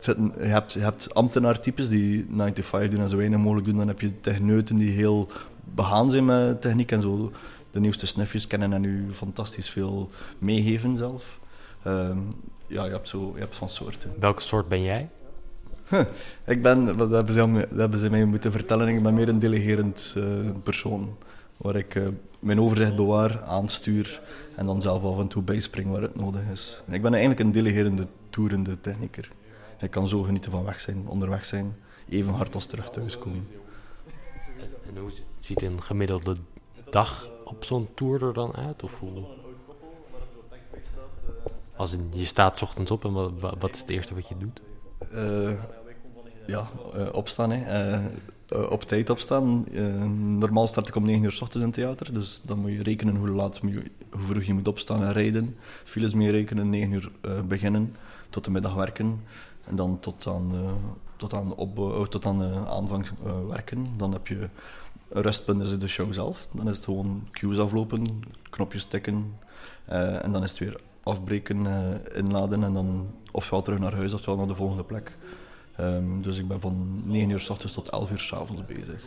je 0.00 0.30
hebt, 0.38 0.72
je 0.72 0.80
hebt 0.80 1.14
ambtenaartypes 1.14 1.88
die 1.88 2.26
9 2.28 2.54
to 2.54 2.62
5 2.62 2.90
doen 2.90 3.00
en 3.00 3.08
zo 3.08 3.16
weinig 3.16 3.38
mogelijk 3.38 3.66
doen. 3.66 3.76
Dan 3.76 3.88
heb 3.88 4.00
je 4.00 4.20
techneuten 4.20 4.76
die 4.76 4.90
heel 4.90 5.28
begaan 5.74 6.10
zijn 6.10 6.24
met 6.24 6.60
techniek 6.60 6.92
en 6.92 7.02
zo 7.02 7.32
de 7.70 7.80
nieuwste 7.80 8.06
snufjes 8.06 8.46
kennen 8.46 8.72
en 8.72 8.84
u 8.84 9.06
fantastisch 9.12 9.70
veel 9.70 10.10
meegeven 10.38 10.96
zelf. 10.96 11.38
Um, 11.86 12.28
ja, 12.66 12.84
je 12.84 12.90
hebt, 12.90 13.08
zo, 13.08 13.30
je 13.34 13.40
hebt 13.40 13.56
van 13.56 13.68
soorten. 13.68 14.12
Welke 14.20 14.42
soort 14.42 14.68
ben 14.68 14.82
jij? 14.82 15.08
ik 16.44 16.62
ben, 16.62 16.84
dat 16.84 17.10
hebben, 17.10 17.34
ze, 17.34 17.66
dat 17.70 17.78
hebben 17.78 17.98
ze 17.98 18.10
mij 18.10 18.24
moeten 18.24 18.52
vertellen, 18.52 18.88
ik 18.88 19.02
ben 19.02 19.14
meer 19.14 19.28
een 19.28 19.38
delegerend 19.38 20.14
uh, 20.16 20.24
persoon. 20.62 21.16
Waar 21.56 21.76
ik 21.76 21.94
uh, 21.94 22.06
mijn 22.38 22.60
overzicht 22.60 22.96
bewaar, 22.96 23.42
aanstuur 23.42 24.20
en 24.54 24.66
dan 24.66 24.82
zelf 24.82 25.04
af 25.04 25.18
en 25.18 25.28
toe 25.28 25.42
bijspring 25.42 25.90
waar 25.90 26.02
het 26.02 26.16
nodig 26.16 26.40
is. 26.52 26.80
Ik 26.90 27.02
ben 27.02 27.12
eigenlijk 27.12 27.40
een 27.40 27.52
delegerende, 27.52 28.06
toerende 28.30 28.80
technieker. 28.80 29.30
Ik 29.80 29.90
kan 29.90 30.08
zo 30.08 30.22
genieten 30.22 30.50
van 30.50 30.64
weg 30.64 30.80
zijn, 30.80 31.08
onderweg 31.08 31.44
zijn, 31.44 31.76
even 32.08 32.32
hard 32.32 32.54
als 32.54 32.66
terug 32.66 32.90
thuiskomen. 32.90 33.48
En 34.86 35.00
hoe 35.00 35.10
ziet 35.38 35.62
een 35.62 35.82
gemiddelde 35.82 36.36
dag 36.90 37.30
op 37.44 37.64
zo'n 37.64 37.88
tour 37.94 38.22
er 38.22 38.32
dan 38.32 38.54
uit? 38.56 38.82
Of 38.82 38.98
hoe? 38.98 39.24
Als 41.76 41.92
in, 41.92 42.10
je 42.12 42.24
staat 42.24 42.62
ochtends 42.62 42.90
op 42.90 43.04
en 43.04 43.12
wat, 43.12 43.32
wat 43.58 43.74
is 43.74 43.80
het 43.80 43.88
eerste 43.88 44.14
wat 44.14 44.28
je 44.28 44.36
doet? 44.38 44.60
Uh, 45.12 45.50
ja, 46.46 46.66
uh, 46.94 47.08
opstaan. 47.12 47.50
Hè. 47.50 47.98
Uh, 47.98 48.70
op 48.70 48.82
tijd 48.82 49.10
opstaan. 49.10 49.64
normaal 50.38 50.66
start 50.66 50.88
ik 50.88 50.94
om 50.94 51.04
9 51.04 51.22
uur 51.22 51.32
s 51.32 51.40
ochtends 51.40 51.66
in 51.66 51.70
het 51.70 51.80
theater. 51.80 52.14
Dus 52.14 52.40
dan 52.44 52.58
moet 52.58 52.72
je 52.72 52.82
rekenen 52.82 53.16
hoe, 53.16 53.28
laat, 53.28 53.58
hoe 53.58 53.82
vroeg 54.10 54.42
je 54.42 54.54
moet 54.54 54.68
opstaan 54.68 55.02
en 55.02 55.12
rijden. 55.12 55.56
Files 55.84 56.14
mee 56.14 56.30
rekenen, 56.30 56.70
9 56.70 56.92
uur 56.92 57.10
beginnen. 57.44 57.96
Tot 58.30 58.44
de 58.44 58.50
middag 58.50 58.74
werken. 58.74 59.20
En 59.66 59.76
dan 59.76 60.00
tot 60.00 60.26
aan, 60.26 60.52
tot 61.16 61.34
aan, 61.34 61.54
op, 61.54 62.06
tot 62.10 62.26
aan 62.26 62.66
aanvang 62.66 63.08
werken. 63.48 63.86
Dan 63.96 64.12
heb 64.12 64.26
je 64.26 64.48
rustpunt 65.08 65.62
is 65.62 65.78
de 65.78 65.88
show 65.88 66.12
zelf. 66.12 66.48
Dan 66.52 66.68
is 66.68 66.76
het 66.76 66.84
gewoon 66.84 67.28
cues 67.30 67.58
aflopen, 67.58 68.22
knopjes 68.50 68.84
tikken 68.84 69.34
uh, 69.88 70.24
en 70.24 70.32
dan 70.32 70.42
is 70.42 70.50
het 70.50 70.58
weer 70.58 70.80
afbreken, 71.02 71.64
uh, 71.64 72.16
inladen 72.16 72.62
en 72.64 72.72
dan 72.72 73.14
ofwel 73.32 73.62
terug 73.62 73.78
naar 73.78 73.94
huis 73.94 74.14
ofwel 74.14 74.36
naar 74.36 74.46
de 74.46 74.54
volgende 74.54 74.84
plek. 74.84 75.16
Um, 75.80 76.22
dus 76.22 76.38
ik 76.38 76.48
ben 76.48 76.60
van 76.60 77.02
9 77.04 77.30
uur 77.30 77.40
s 77.40 77.50
ochtends 77.50 77.74
tot 77.74 77.88
11 77.88 78.10
uur 78.10 78.18
s 78.18 78.32
avonds 78.32 78.64
bezig. 78.64 79.02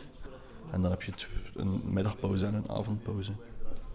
En 0.72 0.82
dan 0.82 0.92
heb 0.92 1.04
je 1.04 1.12
een 1.56 1.82
middagpauze 1.86 2.46
en 2.46 2.54
een 2.54 2.70
avondpauze. 2.70 3.32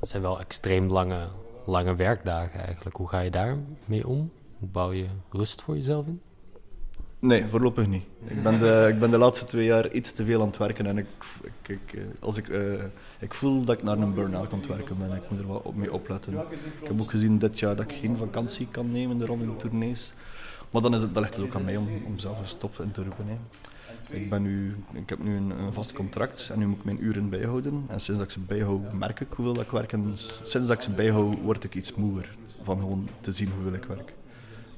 Dat 0.01 0.09
zijn 0.09 0.23
wel 0.23 0.41
extreem 0.41 0.91
lange, 0.91 1.29
lange 1.67 1.95
werkdagen 1.95 2.61
eigenlijk. 2.61 2.97
Hoe 2.97 3.09
ga 3.09 3.21
je 3.21 3.31
daarmee 3.31 4.07
om? 4.07 4.31
Hoe 4.59 4.69
bouw 4.69 4.93
je 4.93 5.07
rust 5.31 5.63
voor 5.63 5.77
jezelf 5.77 6.07
in? 6.07 6.21
Nee, 7.25 7.47
voorlopig 7.47 7.87
niet. 7.87 8.05
Ik 8.27 8.43
ben, 8.43 8.59
de, 8.59 8.87
ik 8.89 8.99
ben 8.99 9.11
de 9.11 9.19
laatste 9.19 9.45
twee 9.45 9.65
jaar 9.65 9.93
iets 9.93 10.13
te 10.13 10.25
veel 10.25 10.41
aan 10.41 10.47
het 10.47 10.57
werken 10.57 10.87
en 10.87 10.99
ik, 10.99 11.07
ik, 11.43 11.69
ik 11.69 11.93
eh, 11.93 12.03
als 12.21 12.37
ik, 12.37 12.49
uh, 12.49 12.73
ik 13.19 13.35
voel 13.35 13.65
dat 13.65 13.75
ik 13.75 13.83
naar 13.83 13.99
een 13.99 14.15
burn-out 14.15 14.53
aan 14.53 14.59
het 14.59 14.69
werken 14.69 14.99
ben. 14.99 15.17
Ik 15.17 15.31
moet 15.31 15.41
er 15.41 15.47
wel 15.47 15.61
op 15.65 15.77
mee 15.77 15.93
opletten. 15.93 16.33
Ik 16.81 16.87
heb 16.89 17.01
ook 17.01 17.11
gezien 17.11 17.39
dit 17.39 17.59
jaar 17.59 17.77
dat 17.77 17.91
ik 17.91 17.97
geen 17.97 18.17
vakantie 18.17 18.69
kan 18.71 18.91
nemen, 18.91 19.19
de 19.19 19.27
ronding 19.27 19.59
tournees. 19.59 20.13
Maar 20.71 20.83
dan, 20.83 20.95
is 20.95 21.03
het, 21.03 21.15
dan 21.15 21.23
ligt 21.23 21.37
het 21.37 21.45
ook 21.45 21.55
aan 21.55 21.65
mij 21.65 21.77
om, 21.77 21.89
om 22.07 22.19
zelf 22.19 22.41
een 22.41 22.49
stop 22.49 22.81
in 22.81 22.91
te 22.91 23.03
roepen. 23.03 23.27
Ik, 24.11 24.31
ben 24.31 24.43
nu, 24.43 24.77
ik 24.95 25.09
heb 25.09 25.23
nu 25.23 25.37
een, 25.37 25.53
vast 25.73 25.93
contract 25.93 26.49
en 26.53 26.59
nu 26.59 26.67
moet 26.67 26.79
ik 26.79 26.85
mijn 26.85 27.05
uren 27.05 27.29
bijhouden. 27.29 27.85
En 27.89 28.01
sinds 28.01 28.21
dat 28.21 28.29
ik 28.29 28.31
ze 28.31 28.41
bijhoud, 28.41 28.93
merk 28.93 29.21
ik 29.21 29.33
hoeveel 29.37 29.61
ik 29.61 29.71
werk. 29.71 29.93
En 29.93 30.17
sinds 30.43 30.67
dat 30.67 30.77
ik 30.77 30.83
ze 30.83 30.91
bijhoud, 30.91 31.41
word 31.43 31.65
ik 31.65 31.75
iets 31.75 31.95
moeer 31.95 32.37
van 32.63 32.79
gewoon 32.79 33.09
te 33.21 33.33
zien 33.33 33.51
hoeveel 33.55 33.75
ik 33.75 33.85
werk. 33.85 34.15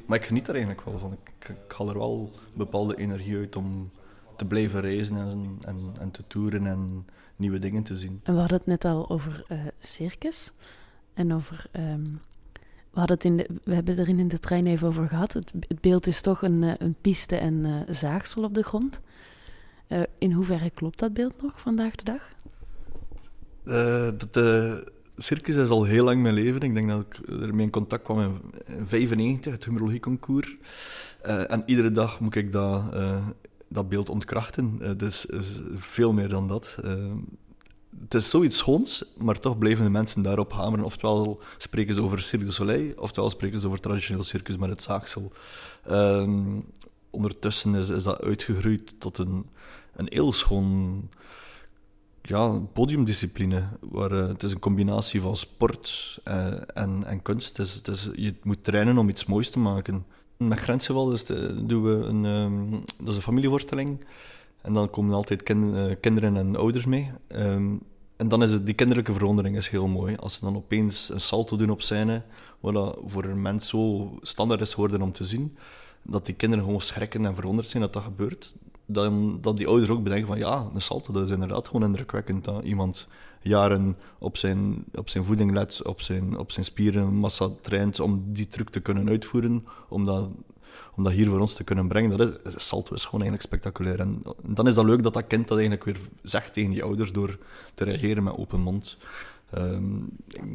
Maar 0.06 0.18
ik 0.18 0.24
geniet 0.24 0.48
er 0.48 0.54
eigenlijk 0.54 0.84
wel 0.84 0.98
van. 0.98 1.12
Ik, 1.12 1.48
ik 1.48 1.72
haal 1.76 1.88
er 1.88 1.98
wel 1.98 2.30
bepaalde 2.52 2.96
energie 2.96 3.36
uit 3.36 3.56
om 3.56 3.90
te 4.36 4.44
blijven 4.44 4.80
reizen 4.80 5.16
en, 5.16 5.58
en, 5.64 5.94
en 5.98 6.10
te 6.10 6.22
toeren 6.26 6.66
en 6.66 7.06
nieuwe 7.36 7.58
dingen 7.58 7.82
te 7.82 7.96
zien. 7.98 8.20
En 8.22 8.32
we 8.34 8.40
hadden 8.40 8.58
het 8.58 8.66
net 8.66 8.84
al 8.84 9.10
over 9.10 9.44
eh, 9.48 9.58
circus. 9.80 10.52
En 11.14 11.32
over. 11.34 11.66
ehm, 11.72 12.04
we, 12.90 12.98
hadden 13.02 13.16
het 13.16 13.24
in 13.24 13.36
de, 13.36 13.48
we 13.64 13.74
hebben 13.74 13.96
het 13.96 14.08
er 14.08 14.18
in 14.18 14.28
de 14.28 14.38
trein 14.38 14.66
even 14.66 14.88
over 14.88 15.08
gehad. 15.08 15.32
Het, 15.32 15.52
het 15.68 15.80
beeld 15.80 16.06
is 16.06 16.20
toch 16.20 16.42
een, 16.42 16.62
eh, 16.62 16.72
een 16.78 16.96
piste 17.00 17.36
en 17.36 17.64
eh, 17.64 17.94
zaagsel 17.94 18.42
op 18.42 18.54
de 18.54 18.62
grond. 18.62 19.00
Eh, 19.86 20.02
in 20.18 20.32
hoeverre 20.32 20.70
klopt 20.70 20.98
dat 20.98 21.12
beeld 21.12 21.42
nog 21.42 21.60
vandaag 21.60 21.94
de 21.94 22.04
dag? 22.04 22.34
Eh, 23.64 24.18
dat, 24.18 24.36
eh, 24.36 24.76
circus 25.16 25.56
is 25.56 25.68
al 25.68 25.84
heel 25.84 26.04
lang 26.04 26.22
mijn 26.22 26.34
leven. 26.34 26.60
Ik 26.60 26.74
denk 26.74 26.88
dat 26.88 27.00
ik 27.00 27.28
ermee 27.28 27.64
in 27.64 27.70
contact 27.70 28.02
kwam 28.02 28.20
in 28.20 28.24
1995, 28.24 29.52
het 29.52 29.64
humorologieconcours. 29.64 30.56
Eh 31.22 31.50
en 31.50 31.62
iedere 31.66 31.92
dag 31.92 32.20
moet 32.20 32.34
ik 32.34 32.52
dat, 32.52 32.94
eh, 32.94 33.26
dat 33.68 33.88
beeld 33.88 34.08
ontkrachten. 34.08 34.78
Eh, 34.80 34.90
dus 34.96 35.26
is 35.26 35.60
veel 35.74 36.12
meer 36.12 36.28
dan 36.28 36.48
dat. 36.48 36.76
Het 38.02 38.14
is 38.14 38.30
zoiets 38.30 38.56
schoons, 38.56 39.04
maar 39.16 39.38
toch 39.38 39.58
blijven 39.58 39.84
de 39.84 39.90
mensen 39.90 40.22
daarop 40.22 40.52
hameren. 40.52 40.84
Oftewel 40.84 41.40
spreken 41.58 41.94
ze 41.94 42.02
over 42.02 42.20
Cirque 42.20 42.50
Soleil, 42.50 42.92
oftewel 42.96 43.30
spreken 43.30 43.60
ze 43.60 43.66
over 43.66 43.80
traditioneel 43.80 44.22
circus 44.22 44.56
met 44.56 44.68
het 44.68 44.82
zaagsel. 44.82 45.32
Ehm, 45.84 46.60
ondertussen 47.10 47.74
is, 47.74 47.88
is 47.88 48.02
dat 48.02 48.20
uitgegroeid 48.20 48.94
tot 48.98 49.18
een, 49.18 49.46
een 49.94 50.06
heel 50.08 50.32
schoon 50.32 51.08
ja, 52.26 52.60
podiumdiscipline. 52.72 53.68
Waar, 53.80 54.12
eh, 54.12 54.28
het 54.28 54.42
is 54.42 54.50
een 54.50 54.58
combinatie 54.58 55.20
van 55.20 55.36
sport 55.36 56.18
eh, 56.24 56.52
en, 56.74 57.04
en 57.04 57.22
kunst. 57.22 57.56
Het 57.56 57.74
het 57.74 57.88
is, 57.88 58.08
je 58.14 58.34
moet 58.42 58.64
trainen 58.64 58.98
om 58.98 59.08
iets 59.08 59.24
moois 59.24 59.50
te 59.50 59.58
maken. 59.58 60.06
Met 60.36 60.58
Grenzenwal 60.58 61.12
is 61.12 61.24
de- 61.24 61.64
doen 61.66 61.82
we 61.82 61.90
een, 62.06 62.24
ehm, 62.24 62.70
dat 62.98 63.08
is 63.08 63.16
een 63.16 63.22
familievoorstelling. 63.22 64.04
En 64.62 64.72
dan 64.72 64.90
komen 64.90 65.14
altijd 65.14 65.42
eh, 65.42 65.56
kinderen 66.00 66.36
en 66.36 66.56
ouders 66.56 66.86
mee. 66.86 67.10
Ehm, 67.26 67.76
en 68.16 68.28
dan 68.28 68.42
is 68.42 68.50
het, 68.50 68.66
die 68.66 68.74
kinderlijke 68.74 69.12
verwondering 69.12 69.56
is 69.56 69.68
heel 69.68 69.86
mooi. 69.86 70.16
Als 70.16 70.34
ze 70.34 70.40
dan 70.40 70.56
opeens 70.56 71.08
een 71.08 71.20
salto 71.20 71.56
doen 71.56 71.70
op 71.70 71.82
scène, 71.82 72.22
wat 72.60 72.98
voor 73.04 73.24
een 73.24 73.42
mens 73.42 73.68
zo 73.68 74.10
standaard 74.22 74.60
is 74.60 74.74
geworden 74.74 75.02
om 75.02 75.12
te 75.12 75.24
zien, 75.24 75.56
dat 76.02 76.26
die 76.26 76.34
kinderen 76.34 76.64
gewoon 76.64 76.80
schrikken 76.80 77.26
en 77.26 77.34
verwonderd 77.34 77.68
zijn 77.68 77.82
dat 77.82 77.92
dat 77.92 78.02
gebeurt. 78.02 78.54
Dan, 78.86 79.38
dat 79.40 79.56
die 79.56 79.66
ouders 79.66 79.90
ook 79.90 80.02
bedenken 80.02 80.26
van 80.26 80.38
ja, 80.38 80.68
een 80.74 80.82
salto, 80.82 81.12
dat 81.12 81.24
is 81.24 81.30
inderdaad 81.30 81.66
gewoon 81.66 81.84
indrukwekkend. 81.84 82.44
Dat 82.44 82.64
iemand 82.64 83.08
jaren 83.46 83.96
op 84.18 84.36
zijn, 84.36 84.84
op 84.94 85.08
zijn 85.08 85.24
voeding 85.24 85.52
let, 85.52 85.82
op 85.82 86.00
zijn, 86.00 86.38
op 86.38 86.50
zijn 86.50 86.64
spierenmassa 86.64 87.48
traint 87.60 88.00
om 88.00 88.24
die 88.32 88.46
truc 88.46 88.70
te 88.70 88.80
kunnen 88.80 89.08
uitvoeren, 89.08 89.66
om 89.88 90.04
dat, 90.04 90.28
om 90.94 91.04
dat 91.04 91.12
hier 91.12 91.28
voor 91.28 91.40
ons 91.40 91.54
te 91.54 91.64
kunnen 91.64 91.88
brengen. 91.88 92.16
Dat 92.16 92.38
is, 92.44 92.54
salto 92.56 92.94
is 92.94 93.04
gewoon 93.04 93.22
eigenlijk 93.22 93.42
spectaculair. 93.42 94.00
En 94.00 94.22
dan 94.42 94.68
is 94.68 94.74
dat 94.74 94.84
leuk 94.84 95.02
dat 95.02 95.14
dat 95.14 95.26
kind 95.26 95.48
dat 95.48 95.58
eigenlijk 95.58 95.86
weer 95.86 95.98
zegt 96.22 96.52
tegen 96.52 96.70
die 96.70 96.82
ouders 96.82 97.12
door 97.12 97.38
te 97.74 97.84
reageren 97.84 98.22
met 98.22 98.36
open 98.36 98.60
mond. 98.60 98.96
Ehm, 99.50 99.96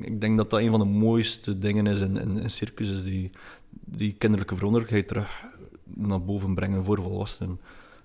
ik, 0.02 0.22
denk 0.22 0.38
dat 0.38 0.50
dat 0.50 0.60
een 0.60 0.70
van 0.70 0.80
de 0.80 0.86
mooiste 0.86 1.60
dingen 1.60 1.88
is 1.88 2.00
in, 2.00 2.17
in, 2.17 2.38
in 2.38 2.50
circus, 2.50 2.89
is 2.89 3.04
die, 3.04 3.32
die 3.70 4.15
kinderlijke 4.17 4.56
veranderlijkheid 4.56 5.08
terug 5.08 5.44
naar 5.84 6.24
boven 6.24 6.56
brengen 6.56 6.84
voor 6.84 7.02
volwassenen. 7.02 7.60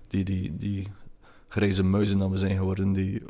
Die, 0.07 0.23
die, 0.23 0.57
die 0.57 0.87
grijze 1.47 1.83
muizen 1.83 2.17
dat 2.17 2.29
we 2.29 2.37
zijn 2.37 2.57
geworden, 2.57 2.93
die, 2.93 3.21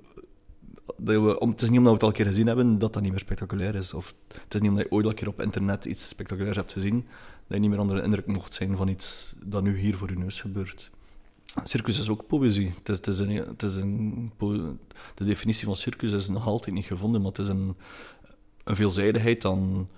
dat 0.97 1.23
we, 1.23 1.39
om, 1.39 1.49
het 1.49 1.61
is 1.61 1.69
niet 1.69 1.77
omdat 1.77 1.91
we 1.91 1.97
het 1.97 2.03
al 2.03 2.09
een 2.09 2.15
keer 2.15 2.25
gezien 2.25 2.47
hebben 2.47 2.79
dat 2.79 2.93
dat 2.93 3.01
niet 3.01 3.11
meer 3.11 3.19
spectaculair 3.19 3.75
is. 3.75 3.93
Of 3.93 4.13
het 4.43 4.53
is 4.53 4.61
niet 4.61 4.69
omdat 4.69 4.85
je 4.85 4.91
ooit 4.91 5.03
al 5.03 5.09
een 5.09 5.17
keer 5.17 5.27
op 5.27 5.41
internet 5.41 5.85
iets 5.85 6.07
spectaculairs 6.07 6.57
hebt 6.57 6.71
gezien, 6.71 7.05
dat 7.47 7.55
je 7.55 7.59
niet 7.59 7.69
meer 7.69 7.79
onder 7.79 7.95
de 7.95 8.01
indruk 8.01 8.27
mocht 8.27 8.53
zijn 8.53 8.75
van 8.75 8.87
iets 8.87 9.35
dat 9.45 9.63
nu 9.63 9.77
hier 9.77 9.97
voor 9.97 10.09
je 10.09 10.17
neus 10.17 10.41
gebeurt. 10.41 10.89
Circus 11.63 11.99
is 11.99 12.09
ook 12.09 12.27
poëzie. 12.27 12.73
Het 12.83 13.07
is, 13.07 13.19
is 13.19 13.19
een, 13.19 13.55
is 13.57 13.75
de 15.15 15.25
definitie 15.25 15.65
van 15.65 15.75
circus 15.75 16.11
is 16.11 16.27
nog 16.27 16.47
altijd 16.47 16.75
niet 16.75 16.85
gevonden, 16.85 17.21
maar 17.21 17.31
het 17.31 17.39
is 17.39 17.47
een, 17.47 17.75
een 18.63 18.75
veelzijdigheid 18.75 19.45
aan, 19.45 19.89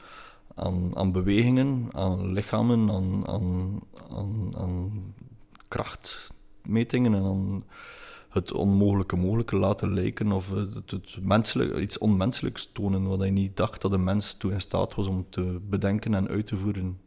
aan, 0.55 0.97
aan 0.97 1.11
bewegingen, 1.11 1.87
aan 1.91 2.33
lichamen, 2.33 2.89
aan, 2.89 3.27
aan, 3.27 3.79
aan, 4.09 4.55
aan 4.55 5.13
krachtmetingen 6.69 7.13
en 7.13 7.23
aan 7.23 7.63
het 8.29 8.51
onmogelijke 8.51 9.15
mogelijke 9.15 9.55
laten 9.55 9.93
lijken 9.93 10.31
of 10.31 10.49
het, 10.49 10.91
het 10.91 11.17
iets 11.77 11.97
onmenselijks 11.97 12.69
tonen 12.73 13.07
wat 13.07 13.23
je 13.23 13.31
niet 13.31 13.57
dacht 13.57 13.81
dat 13.81 13.91
een 13.91 14.03
mens 14.03 14.33
toe 14.33 14.51
in 14.51 14.61
staat 14.61 14.95
was 14.95 15.07
om 15.07 15.25
te 15.29 15.59
bedenken 15.69 16.13
en 16.13 16.27
uit 16.27 16.47
te 16.47 16.55
voeren. 16.55 16.99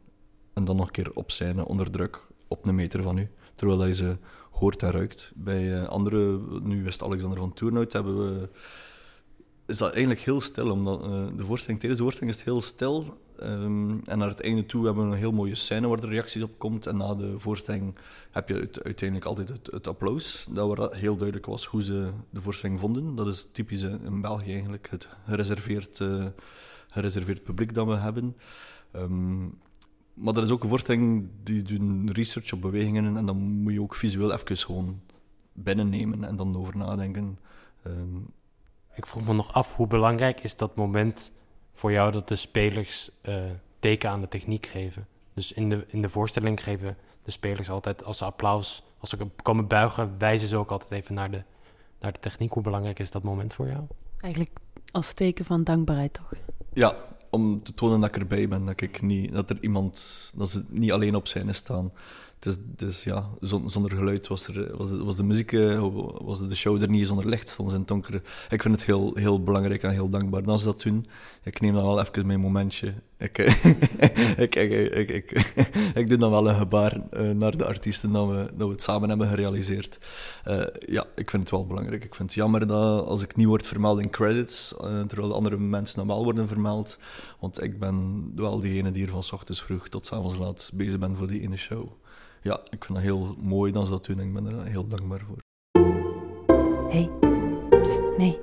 En 0.55 0.65
dan 0.65 0.77
nog 0.77 0.87
een 0.87 0.93
keer 0.93 1.11
op 1.15 1.31
zijn 1.31 1.65
onder 1.65 1.91
druk 1.91 2.27
op 2.49 2.67
een 2.67 2.75
meter 2.75 3.03
van 3.03 3.19
u, 3.19 3.31
terwijl 3.55 3.81
hij 3.81 3.93
ze 3.93 4.17
hoort 4.51 4.83
en 4.83 4.91
ruikt. 4.91 5.33
Bij 5.35 5.81
eh, 5.81 5.89
andere, 5.89 6.41
nu 6.63 6.87
is 6.87 6.93
het 6.93 7.03
Alexander 7.03 7.39
van 7.39 7.53
Toernout, 7.53 7.93
hebben 7.93 8.17
we 8.17 8.49
is 9.73 9.79
dat 9.79 9.91
eigenlijk 9.91 10.21
heel 10.21 10.41
stil. 10.41 10.71
Omdat, 10.71 11.03
eh, 11.03 11.27
de 11.37 11.45
voorstelling, 11.45 11.81
tijdens 11.81 11.97
de 11.97 12.03
voorstelling 12.03 12.33
is 12.33 12.37
het 12.37 12.45
heel 12.49 12.61
stil. 12.61 13.21
ehm, 13.39 13.99
en 14.05 14.19
naar 14.19 14.29
het 14.29 14.41
einde 14.41 14.67
toe 14.67 14.85
hebben 14.85 15.05
we 15.05 15.13
een 15.13 15.19
heel 15.19 15.33
mooie 15.33 15.55
scène 15.55 15.89
waar 15.89 16.03
er 16.03 16.09
reacties 16.09 16.43
op 16.43 16.59
komt. 16.59 16.87
En 16.87 16.97
na 16.97 17.15
de 17.15 17.39
voorstelling 17.39 17.97
heb 18.31 18.49
je 18.49 18.55
uit- 18.55 18.83
uiteindelijk 18.85 19.29
altijd 19.29 19.49
het, 19.49 19.69
het 19.71 19.87
applaus. 19.87 20.47
Dat 20.51 20.77
waar 20.77 20.95
heel 20.95 21.17
duidelijk 21.17 21.47
was 21.47 21.65
hoe 21.67 21.83
ze 21.83 22.11
de 22.31 22.41
voorstelling 22.41 22.81
vonden. 22.81 23.15
Dat 23.15 23.27
is 23.27 23.49
typisch 23.53 23.83
eh, 23.83 23.95
in 24.05 24.21
België 24.21 24.53
eigenlijk, 24.53 24.89
het 24.91 25.09
gereserveerd, 25.27 26.01
eh, 26.01 26.27
gereserveerd 26.89 27.43
publiek 27.43 27.75
dat 27.75 27.87
we 27.87 27.95
hebben. 27.97 28.37
Ehm, 28.93 29.43
maar 30.15 30.35
dat 30.35 30.45
is 30.45 30.51
ook 30.51 30.63
een 30.63 30.69
voorstelling 30.69 31.29
die 31.43 31.63
doen 31.63 32.11
research 32.13 32.53
op 32.53 32.61
bewegingen. 32.61 33.17
En 33.17 33.27
dan 33.27 33.37
moet 33.37 33.73
je 33.73 33.83
ook 33.83 33.95
visueel 33.95 34.33
even 34.33 34.57
gewoon 34.57 35.01
binnennemen 35.53 36.25
en 36.25 36.37
dan 36.37 36.57
over 36.57 36.77
nadenken. 36.77 37.39
Ehm, 37.83 38.19
Ik 38.95 39.07
vroeg 39.07 39.27
me 39.27 39.35
nog 39.35 39.53
af, 39.53 39.77
hoe 39.77 39.87
belangrijk 39.87 40.41
is 40.41 40.57
dat 40.57 40.77
moment 40.77 41.33
voor 41.73 41.93
jou 41.93 42.13
dat 42.13 42.29
de 42.29 42.37
spelers 42.37 43.11
eh, 43.21 43.35
teken 43.81 44.11
aan 44.11 44.21
de 44.21 44.29
techniek 44.29 44.67
geven? 44.67 45.07
Dus 45.35 45.53
in 45.53 45.69
de, 45.69 45.85
in 45.89 46.03
de 46.03 46.09
voorstelling 46.09 46.63
geven 46.63 46.97
de 47.23 47.31
spelers 47.31 47.71
altijd 47.71 48.05
als 48.05 48.19
ze 48.19 48.25
applaus, 48.25 48.83
als 48.99 49.11
ze 49.11 49.27
komen 49.43 49.67
buigen, 49.67 50.19
wijzen 50.19 50.49
ze 50.49 50.57
ook 50.57 50.71
altijd 50.71 50.91
even 50.91 51.15
naar 51.15 51.31
de, 51.31 51.43
naar 52.01 52.13
de 52.13 52.21
techniek. 52.21 52.53
Hoe 52.53 52.63
belangrijk 52.63 52.99
is 52.99 53.11
dat 53.11 53.23
moment 53.23 53.55
voor 53.55 53.67
jou? 53.67 53.83
Eigenlijk 54.21 54.59
als 54.93 55.13
teken 55.13 55.45
van 55.45 55.65
dankbaarheid 55.65 56.13
toch? 56.13 56.33
Ja, 56.73 56.97
om 57.31 57.63
te 57.63 57.75
tonen 57.75 58.01
dat 58.01 58.09
ik 58.09 58.17
erbij 58.17 58.49
ben, 58.49 58.65
dat, 58.65 58.81
ik 58.81 59.03
niet, 59.03 59.33
dat 59.33 59.51
er 59.51 59.59
iemand, 59.61 60.31
dat 60.35 60.51
ze 60.51 60.65
niet 60.69 60.93
alleen 60.93 61.15
op 61.15 61.27
zijn 61.27 61.55
staan. 61.55 61.93
Dus, 62.43 62.57
dus 62.61 63.05
ja, 63.05 63.29
zon- 63.41 63.71
zonder 63.71 63.97
geluid 63.97 64.29
was, 64.29 64.47
er, 64.47 64.77
was, 64.77 64.89
de, 64.89 65.05
was 65.05 65.17
de 65.17 65.23
muziek, 65.23 65.53
eh, 65.53 65.87
was 66.25 66.49
de 66.49 66.55
show 66.57 66.83
er 66.83 66.89
niet, 66.89 67.07
zonder 67.07 67.29
licht 67.29 67.49
stond 67.49 67.69
ze 67.69 67.75
in 67.75 67.81
het 67.81 67.89
donker. 67.89 68.15
Ik 68.51 68.63
vind 68.63 68.75
het 68.75 68.85
heel, 68.85 69.15
heel 69.15 69.43
belangrijk 69.43 69.83
en 69.83 69.91
heel 69.91 70.09
dankbaar 70.09 70.43
dat 70.43 70.59
ze 70.59 70.65
dat 70.65 70.83
doen. 70.83 71.07
Ik 71.43 71.61
neem 71.61 71.75
dan 71.75 71.83
wel 71.83 72.01
even 72.01 72.27
mijn 72.27 72.41
momentje. 72.41 72.95
Ik, 73.23 73.39
eh, 73.39 73.65
ik, 74.45 74.55
ik, 74.55 74.93
ik, 74.93 75.11
ik, 75.11 75.53
ik 76.01 76.09
doe 76.09 76.17
dan 76.19 76.31
wel 76.31 76.49
een 76.49 76.55
gebaar 76.55 76.97
eh, 77.11 77.31
naar 77.31 77.57
de 77.57 77.67
artiesten 77.67 78.13
dat 78.13 78.29
we, 78.29 78.51
dat 78.55 78.67
we 78.67 78.73
het 78.73 78.83
samen 78.83 79.09
hebben 79.09 79.29
gerealiseerd. 79.29 79.99
Eh, 80.45 80.65
ja, 80.79 81.07
ik 81.15 81.31
vind 81.31 81.43
het 81.43 81.51
wel 81.51 81.67
belangrijk. 81.67 82.05
Ik 82.05 82.15
vind 82.15 82.29
het 82.29 82.39
jammer 82.39 82.67
dat 82.67 83.07
als 83.07 83.23
ik 83.23 83.37
niet 83.37 83.47
word 83.47 83.67
vermeld 83.67 84.01
in 84.01 84.11
credits, 84.11 84.75
terwijl 85.07 85.29
de 85.29 85.35
andere 85.35 85.57
mensen 85.57 85.97
dan 85.97 86.07
wel 86.07 86.25
worden 86.25 86.49
vermeld. 86.49 86.99
Want 87.41 87.63
ik 87.63 87.79
ben 87.79 88.31
wel 88.37 88.61
diegene 88.61 88.91
die 88.91 89.05
er 89.05 89.11
van 89.11 89.23
ochtends 89.33 89.63
vroeg 89.63 89.89
tot 89.89 90.13
avonds 90.13 90.39
laat 90.39 90.71
bezig 90.75 90.99
ben 90.99 91.17
voor 91.17 91.27
die 91.27 91.41
ene 91.41 91.57
show. 91.57 91.89
Ja, 92.43 92.61
ik 92.71 92.85
vind 92.85 92.99
dat 92.99 93.07
heel 93.07 93.37
mooi 93.41 93.73
dat 93.73 93.87
ze 93.87 93.93
dat 93.93 94.05
doen 94.05 94.19
en 94.19 94.27
ik 94.27 94.33
ben 94.33 94.47
er 94.47 94.65
heel 94.65 94.87
dankbaar 94.87 95.21
voor. 95.27 95.37
hey, 96.89 97.11
pst, 97.81 98.03
nee, 98.19 98.39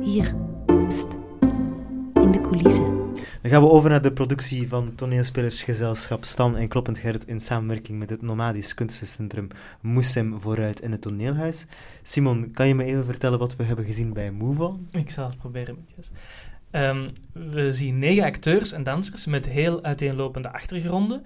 hier, 0.00 0.34
pst, 0.88 1.06
in 2.14 2.30
de 2.30 2.40
coulissen. 2.40 3.01
Dan 3.42 3.50
gaan 3.50 3.62
we 3.62 3.70
over 3.70 3.90
naar 3.90 4.02
de 4.02 4.12
productie 4.12 4.68
van 4.68 4.94
toneelspelersgezelschap 4.94 6.24
Stan 6.24 6.56
en 6.56 6.68
Kloppend 6.68 6.98
Gert 6.98 7.26
in 7.26 7.40
samenwerking 7.40 7.98
met 7.98 8.10
het 8.10 8.22
nomadisch 8.22 8.74
kunstencentrum 8.74 9.48
Moesem 9.80 10.40
vooruit 10.40 10.80
in 10.80 10.92
het 10.92 11.00
toneelhuis. 11.00 11.66
Simon, 12.02 12.50
kan 12.50 12.68
je 12.68 12.74
me 12.74 12.84
even 12.84 13.04
vertellen 13.04 13.38
wat 13.38 13.56
we 13.56 13.64
hebben 13.64 13.84
gezien 13.84 14.12
bij 14.12 14.32
On? 14.38 14.88
Ik 14.90 15.10
zal 15.10 15.26
het 15.26 15.36
proberen 15.36 15.74
met 15.74 15.92
Jes. 15.96 16.10
Ehm, 16.72 17.08
we 17.32 17.72
zien 17.72 17.98
negen 17.98 18.24
acteurs 18.24 18.72
en 18.72 18.82
dansers 18.82 19.26
met 19.26 19.46
heel 19.46 19.82
uiteenlopende 19.82 20.52
achtergronden. 20.52 21.22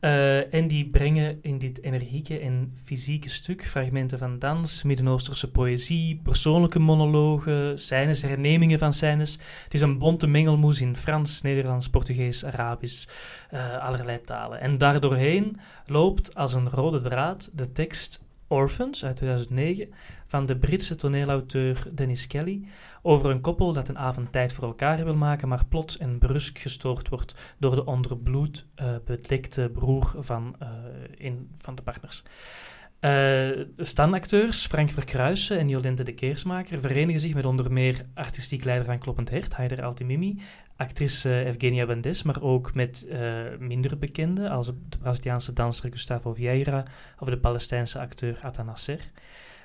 Eh, 0.00 0.54
en 0.54 0.68
die 0.68 0.88
brengen 0.90 1.38
in 1.42 1.58
dit 1.58 1.82
energieke 1.82 2.38
en 2.38 2.72
fysieke 2.84 3.28
stuk 3.28 3.64
fragmenten 3.64 4.18
van 4.18 4.38
dans, 4.38 4.82
Midden-Oosterse 4.82 5.50
poëzie, 5.50 6.20
persoonlijke 6.22 6.78
monologen, 6.78 7.78
scènes, 7.78 8.22
hernemingen 8.22 8.78
van 8.78 8.92
scènes. 8.92 9.38
Het 9.64 9.74
is 9.74 9.80
een 9.80 9.98
bonte 9.98 10.26
mengelmoes 10.26 10.80
in 10.80 10.96
Frans, 10.96 11.42
Nederlands, 11.42 11.90
Portugees, 11.90 12.44
Arabisch, 12.44 13.08
eh, 13.50 13.78
allerlei 13.78 14.20
talen. 14.20 14.60
En 14.60 14.78
daardoorheen 14.78 15.60
loopt 15.86 16.34
als 16.34 16.54
een 16.54 16.70
rode 16.70 17.00
draad 17.00 17.50
de 17.52 17.72
tekst 17.72 18.26
Orphans 18.48 19.04
uit 19.04 19.16
2009 19.16 19.88
van 20.28 20.46
de 20.46 20.56
Britse 20.56 20.94
toneelauteur 20.94 21.82
Dennis 21.94 22.26
Kelly 22.26 22.66
over 23.02 23.30
een 23.30 23.40
koppel 23.40 23.72
dat 23.72 23.88
een 23.88 23.98
avond 23.98 24.32
tijd 24.32 24.52
voor 24.52 24.64
elkaar 24.64 25.04
wil 25.04 25.16
maken, 25.16 25.48
maar 25.48 25.64
plots 25.64 25.98
en 25.98 26.18
brusk 26.18 26.58
gestoord 26.58 27.08
wordt 27.08 27.34
door 27.58 27.74
de 27.74 27.84
onder 27.84 28.16
bloed 28.16 28.66
eh, 28.74 28.86
bedekte 29.04 29.70
broer 29.72 30.14
van, 30.18 30.56
uh, 30.62 30.68
een 31.18 31.48
van 31.58 31.74
de 31.74 31.82
partners. 31.82 32.22
Uh, 33.00 33.64
standacteurs 33.76 34.66
Frank 34.66 34.90
Verkruijsen 34.90 35.58
en 35.58 35.68
Jolente 35.68 36.02
de 36.02 36.12
Keersmaker 36.12 36.80
verenigen 36.80 37.20
zich 37.20 37.34
met 37.34 37.44
onder 37.44 37.72
meer 37.72 38.06
artistiek 38.14 38.64
leider 38.64 38.86
van 38.86 38.98
Kloppend 38.98 39.30
Hert, 39.30 39.52
Haider 39.52 39.84
Altimimi, 39.84 40.40
actrice 40.76 41.44
Evgenia 41.44 41.86
Bandes, 41.86 42.22
maar 42.22 42.42
ook 42.42 42.74
met 42.74 43.06
minder 43.58 43.98
bekende 43.98 44.50
als 44.50 44.66
de 44.66 44.98
Braziliaanse 44.98 45.52
danser 45.52 45.90
Gustavo 45.90 46.32
Vieira 46.32 46.84
of 47.18 47.28
de 47.28 47.38
Palestijnse 47.38 47.98
acteur 47.98 48.38
Atta 48.42 48.62
Nasser. 48.62 49.10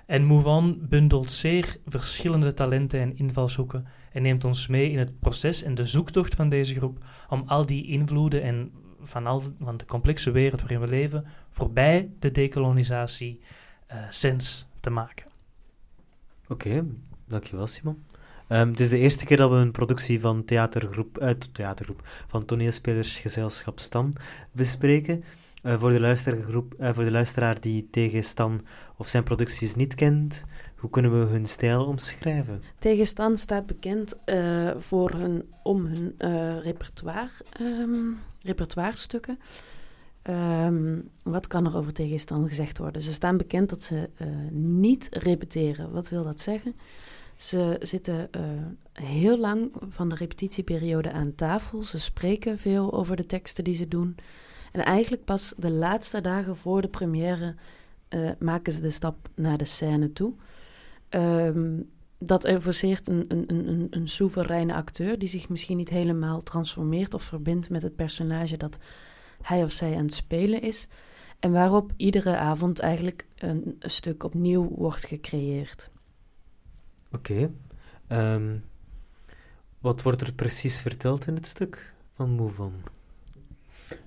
En 0.06 0.24
Move 0.24 0.50
On 0.50 0.86
bundelt 0.90 1.32
zeer 1.32 1.78
verschillende 1.86 2.54
talenten 2.54 3.00
en 3.00 3.18
invalshoeken 3.18 3.88
en 4.12 4.22
neemt 4.22 4.44
ons 4.44 4.68
mee 4.68 4.92
in 4.92 4.98
het 4.98 5.20
proces 5.20 5.64
en 5.64 5.76
de 5.76 5.86
zoektocht 5.86 6.36
van 6.36 6.50
deze 6.50 6.76
groep 6.76 7.06
om 7.30 7.44
al 7.46 7.66
die 7.66 7.88
invloeden 7.88 8.42
en 8.42 8.72
van, 9.00 9.28
al, 9.28 9.42
de 9.78 9.86
complexe 9.86 10.32
wereld 10.32 10.60
waarin 10.60 10.80
we 10.80 10.88
leven 10.88 11.26
voorbij 11.50 12.10
de 12.20 12.32
decolonisatie 12.32 13.40
uh, 13.92 13.98
sens 14.10 14.66
te 14.80 14.90
maken. 14.90 15.26
Oké, 16.48 16.86
dankjewel 17.28 17.68
Simon. 17.68 18.04
Um, 18.50 18.70
het 18.70 18.80
is 18.80 18.90
de 18.90 18.98
eerste 18.98 19.26
keer 19.26 19.38
dat 19.38 19.50
we 19.50 19.56
een 19.56 19.72
productie 19.72 20.20
van 20.20 20.46
theatergroep, 20.46 21.20
uit 21.20 21.54
theatergroep 21.54 22.08
van 22.28 22.46
toneelspelersgezelschap 22.46 23.80
Stan 23.80 24.14
bespreken. 24.52 25.24
Uh, 25.64 25.80
voor, 25.80 25.92
de 25.92 26.00
luistergroep, 26.00 26.76
uh, 26.80 26.94
voor 26.94 27.04
de 27.04 27.12
luisteraar 27.12 27.62
die 27.62 27.88
tegen 27.92 28.24
Stan 28.24 28.62
of 28.98 29.08
zijn 29.08 29.24
producties 29.24 29.76
niet 29.76 29.96
kent, 29.96 30.44
hoe 30.76 30.90
kunnen 30.90 31.20
we 31.20 31.32
hun 31.32 31.46
stijl 31.46 31.86
omschrijven? 31.86 32.62
Tegen 32.80 33.06
Stan 33.06 33.38
staat 33.38 33.66
bekend 33.66 34.20
uh, 34.26 34.72
voor 34.78 35.12
hun, 35.12 35.44
om 35.62 35.86
hun 35.86 36.14
repertoire, 36.62 37.30
um, 37.62 38.20
repertoirestukken. 38.42 39.40
Um, 40.30 41.10
wat 41.24 41.48
kan 41.48 41.66
er 41.66 41.78
over 41.78 41.94
Tegenstan 41.94 42.48
gezegd 42.48 42.78
worden? 42.78 43.02
Ze 43.02 43.14
staan 43.14 43.38
bekend 43.38 43.70
dat 43.70 43.82
ze 43.82 44.10
niet 44.52 45.08
repeteren. 45.12 45.92
Wat 45.92 46.10
wil 46.10 46.24
dat 46.24 46.42
zeggen? 46.42 46.76
Ze 47.36 47.78
zitten 47.82 48.30
heel 48.94 49.38
lang 49.38 49.72
van 49.90 50.10
de 50.10 50.16
repetitieperiode 50.16 51.12
aan 51.12 51.36
tafel. 51.36 51.84
Ze 51.84 52.00
spreken 52.00 52.58
veel 52.58 52.94
over 52.94 53.16
de 53.16 53.26
teksten 53.26 53.64
die 53.64 53.76
ze 53.76 53.88
doen. 53.88 54.16
En 54.74 54.86
eigenlijk 54.86 55.26
pas 55.26 55.54
de 55.58 55.72
laatste 55.72 56.22
dagen 56.22 56.58
voor 56.58 56.82
de 56.82 56.88
première 56.88 57.56
uh, 58.10 58.32
maken 58.40 58.74
ze 58.74 58.82
de 58.82 58.92
stap 58.92 59.30
naar 59.36 59.58
de 59.58 59.66
scène 59.66 60.14
toe. 60.14 60.34
Um, 61.10 61.92
dat 62.18 62.50
forceert 62.60 63.08
een, 63.08 63.26
een, 63.28 63.44
een, 63.48 63.88
een 63.90 64.08
soevereine 64.08 64.74
acteur 64.74 65.20
die 65.20 65.28
zich 65.28 65.50
misschien 65.50 65.78
niet 65.78 65.90
helemaal 65.90 66.42
transformeert 66.42 67.14
of 67.14 67.24
verbindt 67.24 67.70
met 67.70 67.82
het 67.82 67.96
personage 67.96 68.58
dat 68.58 68.80
hij 69.42 69.64
of 69.64 69.72
zij 69.72 69.96
aan 69.96 70.04
het 70.04 70.14
spelen 70.14 70.62
is. 70.62 70.88
En 71.40 71.52
waarop 71.52 71.92
iedere 71.98 72.38
avond 72.38 72.80
eigenlijk 72.80 73.28
een, 73.36 73.76
stuk 73.80 74.24
opnieuw 74.24 74.70
wordt 74.76 75.06
gecreëerd. 75.06 75.90
Oké. 77.12 77.52
Um, 78.10 78.64
wat 79.80 80.02
wordt 80.02 80.22
er 80.22 80.34
precies 80.34 80.78
verteld 80.78 81.28
in 81.28 81.36
het 81.36 81.48
stuk 81.48 81.94
van 82.16 82.30
Move 82.30 82.62
On? 82.62 82.74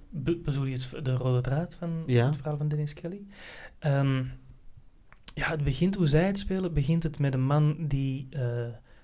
Be 0.08 0.36
bedoel 0.36 0.64
je 0.64 0.72
het, 0.72 1.04
de 1.04 1.14
rode 1.14 1.40
draad 1.40 1.74
van 1.74 2.02
ja. 2.06 2.26
het 2.26 2.36
verhaal 2.36 2.56
van 2.56 2.68
Dennis 2.68 2.92
Kelly? 2.92 3.26
Um, 3.86 4.30
ja, 5.34 5.50
het 5.50 5.64
begint, 5.64 5.94
hoe 5.94 6.06
zij 6.06 6.26
het 6.26 6.38
spelen, 6.38 6.72
begint 6.72 7.02
het 7.02 7.18
met 7.18 7.34
een 7.34 7.44
man 7.44 7.76
die 7.78 8.28
uh, 8.30 8.40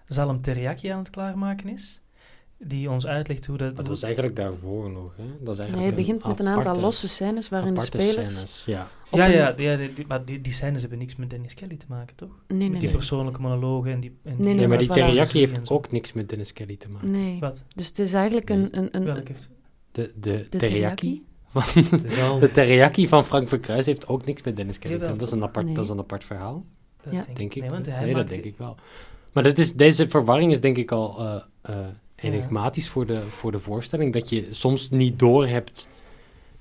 zalm 0.07 0.41
teriyaki 0.41 0.89
aan 0.89 0.99
het 0.99 1.11
klaarmaken 1.11 1.69
is. 1.69 2.01
Die 2.65 2.91
ons 2.91 3.07
uitlegt 3.07 3.47
hoe 3.47 3.57
dat... 3.57 3.75
Maar 3.75 3.85
dat 3.85 3.97
is 3.97 4.03
eigenlijk 4.03 4.37
daarvoor 4.37 4.91
nog, 4.91 5.17
hè? 5.17 5.25
Dat 5.41 5.55
is 5.55 5.59
eigenlijk 5.59 5.77
nee, 5.77 5.87
het 5.87 5.95
begint 5.95 6.27
met 6.27 6.41
een 6.41 6.47
aantal 6.47 6.81
losse 6.81 7.09
scènes 7.09 7.49
waarin 7.49 7.75
de 7.75 7.81
spelers... 7.81 8.35
Scènes, 8.35 8.63
ja. 8.67 8.89
Ja, 9.13 9.25
ja, 9.25 9.55
ja 9.57 9.77
die, 9.77 9.93
die, 9.93 10.07
maar 10.07 10.25
die, 10.25 10.41
die 10.41 10.53
scènes 10.53 10.81
hebben 10.81 10.99
niks 10.99 11.17
met 11.17 11.31
Dennis 11.31 11.55
Kelly 11.55 11.77
te 11.77 11.87
maken, 11.89 12.17
toch? 12.17 12.45
Nee, 12.49 12.59
nee, 12.59 12.71
met 12.71 12.81
die 12.81 12.89
nee. 12.89 12.99
persoonlijke 12.99 13.41
monologen 13.41 13.93
en 13.93 14.01
die... 14.01 14.19
En 14.23 14.35
Nee, 14.37 14.45
nee, 14.45 14.55
Nee, 14.55 14.69
maar 14.69 14.79
die 14.79 14.89
voilà. 14.89 14.93
teriyaki 14.93 15.39
heeft 15.39 15.71
ook 15.71 15.91
niks 15.91 16.13
met 16.13 16.29
Dennis 16.29 16.53
Kelly 16.53 16.77
te 16.77 16.89
maken. 16.89 17.11
Nee. 17.11 17.41
Wat? 17.41 17.63
Dus 17.75 17.87
het 17.87 17.99
is 17.99 18.13
eigenlijk 18.13 18.51
een... 18.51 18.79
een, 18.79 18.89
een 18.97 19.05
Welk 19.05 19.29
heeft... 19.29 19.51
De, 19.93 20.13
de, 20.15 20.47
de 20.51 20.59
teriyaki? 20.59 21.23
teriyaki? 21.53 22.39
De 22.41 22.51
teriyaki 22.53 23.09
van 23.09 23.25
Frank 23.25 23.49
Verkruijs 23.49 23.87
heeft 23.87 24.09
ook 24.09 24.25
niks 24.25 24.43
met 24.43 24.57
Dennis 24.57 24.79
Kelly. 24.79 24.99
Dat 24.99 25.23
is 25.23 25.31
een 25.31 25.43
apart, 25.43 25.67
Nee. 25.67 25.75
dat 25.75 25.85
is 25.85 25.91
een 25.91 25.99
apart 25.99 26.25
verhaal, 26.25 26.65
Dat 27.03 27.13
Ja. 27.13 27.25
denk 27.35 27.55
ik. 27.55 27.63
Nee, 27.63 27.71
want 27.71 27.87
hij 27.87 28.05
nee, 28.05 28.15
dat 28.15 28.29
denk 28.29 28.45
ik 28.45 28.55
wel. 28.59 28.77
Maar 29.33 29.43
dat 29.43 29.59
is, 29.59 29.75
deze 29.75 30.09
verwarring 30.09 30.53
is 30.53 30.61
denk 30.61 30.77
ik 30.77 30.91
al 30.93 31.19
eh, 31.19 31.43
eh, 31.63 31.77
enigmatisch 32.15 32.89
voor, 32.89 33.07
de, 33.07 33.23
voor 33.29 33.53
de 33.53 33.59
voorstelling. 33.61 34.13
Dat 34.13 34.29
je 34.29 34.47
soms 34.51 34.91
niet 34.91 35.19
doorhebt 35.19 35.89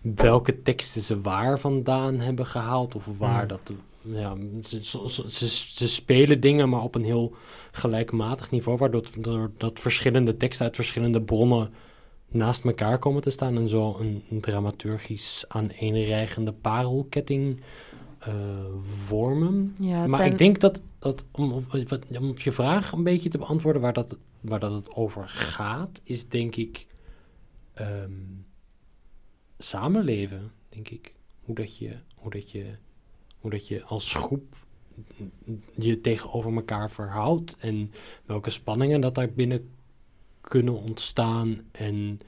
welke 0.02 0.62
teksten 0.62 1.02
ze 1.02 1.22
waar 1.22 1.60
vandaan 1.60 2.20
hebben 2.20 2.46
gehaald. 2.46 2.96
Of 2.96 3.06
waar 3.18 3.42
Mm. 3.42 3.48
dat... 3.48 3.74
Ja, 4.04 4.36
ze, 4.64 4.84
ze, 4.84 5.24
ze, 5.30 5.48
ze 5.48 5.88
spelen 5.88 6.40
dingen, 6.40 6.70
maar 6.70 6.84
op 6.84 6.96
een 6.96 7.04
heel 7.04 7.34
gelijkmatig 7.72 8.52
niveau. 8.52 8.78
Waardoor 8.78 9.04
dat, 9.18 9.50
dat 9.58 9.80
verschillende 9.80 10.38
teksten 10.38 10.66
uit 10.66 10.76
verschillende 10.76 11.22
bronnen 11.22 11.70
naast 12.32 12.64
elkaar 12.66 13.00
komen 13.00 13.22
te 13.22 13.30
staan. 13.30 13.58
En 13.58 13.68
zo 13.68 13.96
een, 14.00 14.24
een 14.30 14.42
dramaturgisch 14.42 15.46
aaneenreigende 15.48 16.52
parelketting 16.52 17.60
eh, 18.20 18.34
vormen. 19.06 19.76
Ja, 19.82 20.08
maar 20.08 20.20
zijn- 20.20 20.32
ik 20.32 20.38
denk 20.38 20.60
dat, 20.60 20.82
dat 21.00 21.26
om, 21.32 21.66
je 22.36 22.52
vraag 22.52 22.92
een 22.92 23.04
beetje 23.04 23.30
te 23.30 23.38
beantwoorden 23.38 23.82
waar 23.82 23.94
dat, 23.94 24.18
waar 24.42 24.60
dat 24.60 24.74
het 24.74 24.90
over 24.96 25.28
gaat, 25.28 26.02
is 26.04 26.28
denk 26.28 26.56
ik 26.56 26.88
ehm, 27.74 28.12
samenleven, 29.58 30.52
denk 30.70 30.90
ik. 30.90 31.14
Hoe 31.42 31.56
dat 31.56 31.78
je, 31.78 31.96
hoe 32.16 32.32
dat 32.32 32.52
je, 32.52 32.66
hoe 33.40 33.52
dat 33.52 33.68
je 33.68 33.84
als 33.84 34.14
groep 34.14 34.56
je 35.78 36.02
tegenover 36.02 36.54
elkaar 36.54 36.92
verhoudt 36.92 37.56
en 37.60 37.92
welke 38.26 38.50
spanningen 38.50 39.02
dat 39.02 39.16
daar 39.16 39.30
binnen 39.32 39.70
kunnen 40.52 40.82
ontstaan 40.82 41.62
en 41.72 42.20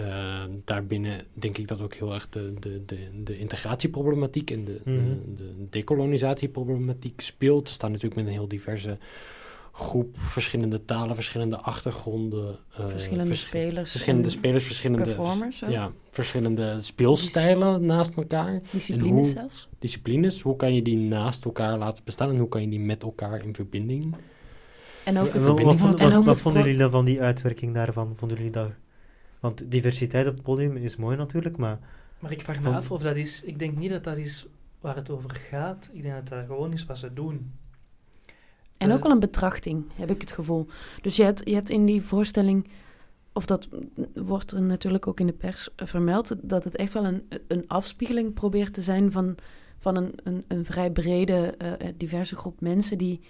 uh, 0.00 0.42
daarbinnen 0.64 1.24
denk 1.32 1.58
ik 1.58 1.68
dat 1.68 1.80
ook 1.80 1.94
heel 1.94 2.14
erg 2.14 2.28
de, 2.28 2.54
de, 2.60 2.82
de, 2.86 2.96
de 3.24 3.38
integratieproblematiek 3.38 4.50
en 4.50 4.64
de, 4.64 4.80
Mhm. 4.84 4.96
de, 4.96 5.32
de 5.36 5.66
decolonisatieproblematiek 5.70 7.20
speelt. 7.20 7.68
Ze 7.68 7.74
staan 7.74 7.90
natuurlijk 7.90 8.16
met 8.20 8.26
een 8.26 8.32
heel 8.38 8.48
diverse 8.48 8.98
groep, 9.72 10.18
verschillende 10.18 10.84
talen, 10.84 11.14
verschillende 11.14 11.56
achtergronden. 11.56 12.58
eh, 12.76 12.86
Verschillende 12.88 13.28
vers- 13.34 13.40
spelers 13.46 13.90
Verschillende 13.90 14.24
en 14.24 14.30
spelers, 14.30 14.64
verschillende, 14.64 15.04
performers 15.04 15.60
ja, 15.60 15.92
verschillende 16.10 16.76
speelstijlen 16.80 17.86
naast 17.86 18.14
elkaar. 18.14 18.60
Disciplines 18.72 19.14
hoe- 19.32 19.38
zelfs. 19.40 19.68
Disciplines, 19.78 20.40
hoe 20.40 20.56
kan 20.56 20.74
je 20.74 20.82
die 20.82 20.96
naast 20.96 21.44
elkaar 21.44 21.78
laten 21.78 22.04
bestaan 22.04 22.30
en 22.30 22.38
hoe 22.38 22.48
kan 22.48 22.60
je 22.62 22.68
die 22.68 22.80
met 22.80 23.02
elkaar 23.02 23.44
in 23.44 23.54
verbinding? 23.54 24.14
En 25.04 25.18
ook 25.18 25.32
het, 25.32 25.46
wat, 25.46 25.60
wat, 25.62 25.76
verbinding 25.76 26.24
wat- 26.24 26.40
vonden 26.40 26.62
jullie 26.62 26.78
dan 26.78 26.90
van 26.90 27.04
die 27.04 27.20
uitwerking 27.20 27.74
daarvan? 27.74 28.12
Vonden 28.16 28.36
jullie 28.36 28.52
dat... 28.52 28.70
Want 29.40 29.70
diversiteit 29.70 30.26
op 30.26 30.34
het 30.34 30.42
podium 30.42 30.76
is 30.76 30.96
mooi 30.96 31.16
natuurlijk, 31.16 31.56
maar... 31.56 31.78
Maar 32.18 32.32
ik 32.32 32.40
vraag 32.40 32.56
me 32.56 32.62
Van- 32.62 32.74
af 32.74 32.90
of 32.90 33.02
dat 33.02 33.16
is... 33.16 33.42
Ik 33.42 33.58
denk 33.58 33.76
niet 33.76 33.90
dat 33.90 34.04
dat 34.04 34.16
is 34.16 34.46
waar 34.80 34.96
het 34.96 35.10
over 35.10 35.30
gaat. 35.30 35.90
Ik 35.92 36.02
denk 36.02 36.14
dat 36.14 36.28
dat 36.28 36.46
gewoon 36.46 36.72
is 36.72 36.84
wat 36.86 36.98
ze 36.98 37.12
doen. 37.12 37.52
En 38.78 38.92
ook 38.92 39.02
wel 39.02 39.12
een 39.12 39.20
betrachting, 39.20 39.84
heb 39.94 40.10
ik 40.10 40.20
het 40.20 40.32
gevoel. 40.32 40.66
Dus 41.02 41.16
je 41.16 41.22
hebt, 41.24 41.48
je 41.48 41.54
hebt 41.54 41.70
in 41.70 41.86
die 41.86 42.02
voorstelling, 42.02 42.68
of 43.32 43.46
dat 43.46 43.68
wordt 44.14 44.52
er 44.52 44.62
natuurlijk 44.62 45.06
ook 45.06 45.20
in 45.20 45.26
de 45.26 45.32
pers 45.32 45.68
eh, 45.76 45.86
vermeld, 45.86 46.34
dat 46.42 46.64
het 46.64 46.76
echt 46.76 46.92
wel 46.92 47.04
een, 47.04 47.28
een 47.48 47.64
afspiegeling 47.66 48.34
probeert 48.34 48.74
te 48.74 48.82
zijn 48.82 49.12
van, 49.12 49.34
van 49.78 49.96
een, 49.96 50.12
een, 50.22 50.44
een 50.48 50.64
vrij 50.64 50.90
brede, 50.90 51.54
eh, 51.58 51.72
eh, 51.72 51.94
diverse 51.96 52.36
groep 52.36 52.60
mensen 52.60 52.98
die 52.98 53.20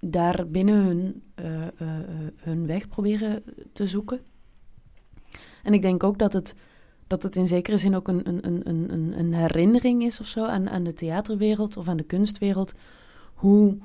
daar 0.00 0.46
binnen 0.48 0.84
hun, 0.84 1.22
eh, 1.34 1.62
eh, 1.62 1.68
eh, 1.78 1.98
hun 2.36 2.66
weg 2.66 2.88
proberen 2.88 3.42
te 3.72 3.86
zoeken. 3.86 4.20
En 5.62 5.72
ik 5.74 5.82
denk 5.82 6.02
ook 6.02 6.18
dat 6.18 6.32
het, 6.32 6.54
dat 7.06 7.22
het 7.22 7.36
in 7.36 7.46
zekere 7.48 7.76
zin 7.76 7.94
ook 7.96 8.08
een, 8.08 8.28
een, 8.28 8.46
een, 8.68 8.92
een, 8.92 9.18
een 9.18 9.34
herinnering 9.34 10.02
is 10.02 10.20
of 10.20 10.26
zo 10.26 10.46
aan, 10.46 10.70
aan 10.70 10.84
de 10.84 10.92
theaterwereld 10.92 11.76
of 11.76 11.88
aan 11.88 11.96
de 11.96 12.02
kunstwereld. 12.02 12.72
Hoe 13.34 13.78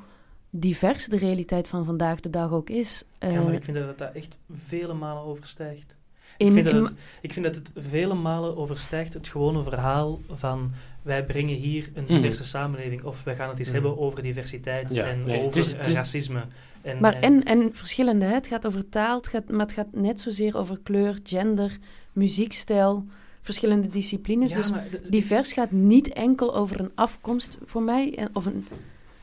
divers 0.50 1.06
de 1.08 1.18
realiteit 1.18 1.68
van 1.68 1.86
vandaag 1.86 2.20
de 2.20 2.30
dag 2.30 2.52
ook 2.52 2.70
is. 2.70 3.04
ja, 3.20 3.42
maar 3.42 3.54
ik 3.54 3.64
vind 3.64 3.78
dat 3.78 3.98
dat 3.98 4.12
echt 4.14 4.38
vele 4.52 4.94
malen 4.94 5.24
overstijgt. 5.24 5.96
in- 6.38 6.48
ik, 6.48 6.54
vind 6.54 6.66
dat 6.66 6.88
het, 6.88 6.98
ik 7.22 7.34
vind 7.34 7.46
dat 7.46 7.56
het 7.56 7.72
vele 7.76 8.14
malen 8.14 8.58
overstijgt 8.58 9.14
het 9.14 9.28
gewone 9.28 9.64
verhaal 9.64 10.20
van 10.30 10.72
wij 11.02 11.26
brengen 11.26 11.56
hier 11.56 11.90
een 11.94 12.04
Mhm. 12.04 12.14
diverse 12.14 12.44
samenleving 12.44 13.04
of 13.04 13.24
wij 13.24 13.36
gaan 13.36 13.50
het 13.50 13.58
eens 13.60 13.68
Mhm. 13.68 13.76
hebben 13.78 13.98
over 14.00 14.22
diversiteit 14.22 14.94
Ja, 14.94 15.06
en 15.08 15.24
nee, 15.24 15.38
het 15.38 15.46
over 15.46 15.60
is- 15.60 15.72
het 15.72 15.88
is- 15.88 15.94
racisme. 15.94 16.44
En, 16.82 16.98
Maar 17.02 17.14
en, 17.14 17.44
en 17.44 17.70
verschillende, 17.74 18.26
hè. 18.26 18.34
het 18.34 18.48
gaat 18.48 18.68
over 18.68 18.90
taal, 18.90 19.18
het 19.18 19.28
gaat, 19.28 19.50
maar 19.52 19.60
het 19.66 19.74
gaat 19.74 19.88
net 19.94 20.20
zozeer 20.22 20.58
over 20.58 20.80
kleur, 20.84 21.20
gender, 21.24 21.78
muziekstijl, 22.14 23.06
verschillende 23.42 23.88
disciplines. 23.88 24.50
ja, 24.52 24.56
dus 24.56 24.72
divers 25.10 25.54
gaat 25.54 25.72
niet 25.72 26.14
enkel 26.14 26.56
over 26.56 26.80
een 26.80 26.92
afkomst 26.96 27.58
voor 27.64 27.82
mij, 27.84 28.16
en- 28.16 28.30
of 28.34 28.46
een, 28.46 28.68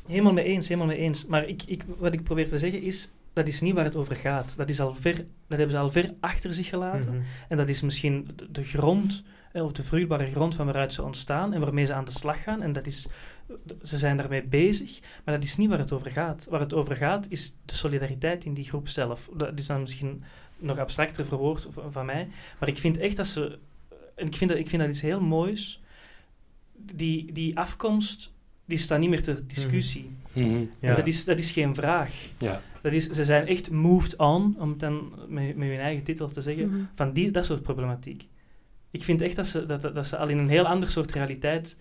Helemaal 0.07 0.33
mee 0.33 0.45
eens, 0.45 0.69
helemaal 0.69 0.89
mee 0.89 0.99
eens. 0.99 1.27
Maar 1.27 1.49
ik, 1.49 1.63
ik, 1.67 1.85
wat 1.99 2.13
ik 2.15 2.23
probeer 2.23 2.49
te 2.49 2.59
zeggen 2.59 2.83
is, 2.83 3.11
dat 3.33 3.47
is 3.49 3.61
niet 3.61 3.75
waar 3.75 3.85
het 3.85 3.97
over 3.97 4.17
gaat. 4.17 4.55
Dat, 4.57 4.69
is 4.69 4.81
al 4.81 4.95
ver, 4.95 5.15
dat 5.49 5.59
hebben 5.59 5.71
ze 5.71 5.79
al 5.79 5.91
ver 5.91 6.15
achter 6.21 6.53
zich 6.55 6.67
gelaten. 6.69 7.11
Mhm. 7.15 7.23
En 7.49 7.57
dat 7.57 7.69
is 7.69 7.81
misschien 7.83 8.29
de- 8.37 8.51
de 8.51 8.65
grond, 8.65 9.23
eh, 9.23 9.46
of 9.63 9.73
de 9.73 9.83
vruchtbare 9.83 10.27
grond 10.27 10.55
van 10.55 10.65
waaruit 10.65 10.93
ze 10.93 11.03
ontstaan 11.03 11.53
en 11.53 11.61
waarmee 11.61 11.87
ze 11.87 11.93
aan 11.95 12.05
de 12.05 12.11
slag 12.11 12.43
gaan. 12.43 12.63
En 12.63 12.73
dat 12.73 12.87
is, 12.87 13.07
ze 13.83 13.97
zijn 13.97 14.17
daarmee 14.17 14.43
bezig, 14.43 15.01
maar 15.25 15.35
dat 15.35 15.45
is 15.45 15.57
niet 15.57 15.69
waar 15.69 15.79
het 15.79 15.93
over 15.93 16.11
gaat. 16.11 16.47
Waar 16.51 16.61
het 16.61 16.75
over 16.75 16.97
gaat 16.97 17.27
is 17.29 17.55
de 17.65 17.75
solidariteit 17.75 18.45
in 18.45 18.55
die 18.55 18.65
groep 18.65 18.89
zelf. 18.89 19.31
Dat 19.37 19.59
is 19.59 19.67
dan 19.67 19.81
misschien 19.81 20.23
nog 20.59 20.79
abstracter 20.79 21.27
verwoord 21.27 21.69
van 21.91 22.07
mij, 22.07 22.29
maar 22.59 22.69
ik 22.69 22.79
vind 22.79 22.99
echt 22.99 23.17
dat 23.17 23.27
ze... 23.27 23.59
En 24.15 24.27
ik 24.27 24.37
vind 24.37 24.51
dat, 24.51 24.59
ik 24.59 24.69
vind 24.69 24.83
dat 24.83 24.91
iets 24.91 25.01
heel 25.01 25.21
moois. 25.21 25.83
Die, 26.95 27.33
die 27.33 27.59
afkomst, 27.59 28.33
die 28.65 28.79
staat 28.79 28.99
niet 28.99 29.09
meer 29.11 29.23
ter 29.23 29.47
discussie. 29.47 30.11
Mhm. 30.33 30.65
Ja. 30.81 30.95
Dat, 30.95 31.07
is, 31.07 31.25
dat 31.25 31.39
is 31.39 31.51
geen 31.51 31.75
vraag. 31.75 32.15
Ja. 32.39 32.61
Dat 32.83 32.93
is, 32.93 33.09
ze 33.09 33.25
zijn 33.25 33.47
echt 33.47 33.71
moved 33.71 34.17
on, 34.17 34.57
om 34.59 34.69
het 34.71 34.81
dan 34.81 35.13
met, 35.29 35.57
met 35.57 35.69
hun 35.69 35.79
eigen 35.79 36.05
titel 36.05 36.29
te 36.29 36.41
zeggen, 36.41 36.69
Mhm. 36.69 36.81
van 36.95 37.13
die, 37.13 37.31
dat 37.31 37.45
soort 37.45 37.63
problematiek. 37.63 38.27
Ik 38.97 39.05
vind 39.05 39.21
echt 39.21 39.37
dat 39.37 39.47
ze, 39.47 39.67
dat, 39.67 39.83
dat, 39.95 40.07
ze 40.07 40.17
al 40.17 40.29
in 40.29 40.39
een 40.39 40.49
heel 40.49 40.67
ander 40.67 40.91
soort 40.91 41.13
realiteit... 41.13 41.77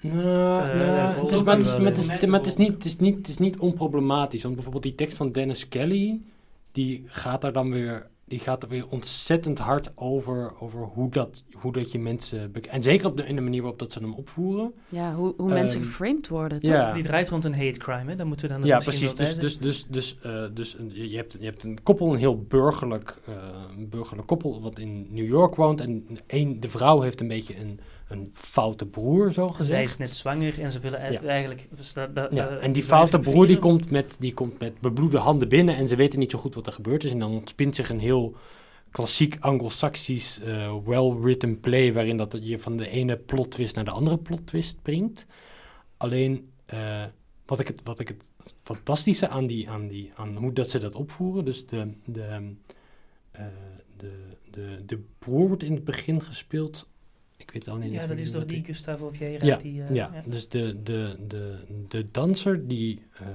Nou, 0.00 0.62
het 0.62 1.30
is, 1.30 1.42
maar 1.42 1.56
het 1.56 1.66
is, 1.66 1.76
maar 1.76 1.86
het 1.86 1.96
is- 1.96 2.08
in. 2.22 2.30
maar 2.30 2.38
het 2.38 2.48
is 2.48 2.56
niet, 2.56 2.72
het 2.72 2.84
is 2.84 2.96
niet, 2.96 3.16
het 3.16 3.28
is 3.28 3.38
niet 3.38 3.58
onproblematisch. 3.58 4.42
Want 4.42 4.54
bijvoorbeeld 4.54 4.84
die 4.84 4.94
tekst 4.94 5.16
van 5.16 5.32
Dennis 5.32 5.68
Kelly, 5.68 6.20
die 6.72 7.04
gaat 7.06 7.40
daar 7.40 7.52
dan 7.52 7.70
weer, 7.70 8.06
die 8.32 8.40
gaat 8.40 8.62
er 8.62 8.68
weer 8.68 8.86
ontzettend 8.88 9.58
hard 9.58 9.90
over, 9.94 10.52
over 10.60 10.80
hoe, 10.80 11.10
dat, 11.10 11.44
hoe 11.52 11.72
dat 11.72 11.92
je 11.92 11.98
mensen... 11.98 12.52
bek- 12.52 12.66
En 12.66 12.82
zeker 12.82 13.06
op 13.06 13.16
de, 13.16 13.26
in 13.26 13.34
de 13.34 13.40
manier 13.40 13.60
waarop 13.60 13.78
dat 13.78 13.92
ze 13.92 13.98
hem 13.98 14.14
opvoeren. 14.14 14.72
ja, 14.88 15.14
hoe, 15.14 15.34
hoe 15.36 15.48
mensen 15.52 15.78
Ehm, 15.78 15.86
geframed 15.88 16.28
worden. 16.28 16.60
toch? 16.60 16.70
Ja. 16.70 16.92
Die 16.92 17.02
draait 17.02 17.28
rond 17.28 17.44
een 17.44 17.54
hate 17.54 17.78
crime, 17.78 18.10
hè? 18.10 18.16
Dat 18.16 18.26
moeten 18.26 18.46
we 18.48 18.52
dan 18.54 18.64
Ja, 18.64 18.76
misschien 18.76 19.14
precies. 19.14 19.34
Dus, 19.34 19.58
dus, 19.58 19.58
dus, 19.58 19.86
dus, 19.88 20.18
eh, 20.22 20.44
dus 20.54 20.78
een- 20.78 20.90
je, 21.10 21.16
hebt, 21.16 21.36
je 21.38 21.44
hebt 21.44 21.62
een 21.62 21.82
koppel, 21.82 22.12
een 22.12 22.18
heel 22.18 22.38
burgerlijk, 22.42 23.20
eh, 23.26 23.34
een 23.76 23.88
burgerlijk 23.88 24.26
koppel, 24.28 24.60
wat 24.62 24.78
in 24.78 25.06
New 25.10 25.26
York 25.26 25.54
woont. 25.54 25.80
En 25.80 26.06
een, 26.26 26.60
de 26.60 26.68
vrouw 26.68 27.00
heeft 27.00 27.20
een 27.20 27.28
beetje 27.28 27.58
een, 27.60 27.80
een 28.12 28.30
foute 28.34 28.86
broer, 28.86 29.32
zo 29.32 29.48
gezegd. 29.48 29.68
Zij 29.68 29.82
is 29.82 29.96
net 29.96 30.14
zwanger 30.14 30.60
en 30.60 30.72
ze 30.72 30.78
willen 30.78 31.12
Ja. 31.12 31.20
eigenlijk... 31.22 31.68
dus 31.76 31.92
Ja, 31.92 32.06
dat- 32.06 32.32
en 32.60 32.72
die 32.72 32.82
foute 32.82 33.18
broer 33.18 33.46
die 33.46 33.58
komt, 33.58 33.90
met, 33.90 34.16
die 34.20 34.34
komt 34.34 34.58
met 34.58 34.80
bebloede 34.80 35.18
handen 35.18 35.48
binnen 35.48 35.76
en 35.76 35.88
ze 35.88 35.96
weten 35.96 36.18
niet 36.18 36.30
zo 36.30 36.38
goed 36.38 36.54
wat 36.54 36.66
er 36.66 36.72
gebeurd 36.72 37.04
is. 37.04 37.12
En 37.12 37.18
dan 37.18 37.30
ontspint 37.30 37.74
zich 37.74 37.88
een 37.90 38.00
heel 38.00 38.36
klassiek 38.90 39.36
anglo-saxisch 39.40 40.40
eh, 40.40 40.74
well-written 40.84 41.60
play 41.60 41.92
waarin 41.92 42.16
dat 42.16 42.38
je 42.42 42.58
van 42.58 42.76
de 42.76 42.88
ene 42.88 43.16
plot 43.16 43.50
twist 43.50 43.74
naar 43.74 43.84
de 43.84 43.90
andere 43.90 44.18
plot 44.18 44.46
twist 44.46 44.68
springt. 44.78 45.26
Alleen 45.96 46.50
eh, 46.64 47.04
wat, 47.46 47.60
ik 47.60 47.66
het, 47.68 47.80
wat 47.84 48.00
ik 48.00 48.08
het 48.08 48.24
fantastische 48.62 49.28
aan, 49.28 49.46
die, 49.46 49.70
aan, 49.70 49.88
die, 49.88 50.10
aan 50.14 50.36
hoe 50.36 50.52
dat 50.52 50.70
ze 50.70 50.78
dat 50.78 50.94
opvoeren, 50.94 51.44
dus 51.44 51.66
de, 51.66 51.92
de, 52.04 52.22
eh, 53.32 53.44
de, 53.96 54.12
de, 54.50 54.82
de 54.86 55.04
broer 55.18 55.48
wordt 55.48 55.62
in 55.62 55.74
het 55.74 55.84
begin 55.84 56.22
gespeeld. 56.22 56.86
Ik 57.52 57.64
weet 57.64 57.68
alleen 57.74 57.90
niet 57.90 58.00
Ja, 58.00 58.06
dat 58.06 58.18
is 58.18 58.32
door 58.32 58.46
die. 58.46 58.64
Gustavo 58.64 59.10
Vieira. 59.12 59.44
Ja, 59.46 59.56
die, 59.56 59.82
eh, 59.82 59.94
Ja, 59.94 60.22
dus 60.26 60.48
de, 60.48 60.82
de, 60.82 61.16
de, 61.26 61.56
de 61.88 62.10
danser 62.10 62.68
die 62.68 63.02
eh, 63.12 63.26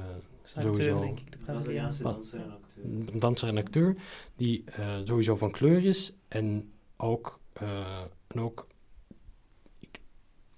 sowieso 0.44 1.00
denk 1.02 1.20
ik, 1.20 1.32
de 1.32 1.38
Braziliaan. 1.38 1.92
danser 2.02 2.40
en 2.40 2.52
acteur. 2.52 2.84
een 3.14 3.20
danser 3.20 3.48
en 3.48 3.58
acteur, 3.58 3.96
die 4.36 4.64
eh, 4.66 4.96
sowieso 5.04 5.36
van 5.36 5.52
kleur 5.52 5.86
is 5.86 6.14
en 6.28 6.72
ook, 6.98 7.40
eh, 7.54 8.02
en 8.28 8.40
ook, 8.42 8.68
ik 9.80 10.00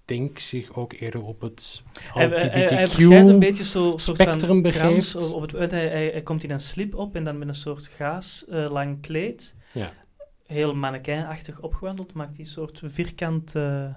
denk 0.04 0.38
zich 0.38 0.74
ook 0.76 0.92
eerder 0.92 1.24
op 1.24 1.40
het 1.40 1.82
Hij, 2.12 2.28
hij, 2.28 2.48
hij, 2.48 2.66
hij 2.66 2.86
verschijnt 2.88 3.28
een 3.28 3.38
beetje 3.38 3.64
zo 3.64 3.96
soort 3.96 4.18
spectrum 4.20 4.62
begeeft. 4.62 5.10
trans. 5.10 5.32
Op 5.32 5.50
het, 5.52 5.70
hij, 5.70 5.88
hij, 5.88 6.08
hij 6.08 6.22
komt 6.22 6.44
in 6.44 6.50
een 6.50 6.60
slip 6.60 6.94
op 6.94 7.14
en 7.16 7.24
dan 7.24 7.38
met 7.38 7.48
een 7.48 7.54
soort 7.54 7.86
gaas 7.86 8.44
eh, 8.48 8.70
lang 8.70 9.00
kleed. 9.02 9.54
Ja. 9.72 9.92
Heel 10.50 10.74
mannequinachtig 10.74 11.60
opgewandeld, 11.60 12.12
maakt 12.12 12.36
die 12.36 12.46
soort 12.46 12.80
vierkant 12.84 13.54
uh, 13.54 13.94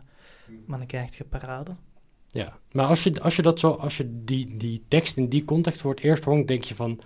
mannequinachtige 0.66 1.24
parade. 1.24 1.76
Ja, 2.30 2.58
maar 2.72 2.86
als 2.86 3.04
je, 3.04 3.22
als 3.22 3.36
je 3.36 3.42
dat 3.42 3.60
zo, 3.60 3.72
als 3.72 3.98
je 3.98 4.24
die, 4.24 4.58
die 4.58 4.84
tekst 4.88 5.18
in 5.18 5.30
die 5.30 5.46
context 5.46 5.82
voor 5.82 5.92
het 5.92 6.04
eerst 6.04 6.24
hoort, 6.24 6.48
denk 6.48 6.64
je 6.64 6.76
van, 6.76 7.00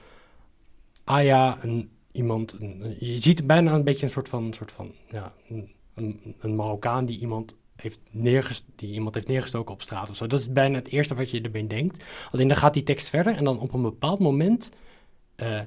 ah 1.04 1.24
ja, 1.24 1.58
een, 1.62 1.90
iemand, 2.12 2.52
een, 2.60 2.96
je 3.00 3.18
ziet 3.18 3.48
bijna 3.48 3.74
een 3.74 3.84
beetje 3.84 4.06
een 4.06 4.12
soort 4.12 4.30
van, 4.30 4.54
soort 4.54 4.72
van 4.72 4.92
ja, 5.10 5.34
een, 5.50 5.72
een, 5.94 6.36
een 6.40 6.56
Marokkaan 6.56 7.06
die 7.06 7.20
iemand 7.20 7.56
heeft 7.76 8.00
neergest 8.12 8.66
die 8.76 8.94
iemand 8.94 9.16
heeft 9.16 9.28
neergestoken 9.28 9.74
op 9.74 9.82
straat 9.82 10.10
of 10.10 10.16
zo. 10.16 10.28
Dat 10.28 10.40
is 10.40 10.52
bijna 10.52 10.76
het 10.76 10.88
eerste 10.88 11.16
wat 11.16 11.32
je 11.32 11.42
erbij 11.42 11.68
denkt. 11.68 12.04
Alleen 12.32 12.48
dan 12.48 12.58
gaat 12.58 12.74
die 12.74 12.84
tekst 12.84 13.10
verder 13.10 13.36
en 13.36 13.44
dan 13.44 13.60
op 13.60 13.74
een 13.74 13.82
bepaald 13.82 14.20
moment 14.20 14.72
uh, 15.38 15.62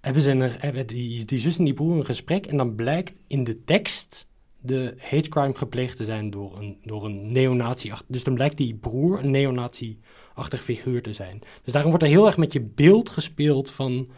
hebben 0.00 0.22
ze 0.22 0.30
een, 0.30 0.40
hebben 0.40 0.86
die, 0.86 1.24
die 1.24 1.38
zus 1.38 1.58
en 1.58 1.64
die 1.64 1.74
broer 1.74 1.96
een 1.96 2.04
gesprek 2.04 2.46
en 2.46 2.56
dan 2.56 2.74
blijkt 2.74 3.12
in 3.26 3.44
de 3.44 3.64
tekst 3.64 4.28
de 4.60 4.94
hate 4.98 5.28
crime 5.28 5.54
gepleegd 5.54 5.96
te 5.96 6.04
zijn 6.04 6.30
door 6.30 6.58
een, 6.58 6.78
door 6.82 7.04
een 7.04 7.32
neonazi. 7.32 7.92
Dus 8.06 8.24
dan 8.24 8.34
blijkt 8.34 8.56
die 8.56 8.74
broer 8.74 9.18
een 9.18 9.30
neonazi-achtig 9.30 10.62
figuur 10.62 11.02
te 11.02 11.12
zijn. 11.12 11.40
Dus 11.62 11.72
daarom 11.72 11.90
wordt 11.90 12.06
er 12.06 12.12
heel 12.12 12.26
erg 12.26 12.36
met 12.36 12.52
je 12.52 12.60
beeld 12.60 13.08
gespeeld 13.08 13.70
van... 13.70 14.08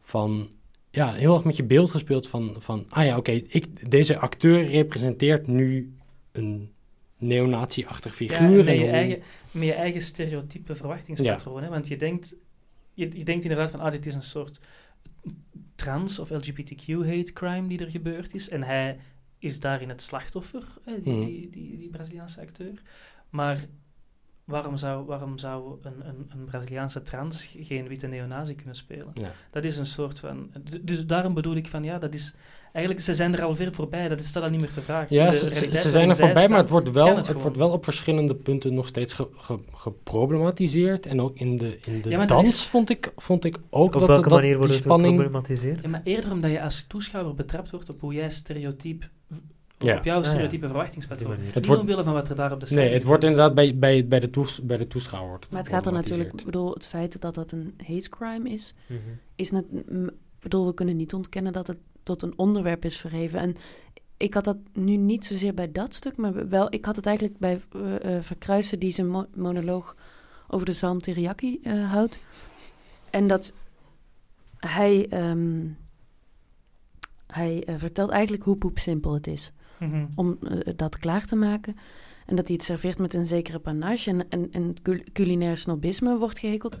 van 0.00 0.50
ja, 0.90 1.12
heel 1.12 1.34
erg 1.34 1.44
met 1.44 1.56
je 1.56 1.64
beeld 1.64 1.90
gespeeld 1.90 2.28
van... 2.28 2.56
van 2.58 2.86
ah 2.88 3.04
ja, 3.04 3.16
oké, 3.16 3.42
okay, 3.42 3.64
deze 3.88 4.18
acteur 4.18 4.68
representeert 4.68 5.46
nu 5.46 5.94
een 6.32 6.72
neonazi-achtig 7.18 8.14
figuur. 8.14 8.64
Ja, 8.64 8.72
je 8.72 8.90
eigen, 8.90 9.22
met 9.50 9.66
je 9.66 9.74
eigen 9.74 10.00
stereotype 10.00 10.74
verwachtingspatroon. 10.74 11.56
Ja. 11.56 11.62
Hè? 11.62 11.68
Want 11.68 11.88
je 11.88 11.96
denkt, 11.96 12.34
je, 12.94 13.18
je 13.18 13.24
denkt 13.24 13.42
inderdaad 13.42 13.70
van... 13.70 13.80
Ah, 13.80 13.90
dit 13.90 14.06
is 14.06 14.14
een 14.14 14.22
soort 14.22 14.60
trans- 15.74 16.18
of 16.18 16.30
LGBTQ-hate 16.30 17.32
crime 17.32 17.68
die 17.68 17.78
er 17.78 17.90
gebeurd 17.90 18.34
is. 18.34 18.48
En 18.48 18.62
hij 18.62 18.98
is 19.38 19.60
daarin 19.60 19.88
het 19.88 20.02
slachtoffer, 20.02 20.64
hè, 20.84 21.00
die, 21.00 21.12
Mhm. 21.12 21.24
die, 21.24 21.50
die, 21.50 21.78
die 21.78 21.88
Braziliaanse 21.90 22.40
acteur. 22.40 22.82
Maar 23.30 23.64
waarom 24.44 24.76
zou, 24.76 25.04
waarom 25.06 25.38
zou 25.38 25.78
een, 25.82 26.08
een, 26.08 26.26
een 26.28 26.44
Braziliaanse 26.44 27.02
trans 27.02 27.44
geen 27.58 27.88
witte 27.88 28.06
neonazi 28.06 28.54
kunnen 28.54 28.74
spelen? 28.74 29.10
Ja. 29.14 29.32
Dat 29.50 29.64
is 29.64 29.76
een 29.76 29.86
soort 29.86 30.18
van... 30.18 30.50
Dus 30.82 31.06
daarom 31.06 31.34
bedoel 31.34 31.54
ik 31.56 31.68
van, 31.68 31.84
ja, 31.84 31.98
dat 31.98 32.14
is... 32.14 32.34
Eigenlijk, 32.72 33.04
ze 33.04 33.14
zijn 33.14 33.34
er 33.34 33.42
al 33.42 33.54
ver 33.54 33.72
voorbij, 33.74 34.08
dat 34.08 34.20
is 34.20 34.32
dat 34.32 34.42
al 34.42 34.50
niet 34.50 34.60
meer 34.60 34.72
te 34.72 34.80
vragen. 34.82 35.16
Ja, 35.16 35.32
ze, 35.32 35.90
zijn 35.90 36.08
er 36.08 36.16
voorbij, 36.16 36.48
maar 36.48 36.58
het 36.58 36.68
wordt, 36.68 36.90
wel, 36.90 37.16
het, 37.16 37.26
het 37.26 37.40
wordt 37.42 37.56
wel 37.56 37.70
op 37.70 37.84
verschillende 37.84 38.34
punten 38.34 38.74
nog 38.74 38.86
steeds 38.86 39.12
ge, 39.12 39.28
ge, 39.36 39.58
geproblematiseerd. 39.72 41.06
En 41.06 41.20
ook 41.20 41.36
in 41.36 41.56
de, 41.56 41.78
in 41.86 42.00
de 42.02 42.08
Ja, 42.10 42.16
maar 42.16 42.26
dat 42.26 42.36
dans 42.36 42.48
is- 42.48 42.62
vond, 42.62 42.90
ik, 42.90 43.12
vond 43.16 43.44
ik 43.44 43.58
ook 43.70 43.94
Op 43.94 44.00
dat, 44.00 44.08
welke 44.08 44.22
dat 44.28 44.32
manier 44.32 44.48
die 44.48 44.56
wordt 44.58 44.72
het 44.74 44.82
spanning... 44.82 45.14
geproblematiseerd? 45.16 45.82
Ja, 45.82 45.88
maar 45.88 46.00
eerder 46.04 46.32
omdat 46.32 46.50
je 46.50 46.62
als 46.62 46.84
toeschouwer 46.88 47.34
betrapt 47.34 47.70
wordt 47.70 47.88
op 47.88 48.00
hoe 48.00 48.14
jij 48.14 48.30
stereotype... 48.30 49.06
Ja. 49.78 49.96
Op 49.96 50.04
jouw 50.04 50.18
Ah, 50.18 50.24
ja. 50.24 50.28
stereotype 50.30 50.66
verwachtingspatroon. 50.66 51.36
die. 51.40 51.50
Het 51.52 51.66
wordt- 51.66 51.80
omwille 51.80 52.02
van 52.04 52.12
wat 52.12 52.28
er 52.28 52.34
daar 52.36 52.52
op 52.52 52.60
de 52.66 52.74
Nee, 52.74 52.92
het 52.92 53.04
wordt 53.04 53.22
inderdaad 53.24 53.54
bij, 53.54 53.78
bij, 53.78 54.06
bij, 54.06 54.20
de, 54.20 54.30
toes, 54.30 54.60
bij 54.62 54.76
de 54.76 54.86
toeschouwer. 54.86 55.30
wordt 55.30 55.50
Maar 55.50 55.60
het 55.60 55.70
gaat 55.70 55.86
er 55.86 55.92
natuurlijk, 55.92 56.32
ik 56.38 56.44
bedoel, 56.44 56.72
het 56.74 56.86
feit 56.86 57.20
dat 57.20 57.34
dat 57.34 57.52
een 57.52 57.74
hate 57.86 58.08
crime 58.08 58.48
is, 58.50 58.74
Mhm. 58.86 58.98
is 59.36 59.50
net, 59.50 59.64
m- 59.92 60.06
bedoel, 60.40 60.66
we 60.66 60.74
kunnen 60.74 60.96
niet 60.96 61.14
ontkennen 61.14 61.52
dat 61.52 61.66
het 61.66 61.78
tot 62.02 62.22
een 62.22 62.38
onderwerp 62.38 62.84
is 62.84 62.96
verheven. 62.96 63.38
En 63.38 63.54
ik 64.16 64.34
had 64.34 64.44
dat 64.44 64.56
nu 64.72 64.96
niet 64.96 65.24
zozeer 65.24 65.54
bij 65.54 65.72
dat 65.72 65.94
stuk, 65.94 66.16
maar 66.16 66.48
wel, 66.48 66.72
ik 66.74 66.84
had 66.84 66.96
het 66.96 67.06
eigenlijk 67.06 67.38
bij 67.38 67.60
eh, 68.00 68.16
Verkruisen, 68.20 68.78
die 68.78 68.90
zijn 68.92 69.08
mo- 69.08 69.26
monoloog 69.34 69.96
over 70.48 70.66
de 70.66 70.72
Zalm 70.72 71.00
Teriyaki 71.00 71.58
eh, 71.62 71.90
houdt. 71.90 72.18
En 73.10 73.26
dat 73.26 73.52
hij, 74.56 75.06
ehm, 75.08 75.66
hij 77.26 77.62
vertelt 77.76 78.10
eigenlijk 78.10 78.42
hoe 78.42 78.56
poepsimpel 78.56 79.14
het 79.14 79.26
is 79.26 79.52
Mhm. 79.78 80.06
om 80.14 80.38
dat 80.76 80.98
klaar 80.98 81.24
te 81.24 81.36
maken. 81.36 81.76
En 82.30 82.36
dat 82.36 82.46
hij 82.46 82.56
het 82.56 82.64
serveert 82.64 82.98
met 82.98 83.14
een 83.14 83.26
zekere 83.26 83.58
panache 83.58 84.24
en, 84.28 84.50
en, 84.50 84.74
culinair 85.12 85.56
snobisme 85.56 86.18
wordt 86.18 86.38
gehekeld. 86.38 86.76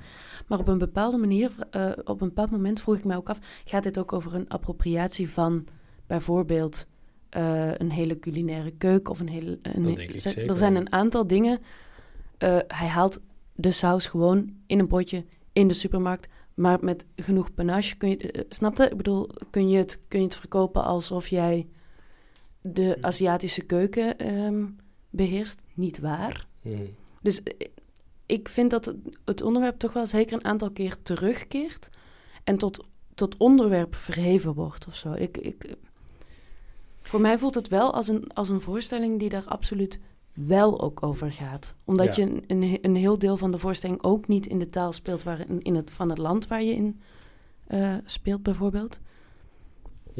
Maar 0.46 0.58
op 0.58 0.68
een 0.68 0.78
bepaalde 0.78 1.16
manier, 1.16 1.50
eh, 1.70 1.90
op 2.04 2.20
een 2.20 2.28
bepaald 2.28 2.50
moment 2.50 2.80
vroeg 2.80 2.96
ik 2.96 3.04
mij 3.04 3.16
ook 3.16 3.28
af... 3.28 3.38
gaat 3.64 3.82
dit 3.82 3.98
ook 3.98 4.12
over 4.12 4.34
een 4.34 4.48
appropriatie 4.48 5.30
van 5.30 5.64
bijvoorbeeld 6.06 6.86
eh, 7.28 7.74
een 7.74 7.90
hele 7.90 8.18
culinaire 8.18 8.70
keuken 8.70 9.12
of 9.12 9.20
een 9.20 9.28
hele... 9.28 9.58
Een, 9.62 9.82
Dat 9.82 9.96
denk 9.96 10.10
ik 10.10 10.48
er 10.50 10.56
zijn 10.56 10.74
een 10.74 10.92
aantal 10.92 11.26
dingen. 11.26 11.58
Eh, 12.38 12.58
hij 12.66 12.88
haalt 12.88 13.20
de 13.54 13.70
saus 13.70 14.06
gewoon 14.06 14.54
in 14.66 14.78
een 14.78 14.88
potje 14.88 15.24
in 15.52 15.68
de 15.68 15.74
supermarkt. 15.74 16.28
Maar 16.54 16.78
met 16.80 17.06
genoeg 17.16 17.54
panache 17.54 17.96
kun 17.96 18.08
je... 18.08 18.46
snapte? 18.48 18.88
Ik 18.90 18.96
bedoel, 18.96 19.30
kun 19.50 19.68
je, 19.68 19.78
het, 19.78 20.00
kun 20.08 20.18
je 20.18 20.24
het 20.24 20.36
verkopen 20.36 20.84
alsof 20.84 21.28
jij 21.28 21.68
de 22.60 22.98
Aziatische 23.00 23.62
keuken 23.62 24.18
ehm, 24.18 24.64
beheerst? 25.10 25.62
Niet 25.74 25.98
waar. 25.98 26.46
Hmm. 26.62 26.94
Dus 27.22 27.42
eh, 27.42 27.68
ik 28.26 28.48
vind 28.48 28.70
dat 28.70 28.94
het, 29.24 29.42
onderwerp 29.42 29.78
toch 29.78 29.92
wel 29.92 30.06
zeker 30.06 30.34
een 30.36 30.44
aantal 30.44 30.70
keer 30.70 31.02
terugkeert 31.02 31.88
en 32.44 32.56
tot, 32.56 32.86
tot 33.14 33.36
onderwerp 33.36 33.94
verheven 33.94 34.54
wordt 34.54 34.86
of 34.86 34.96
zo. 34.96 35.12
Ik, 35.12 35.36
ik, 35.38 35.76
voor 37.02 37.20
mij 37.20 37.38
voelt 37.38 37.54
het 37.54 37.68
wel 37.68 37.94
als 37.94 38.08
een, 38.08 38.32
als 38.32 38.48
een 38.48 38.60
voorstelling 38.60 39.18
die 39.18 39.28
daar 39.28 39.46
absoluut 39.46 40.00
wel 40.32 40.80
ook 40.80 41.02
over 41.02 41.32
gaat. 41.32 41.74
Omdat 41.84 42.16
Ja. 42.16 42.24
je 42.24 42.42
een, 42.46 42.78
een, 42.82 42.96
heel 42.96 43.18
deel 43.18 43.36
van 43.36 43.50
de 43.50 43.58
voorstelling 43.58 44.02
ook 44.02 44.28
niet 44.28 44.46
in 44.46 44.58
de 44.58 44.70
taal 44.70 44.92
speelt 44.92 45.22
waar, 45.22 45.48
in, 45.48 45.62
in 45.62 45.74
het, 45.74 45.90
van 45.90 46.08
het 46.08 46.18
land 46.18 46.46
waar 46.46 46.62
je 46.62 46.74
in 46.74 47.00
eh, 47.66 47.94
speelt, 48.04 48.42
bijvoorbeeld. 48.42 48.98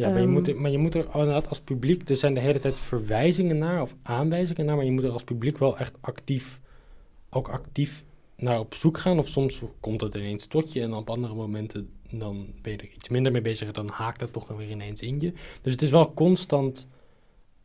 Ja, 0.00 0.08
maar, 0.08 0.18
je 0.18 0.24
Ehm. 0.24 0.32
moet, 0.32 0.48
er- 0.48 0.60
maar 0.60 0.70
je 0.70 0.78
moet 0.78 0.94
er 0.94 1.04
inderdaad 1.14 1.48
als 1.48 1.60
publiek, 1.60 2.08
er 2.08 2.16
zijn 2.16 2.34
de 2.34 2.40
hele 2.40 2.60
tijd 2.60 2.78
verwijzingen 2.78 3.58
naar 3.58 3.82
of 3.82 3.94
aanwijzingen 4.02 4.66
naar, 4.66 4.76
maar 4.76 4.84
je 4.84 4.92
moet 4.92 5.04
er 5.04 5.10
als 5.10 5.24
publiek 5.24 5.58
wel 5.58 5.78
echt 5.78 5.94
actief, 6.00 6.60
ook 7.30 7.48
actief 7.48 8.04
naar 8.36 8.58
op 8.58 8.74
zoek 8.74 8.98
gaan. 8.98 9.18
Of 9.18 9.28
soms 9.28 9.62
komt 9.80 10.00
het 10.00 10.14
ineens 10.14 10.46
tot 10.46 10.72
je 10.72 10.80
en 10.80 10.92
op 10.94 11.10
andere 11.10 11.34
momenten 11.34 11.88
dan 12.10 12.46
ben 12.62 12.72
je 12.72 12.78
er 12.78 12.88
iets 12.94 13.08
minder 13.08 13.32
mee 13.32 13.42
bezig 13.42 13.66
en 13.66 13.72
dan 13.72 13.88
haakt 13.92 14.20
het 14.20 14.32
toch 14.32 14.48
weer 14.48 14.70
ineens 14.70 15.02
in 15.02 15.20
je. 15.20 15.32
Dus 15.62 15.72
het 15.72 15.82
is 15.82 15.90
wel 15.90 16.14
constant 16.14 16.86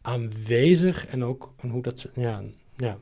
aanwezig 0.01 1.05
en 1.07 1.23
ook 1.23 1.53
en 1.57 1.69
hoe 1.69 1.81
dat, 1.81 1.99
ze- 1.99 2.09
ja, 2.15 2.43
ja, 2.75 2.97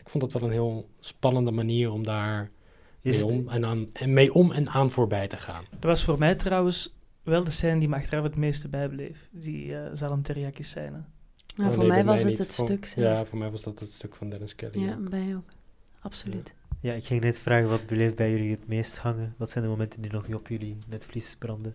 ik 0.00 0.08
vond 0.08 0.24
dat 0.24 0.32
wel 0.40 0.48
een 0.48 0.54
heel 0.54 0.88
spannende 1.00 1.50
manier 1.50 1.92
om 1.92 2.04
daar 2.04 2.50
mee 3.02 3.26
om, 3.26 3.48
en 3.48 3.64
aan, 3.64 3.86
en 3.92 4.12
mee 4.12 4.34
om 4.34 4.52
en 4.52 4.68
aan 4.68 4.90
voorbij 4.90 5.28
te 5.28 5.36
gaan. 5.36 5.62
Dat 5.70 5.82
was 5.90 6.04
voor 6.04 6.18
mij 6.18 6.34
trouwens 6.34 6.93
wel 7.24 7.44
de 7.44 7.50
scène 7.50 7.78
die 7.78 7.88
me 7.88 7.96
achteraf 7.96 8.24
het 8.24 8.36
meeste 8.36 8.68
bijbleef. 8.68 9.28
Die 9.30 9.76
eh 9.76 9.90
Zalm 9.92 10.22
Teriyaki 10.22 10.62
scène. 10.62 11.02
Nou, 11.56 11.68
Oh, 11.70 11.74
voor 11.74 11.84
nee, 11.84 11.92
mij 11.92 12.04
was 12.04 12.18
het 12.18 12.28
niet. 12.28 12.38
het 12.38 12.52
stuk 12.52 12.84
zelf. 12.86 13.06
Ja, 13.06 13.24
voor 13.24 13.38
mij 13.38 13.50
was 13.50 13.62
dat 13.62 13.78
het 13.80 13.90
stuk 13.90 14.14
van 14.14 14.30
Dennis 14.30 14.54
Kelly. 14.54 14.78
Ja, 14.84 14.92
ook. 14.92 15.10
bij 15.10 15.34
ook. 15.36 15.48
Absoluut. 16.00 16.54
Ja, 16.80 16.92
ik 16.92 17.04
ging 17.04 17.20
net 17.20 17.38
vragen 17.38 17.68
wat 17.68 17.86
bleef 17.86 18.14
bij 18.14 18.30
jullie 18.30 18.50
het 18.50 18.66
meest 18.68 18.98
hangen. 18.98 19.34
Wat 19.36 19.50
zijn 19.50 19.64
de 19.64 19.70
momenten 19.70 20.02
die 20.02 20.12
nog 20.12 20.26
niet 20.26 20.36
op 20.36 20.48
jullie 20.48 20.78
netvlies 20.88 21.36
branden? 21.38 21.74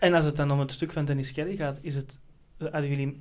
En 0.00 0.14
als 0.14 0.24
het 0.24 0.36
dan 0.36 0.50
om 0.50 0.58
het 0.58 0.72
stuk 0.72 0.92
van 0.92 1.04
Dennis 1.04 1.32
Kelly 1.32 1.56
gaat, 1.56 1.78
is 1.82 1.94
het... 1.94 2.18
Hadden 2.58 2.88
jullie 2.88 3.20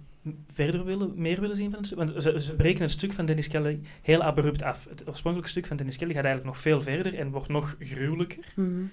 verder 0.53 0.85
willen, 0.85 1.11
meer 1.15 1.41
willen 1.41 1.55
zien 1.55 1.69
van 1.69 1.77
het 1.77 1.85
stuk? 1.85 1.97
Want 1.97 2.23
ze, 2.23 2.39
ze 2.41 2.55
breken 2.55 2.81
het 2.81 2.91
stuk 2.91 3.13
van 3.13 3.25
Dennis 3.25 3.47
Kelly 3.47 3.79
heel 4.01 4.23
abrupt 4.23 4.61
af. 4.61 4.85
Het 4.89 5.07
oorspronkelijke 5.07 5.51
stuk 5.51 5.65
van 5.65 5.77
Dennis 5.77 5.97
Kelly 5.97 6.13
gaat 6.13 6.25
eigenlijk 6.25 6.53
nog 6.55 6.61
veel 6.63 6.81
verder 6.81 7.15
en 7.15 7.31
wordt 7.31 7.47
nog 7.47 7.75
gruwelijker. 7.79 8.53
Mhm. 8.55 8.83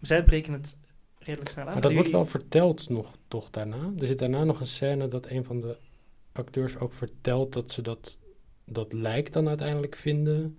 Zij 0.00 0.24
breken 0.24 0.52
het 0.52 0.76
redelijk 1.24 1.50
snel 1.50 1.64
af. 1.66 1.72
Maar 1.72 1.82
dat 1.82 1.92
wordt 1.92 2.10
wel 2.10 2.26
verteld 2.26 2.88
nog 2.88 3.16
toch 3.28 3.50
daarna. 3.50 3.92
Er 3.98 4.06
zit 4.06 4.18
daarna 4.18 4.44
nog 4.44 4.60
een 4.60 4.66
scène 4.66 5.08
dat 5.08 5.30
een 5.30 5.44
van 5.44 5.60
de 5.60 5.76
acteurs 6.32 6.78
ook 6.78 6.92
vertelt 6.92 7.52
dat 7.52 7.70
ze 7.70 7.82
dat, 7.82 8.18
dat 8.64 8.92
lijk 8.92 9.32
dan 9.32 9.48
uiteindelijk 9.48 9.96
vinden 9.96 10.56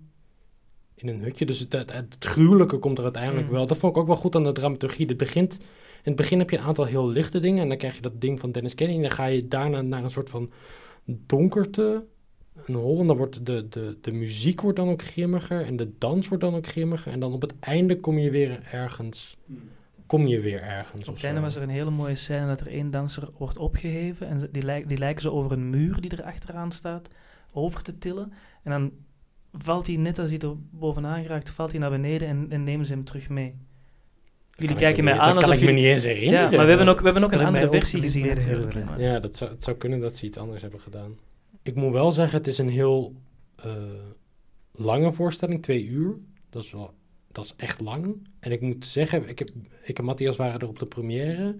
in 0.94 1.08
een 1.08 1.22
hutje. 1.22 1.46
Dus 1.46 1.58
het, 1.58 1.72
het, 1.72 1.92
het 1.92 2.16
gruwelijke 2.18 2.78
komt 2.78 2.98
er 2.98 3.04
uiteindelijk 3.04 3.46
Mm. 3.46 3.52
wel. 3.52 3.66
Dat 3.66 3.76
vond 3.76 3.92
ik 3.94 4.00
ook 4.00 4.06
wel 4.06 4.16
goed 4.16 4.34
aan 4.36 4.44
de 4.44 4.52
dramaturgie. 4.52 5.06
Het 5.06 5.16
begint, 5.16 5.58
in 5.58 5.66
het 6.02 6.16
begin 6.16 6.38
heb 6.38 6.50
je 6.50 6.56
een 6.56 6.62
aantal 6.62 6.84
heel 6.84 7.08
lichte 7.08 7.40
dingen 7.40 7.62
en 7.62 7.68
dan 7.68 7.78
krijg 7.78 7.94
je 7.94 8.02
dat 8.02 8.20
ding 8.20 8.40
van 8.40 8.52
Dennis 8.52 8.74
Kenny 8.74 8.94
en 8.94 9.00
dan 9.00 9.10
ga 9.10 9.24
je 9.24 9.48
daarna 9.48 9.82
naar 9.82 10.02
een 10.04 10.10
soort 10.10 10.30
van 10.30 10.50
donkerte, 11.04 12.04
een 12.64 12.74
hol 12.74 13.00
en 13.00 13.06
dan 13.06 13.16
wordt 13.16 13.46
de, 13.46 13.68
de, 13.68 13.98
de 14.00 14.12
muziek 14.12 14.60
wordt 14.60 14.76
dan 14.76 14.88
ook 14.88 15.02
grimmiger 15.02 15.60
en 15.60 15.76
de 15.76 15.90
dans 15.98 16.28
wordt 16.28 16.44
dan 16.44 16.54
ook 16.54 16.66
grimmiger 16.66 17.12
en 17.12 17.20
dan 17.20 17.32
op 17.32 17.40
het 17.40 17.54
einde 17.60 18.00
kom 18.00 18.18
je 18.18 18.30
weer 18.30 18.62
ergens 18.70 19.36
kom 20.06 20.26
je 20.26 20.40
weer 20.40 20.62
ergens. 20.62 21.08
Op 21.08 21.20
het 21.20 21.38
was 21.40 21.56
er 21.56 21.62
een 21.62 21.68
hele 21.68 21.90
mooie 21.90 22.14
scène 22.14 22.46
dat 22.46 22.60
er 22.60 22.66
één 22.66 22.90
danser 22.90 23.28
wordt 23.38 23.58
opgeheven. 23.58 24.26
En 24.28 24.40
ze- 24.40 24.50
die, 24.50 24.62
lijk, 24.62 24.88
die 24.88 24.98
lijken 24.98 25.22
zo 25.22 25.30
over 25.30 25.52
een 25.52 25.70
muur 25.70 26.00
die 26.00 26.10
er 26.10 26.22
achteraan 26.22 26.72
staat 26.72 27.08
over 27.52 27.82
te 27.82 27.98
tillen. 27.98 28.32
En 28.62 28.70
dan 28.70 28.90
valt 29.52 29.86
hij, 29.86 29.96
net 29.96 30.18
als 30.18 30.28
hij 30.30 30.38
er 30.38 30.54
bovenaan 30.70 31.24
raakt, 31.24 31.50
valt 31.50 31.70
hij 31.70 31.80
naar 31.80 31.90
beneden 31.90 32.28
en, 32.28 32.46
en 32.50 32.64
nemen 32.64 32.86
ze 32.86 32.92
hem 32.92 33.04
terug 33.04 33.28
mee. 33.28 33.54
Jullie 34.56 34.76
kijken 34.76 35.04
me 35.04 35.10
mij 35.10 35.18
aan 35.18 35.34
dat 35.34 35.42
kan 35.42 35.50
alsof 35.52 35.62
ik 35.62 35.68
me 35.68 35.74
niet 35.80 35.84
eens 35.84 36.04
herinneren. 36.04 36.50
Ja, 36.50 36.56
maar 36.56 36.64
we 36.64 36.68
hebben 36.70 36.88
ook, 36.88 36.98
we 36.98 37.04
hebben 37.04 37.24
ook 37.24 37.32
een 37.32 37.44
andere 37.46 37.70
versie 37.70 38.00
gezien 38.00 38.26
natuurlijk. 38.26 38.72
Ja, 38.98 39.18
dat 39.20 39.36
zou, 39.36 39.50
het 39.50 39.62
zou 39.64 39.76
kunnen 39.76 40.00
dat 40.00 40.16
ze 40.16 40.26
iets 40.26 40.38
anders 40.38 40.62
hebben 40.62 40.80
gedaan. 40.80 41.18
Ik 41.62 41.74
moet 41.74 41.92
wel 41.92 42.12
zeggen, 42.12 42.38
het 42.38 42.46
is 42.46 42.58
een 42.58 42.68
heel 42.68 43.14
eh, 43.56 43.72
lange 44.72 45.12
voorstelling, 45.12 45.62
twee 45.62 45.84
uur. 45.86 46.16
Dat 46.50 46.62
is 46.62 46.72
wel, 46.72 46.94
dat 47.34 47.44
is 47.44 47.54
echt 47.56 47.80
lang. 47.80 48.28
En 48.38 48.52
ik 48.52 48.60
moet 48.60 48.86
zeggen, 48.86 49.28
ik, 49.28 49.38
heb, 49.38 49.50
ik 49.82 49.98
en 49.98 50.04
Matthias 50.04 50.36
waren 50.36 50.60
er 50.60 50.68
op 50.68 50.78
de 50.78 50.86
première. 50.86 51.56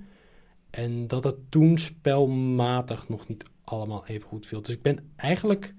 En 0.71 1.07
dat 1.09 1.25
het 1.25 1.37
toen 1.49 1.79
spelmatig 1.79 3.09
nog 3.09 3.29
niet 3.29 3.45
allemaal 3.65 4.07
even 4.07 4.29
goed 4.29 4.47
viel. 4.47 4.63
Dus 4.63 4.75
ik 4.75 4.83
ben 4.83 5.11
eigenlijk, 5.17 5.75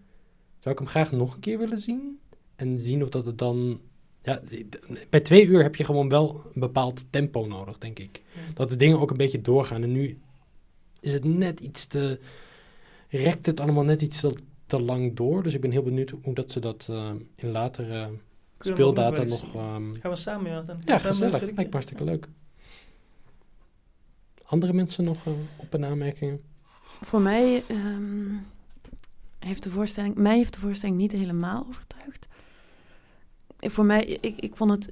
zou 0.59 0.75
ik 0.75 0.81
hem 0.81 0.89
graag 0.89 1.11
nog 1.11 1.33
een 1.33 1.39
keer 1.39 1.57
willen 1.57 1.77
zien. 1.77 2.19
En 2.55 2.79
zien 2.79 3.03
of 3.03 3.09
dat 3.09 3.25
het 3.25 3.37
dan... 3.37 3.79
Ja, 4.21 4.41
bij 5.09 5.19
twee 5.19 5.45
uur 5.45 5.63
heb 5.63 5.75
je 5.75 5.83
gewoon 5.83 6.09
wel 6.09 6.41
een 6.53 6.59
bepaald 6.59 7.11
tempo 7.11 7.45
nodig, 7.45 7.77
denk 7.77 7.99
ik. 7.99 8.21
Dat 8.53 8.69
de 8.69 8.75
dingen 8.75 8.99
ook 8.99 9.11
een 9.11 9.17
beetje 9.17 9.41
doorgaan. 9.41 9.83
En 9.83 9.91
nu 9.91 10.17
is 10.99 11.13
het 11.13 11.23
net 11.23 11.59
iets 11.59 11.85
te... 11.85 12.19
Rekt 13.09 13.45
het 13.45 13.59
allemaal 13.59 13.83
net 13.83 14.01
iets 14.01 14.19
te, 14.19 14.33
te 14.65 14.81
lang 14.81 15.15
door. 15.15 15.43
Dus 15.43 15.53
ik 15.53 15.61
ben 15.61 15.71
heel 15.71 15.83
benieuwd 15.83 16.13
hoe 16.21 16.33
dat 16.33 16.51
ze 16.51 16.59
dat 16.59 16.87
eh, 16.89 17.11
in 17.35 17.51
latere 17.51 18.09
speeldata 18.59 19.23
nog... 19.23 19.55
ehm, 19.55 19.93
Gaan 19.93 20.11
we 20.11 20.15
samen, 20.15 20.51
Jonathan? 20.51 20.75
ja, 20.75 20.97
Samen 20.97 21.01
gezellig. 21.01 21.41
Lijkt 21.41 21.55
me 21.57 21.67
hartstikke 21.69 22.03
leuk. 22.03 22.27
Andere 24.45 24.73
mensen 24.73 25.03
nog 25.03 25.25
eh, 25.25 25.33
op- 25.57 25.73
en 25.73 25.85
aanmerkingen? 25.85 26.41
Voor 27.01 27.21
mij 27.21 27.63
ehm, 27.67 28.33
heeft 29.39 29.63
de 29.63 29.69
voorstelling, 29.69 30.15
mij 30.15 30.35
heeft 30.37 30.53
de 30.53 30.59
voorstelling 30.59 30.97
niet 30.97 31.11
helemaal 31.11 31.65
overtuigd. 31.69 32.27
Voor 33.59 33.85
mij, 33.85 34.05
ik, 34.05 34.39
ik 34.39 34.55
vond 34.55 34.71
het 34.71 34.91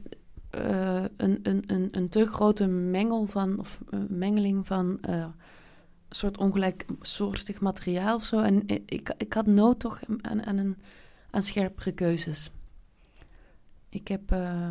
eh, 0.49 1.03
een, 1.17 1.39
een, 1.43 1.63
een, 1.67 1.87
een 1.91 2.09
te 2.09 2.25
grote 2.27 2.67
mengel 2.67 3.25
van, 3.27 3.59
of 3.59 3.79
eh, 3.89 3.99
mengeling 4.09 4.67
van 4.67 4.97
eh, 5.01 5.15
een 5.17 6.15
soort 6.15 6.37
ongelijksoortig 6.37 7.61
materiaal 7.61 8.15
of 8.15 8.23
zo. 8.23 8.39
En 8.41 8.67
ik, 8.67 8.81
ik, 8.85 9.13
ik 9.17 9.33
had 9.33 9.45
nood 9.45 9.79
toch 9.79 9.99
aan, 10.21 10.45
aan, 10.45 10.57
een, 10.57 10.77
aan 11.31 11.41
scherpere 11.43 11.91
keuzes. 11.91 12.51
Ik 13.93 14.07
heb, 14.07 14.31
eh, 14.31 14.67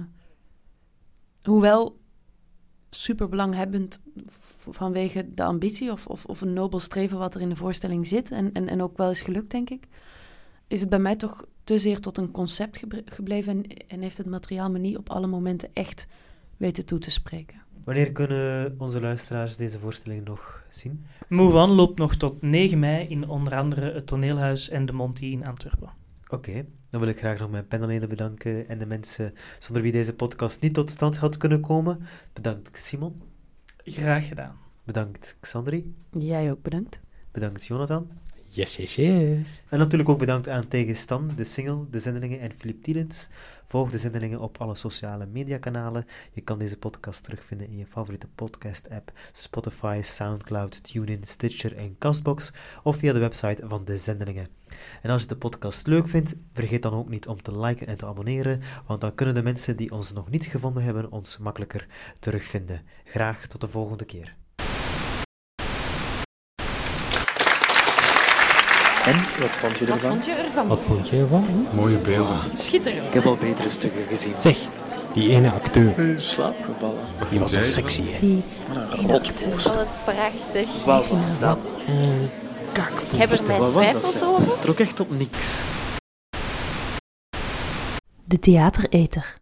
hoewel 1.43 2.01
super 2.91 3.29
belanghebbend 3.29 4.01
v- 4.27 4.65
vanwege 4.71 5.35
de 5.35 5.43
ambitie 5.45 5.91
of, 5.93 6.07
of, 6.07 6.25
of 6.25 6.41
een 6.41 6.53
nobel 6.53 6.79
streven 6.79 7.19
wat 7.19 7.35
er 7.35 7.41
in 7.41 7.49
de 7.49 7.57
voorstelling 7.57 8.07
zit 8.07 8.31
en, 8.31 8.53
en, 8.53 8.69
en 8.69 8.83
ook 8.83 8.97
wel 8.97 9.11
is 9.11 9.23
gelukt, 9.23 9.51
denk 9.51 9.71
ik, 9.71 9.87
is 10.67 10.81
het 10.81 10.89
bij 10.89 10.99
mij 10.99 11.17
toch 11.17 11.45
te 11.65 11.79
zeer 11.79 12.01
tot 12.01 12.19
een 12.19 12.31
concept 12.31 12.83
gebleven 13.05 13.53
en, 13.53 13.77
en 13.89 14.01
heeft 14.01 14.19
het 14.19 14.27
materiaal 14.27 14.71
me 14.71 14.79
niet 14.79 14.97
op 14.97 15.11
alle 15.11 15.27
momenten 15.27 15.71
echt 15.73 16.07
weten 16.57 16.87
toe 16.87 16.99
te 16.99 17.11
spreken. 17.11 17.63
Wanneer 17.85 18.13
kunnen 18.13 18.75
onze 18.79 19.01
luisteraars 19.01 19.57
deze 19.57 19.79
voorstelling 19.79 20.25
nog 20.25 20.65
zien? 20.71 21.07
Move 21.29 21.57
On 21.57 21.71
loopt 21.71 21.99
nog 21.99 22.15
tot 22.15 22.43
9 22.43 22.79
mei 22.79 23.09
in 23.09 23.29
onder 23.29 23.55
andere 23.55 23.93
het 23.93 24.07
Toneelhuis 24.07 24.69
en 24.69 24.87
de 24.87 24.93
Monty 24.93 25.25
in 25.25 25.47
Antwerpen. 25.47 25.91
Oké, 26.29 26.67
dan 26.93 27.01
wil 27.01 27.09
ik 27.11 27.19
graag 27.19 27.39
nog 27.39 27.51
mijn 27.51 27.67
panelleden 27.67 28.09
bedanken 28.09 28.69
en 28.69 28.79
de 28.79 28.87
mensen 28.87 29.35
zonder 29.59 29.83
wie 29.83 29.93
deze 29.93 30.15
podcast 30.15 30.61
niet 30.61 30.75
tot 30.75 30.91
stand 30.91 31.17
had 31.17 31.37
kunnen 31.37 31.61
komen. 31.61 32.07
Bedankt 32.33 32.79
Simon, 32.79 33.23
Graag 33.85 34.29
gedaan. 34.29 34.57
bedankt 34.85 35.37
Xandri, 35.41 35.95
Jij 36.19 36.51
ook 36.51 36.63
bedankt. 36.63 37.01
bedankt 37.31 37.65
Jonathan. 37.67 38.11
Yes, 38.49 38.77
yes, 38.77 38.95
yes. 38.95 39.63
En 39.69 39.79
natuurlijk 39.79 40.09
ook 40.11 40.19
bedankt 40.19 40.49
aan 40.49 40.69
Tegenstan, 40.69 41.31
de 41.37 41.45
single, 41.45 41.85
de 41.91 42.01
zendelingen 42.01 42.41
en 42.41 42.53
Filip 42.59 42.83
Tielens. 42.83 43.29
Volg 43.73 43.91
de 43.91 43.99
zendelingen 43.99 44.41
op 44.41 44.59
alle 44.59 44.75
sociale 44.75 45.27
mediakanalen. 45.27 46.07
Je 46.33 46.41
kan 46.41 46.59
deze 46.59 46.79
podcast 46.79 47.25
terugvinden 47.25 47.69
in 47.69 47.77
je 47.77 47.87
favoriete 47.87 48.27
podcast-app, 48.35 49.13
Spotify, 49.33 50.01
Soundcloud, 50.05 50.85
TuneIn, 50.85 51.25
Stitcher 51.25 51.77
en 51.77 51.97
Castbox, 51.99 52.53
of 52.83 52.97
via 52.97 53.13
de 53.13 53.19
website 53.19 53.67
van 53.67 53.85
de 53.85 53.97
zendelingen. 53.97 54.49
En 55.03 55.11
als 55.11 55.23
je 55.23 55.29
de 55.29 55.37
podcast 55.37 55.87
leuk 55.87 56.09
vindt, 56.09 56.37
vergeet 56.53 56.83
dan 56.83 56.95
ook 56.95 57.09
niet 57.09 57.29
om 57.29 57.43
te 57.43 57.59
liken 57.61 57.87
en 57.87 57.97
te 57.97 58.07
abonneren, 58.07 58.61
want 58.87 59.01
dan 59.01 59.15
kunnen 59.15 59.35
de 59.35 59.43
mensen 59.43 59.77
die 59.77 59.93
ons 59.93 60.13
nog 60.13 60.31
niet 60.31 60.45
gevonden 60.45 60.83
hebben 60.83 61.13
ons 61.13 61.39
makkelijker 61.39 61.87
terugvinden. 62.19 62.83
Graag 63.05 63.47
tot 63.47 63.61
de 63.61 63.69
volgende 63.69 64.05
keer. 64.05 64.37
En, 69.07 69.15
wat 69.41 69.51
vond 69.51 69.79
je 69.79 69.87
ervan? 69.87 70.19
je 70.27 70.33
ervan? 70.33 70.69
Wat 70.69 70.83
vond 70.85 71.09
je 71.09 71.17
ervan? 71.17 71.67
Mooie 71.75 71.99
beelden. 71.99 72.39
Schitterend. 72.57 73.07
Ik 73.07 73.13
heb 73.13 73.27
al 73.27 73.37
betere 73.37 73.71
stukken 73.71 74.03
gezien. 74.09 74.33
Zeg, 74.39 74.59
die 75.13 75.31
ene 75.31 75.51
acteur, 75.51 76.21
Slaapgevallen. 76.21 76.99
die 77.31 77.39
was 77.41 77.53
zo 77.53 77.63
sexy, 77.63 78.03
hè? 78.11 78.19
Die 78.19 78.43
Wat 78.75 78.99
een 78.99 79.11
rotvorst. 79.11 79.67
Oh, 79.67 79.75
wat 79.75 79.87
prachtig. 80.05 80.85
Wat 80.85 81.09
was 81.09 81.39
dat? 81.41 81.59
En 81.87 82.31
Ik 83.13 83.19
heb 83.19 83.31
er 83.31 83.47
was 83.47 83.59
dat? 83.59 83.71
twijfels 83.71 84.23
over. 84.23 84.59
Trok 84.59 84.79
echt 84.79 85.01
op 85.01 85.11
niks. 85.19 85.59
De 88.25 88.39
theatereter. 88.39 89.41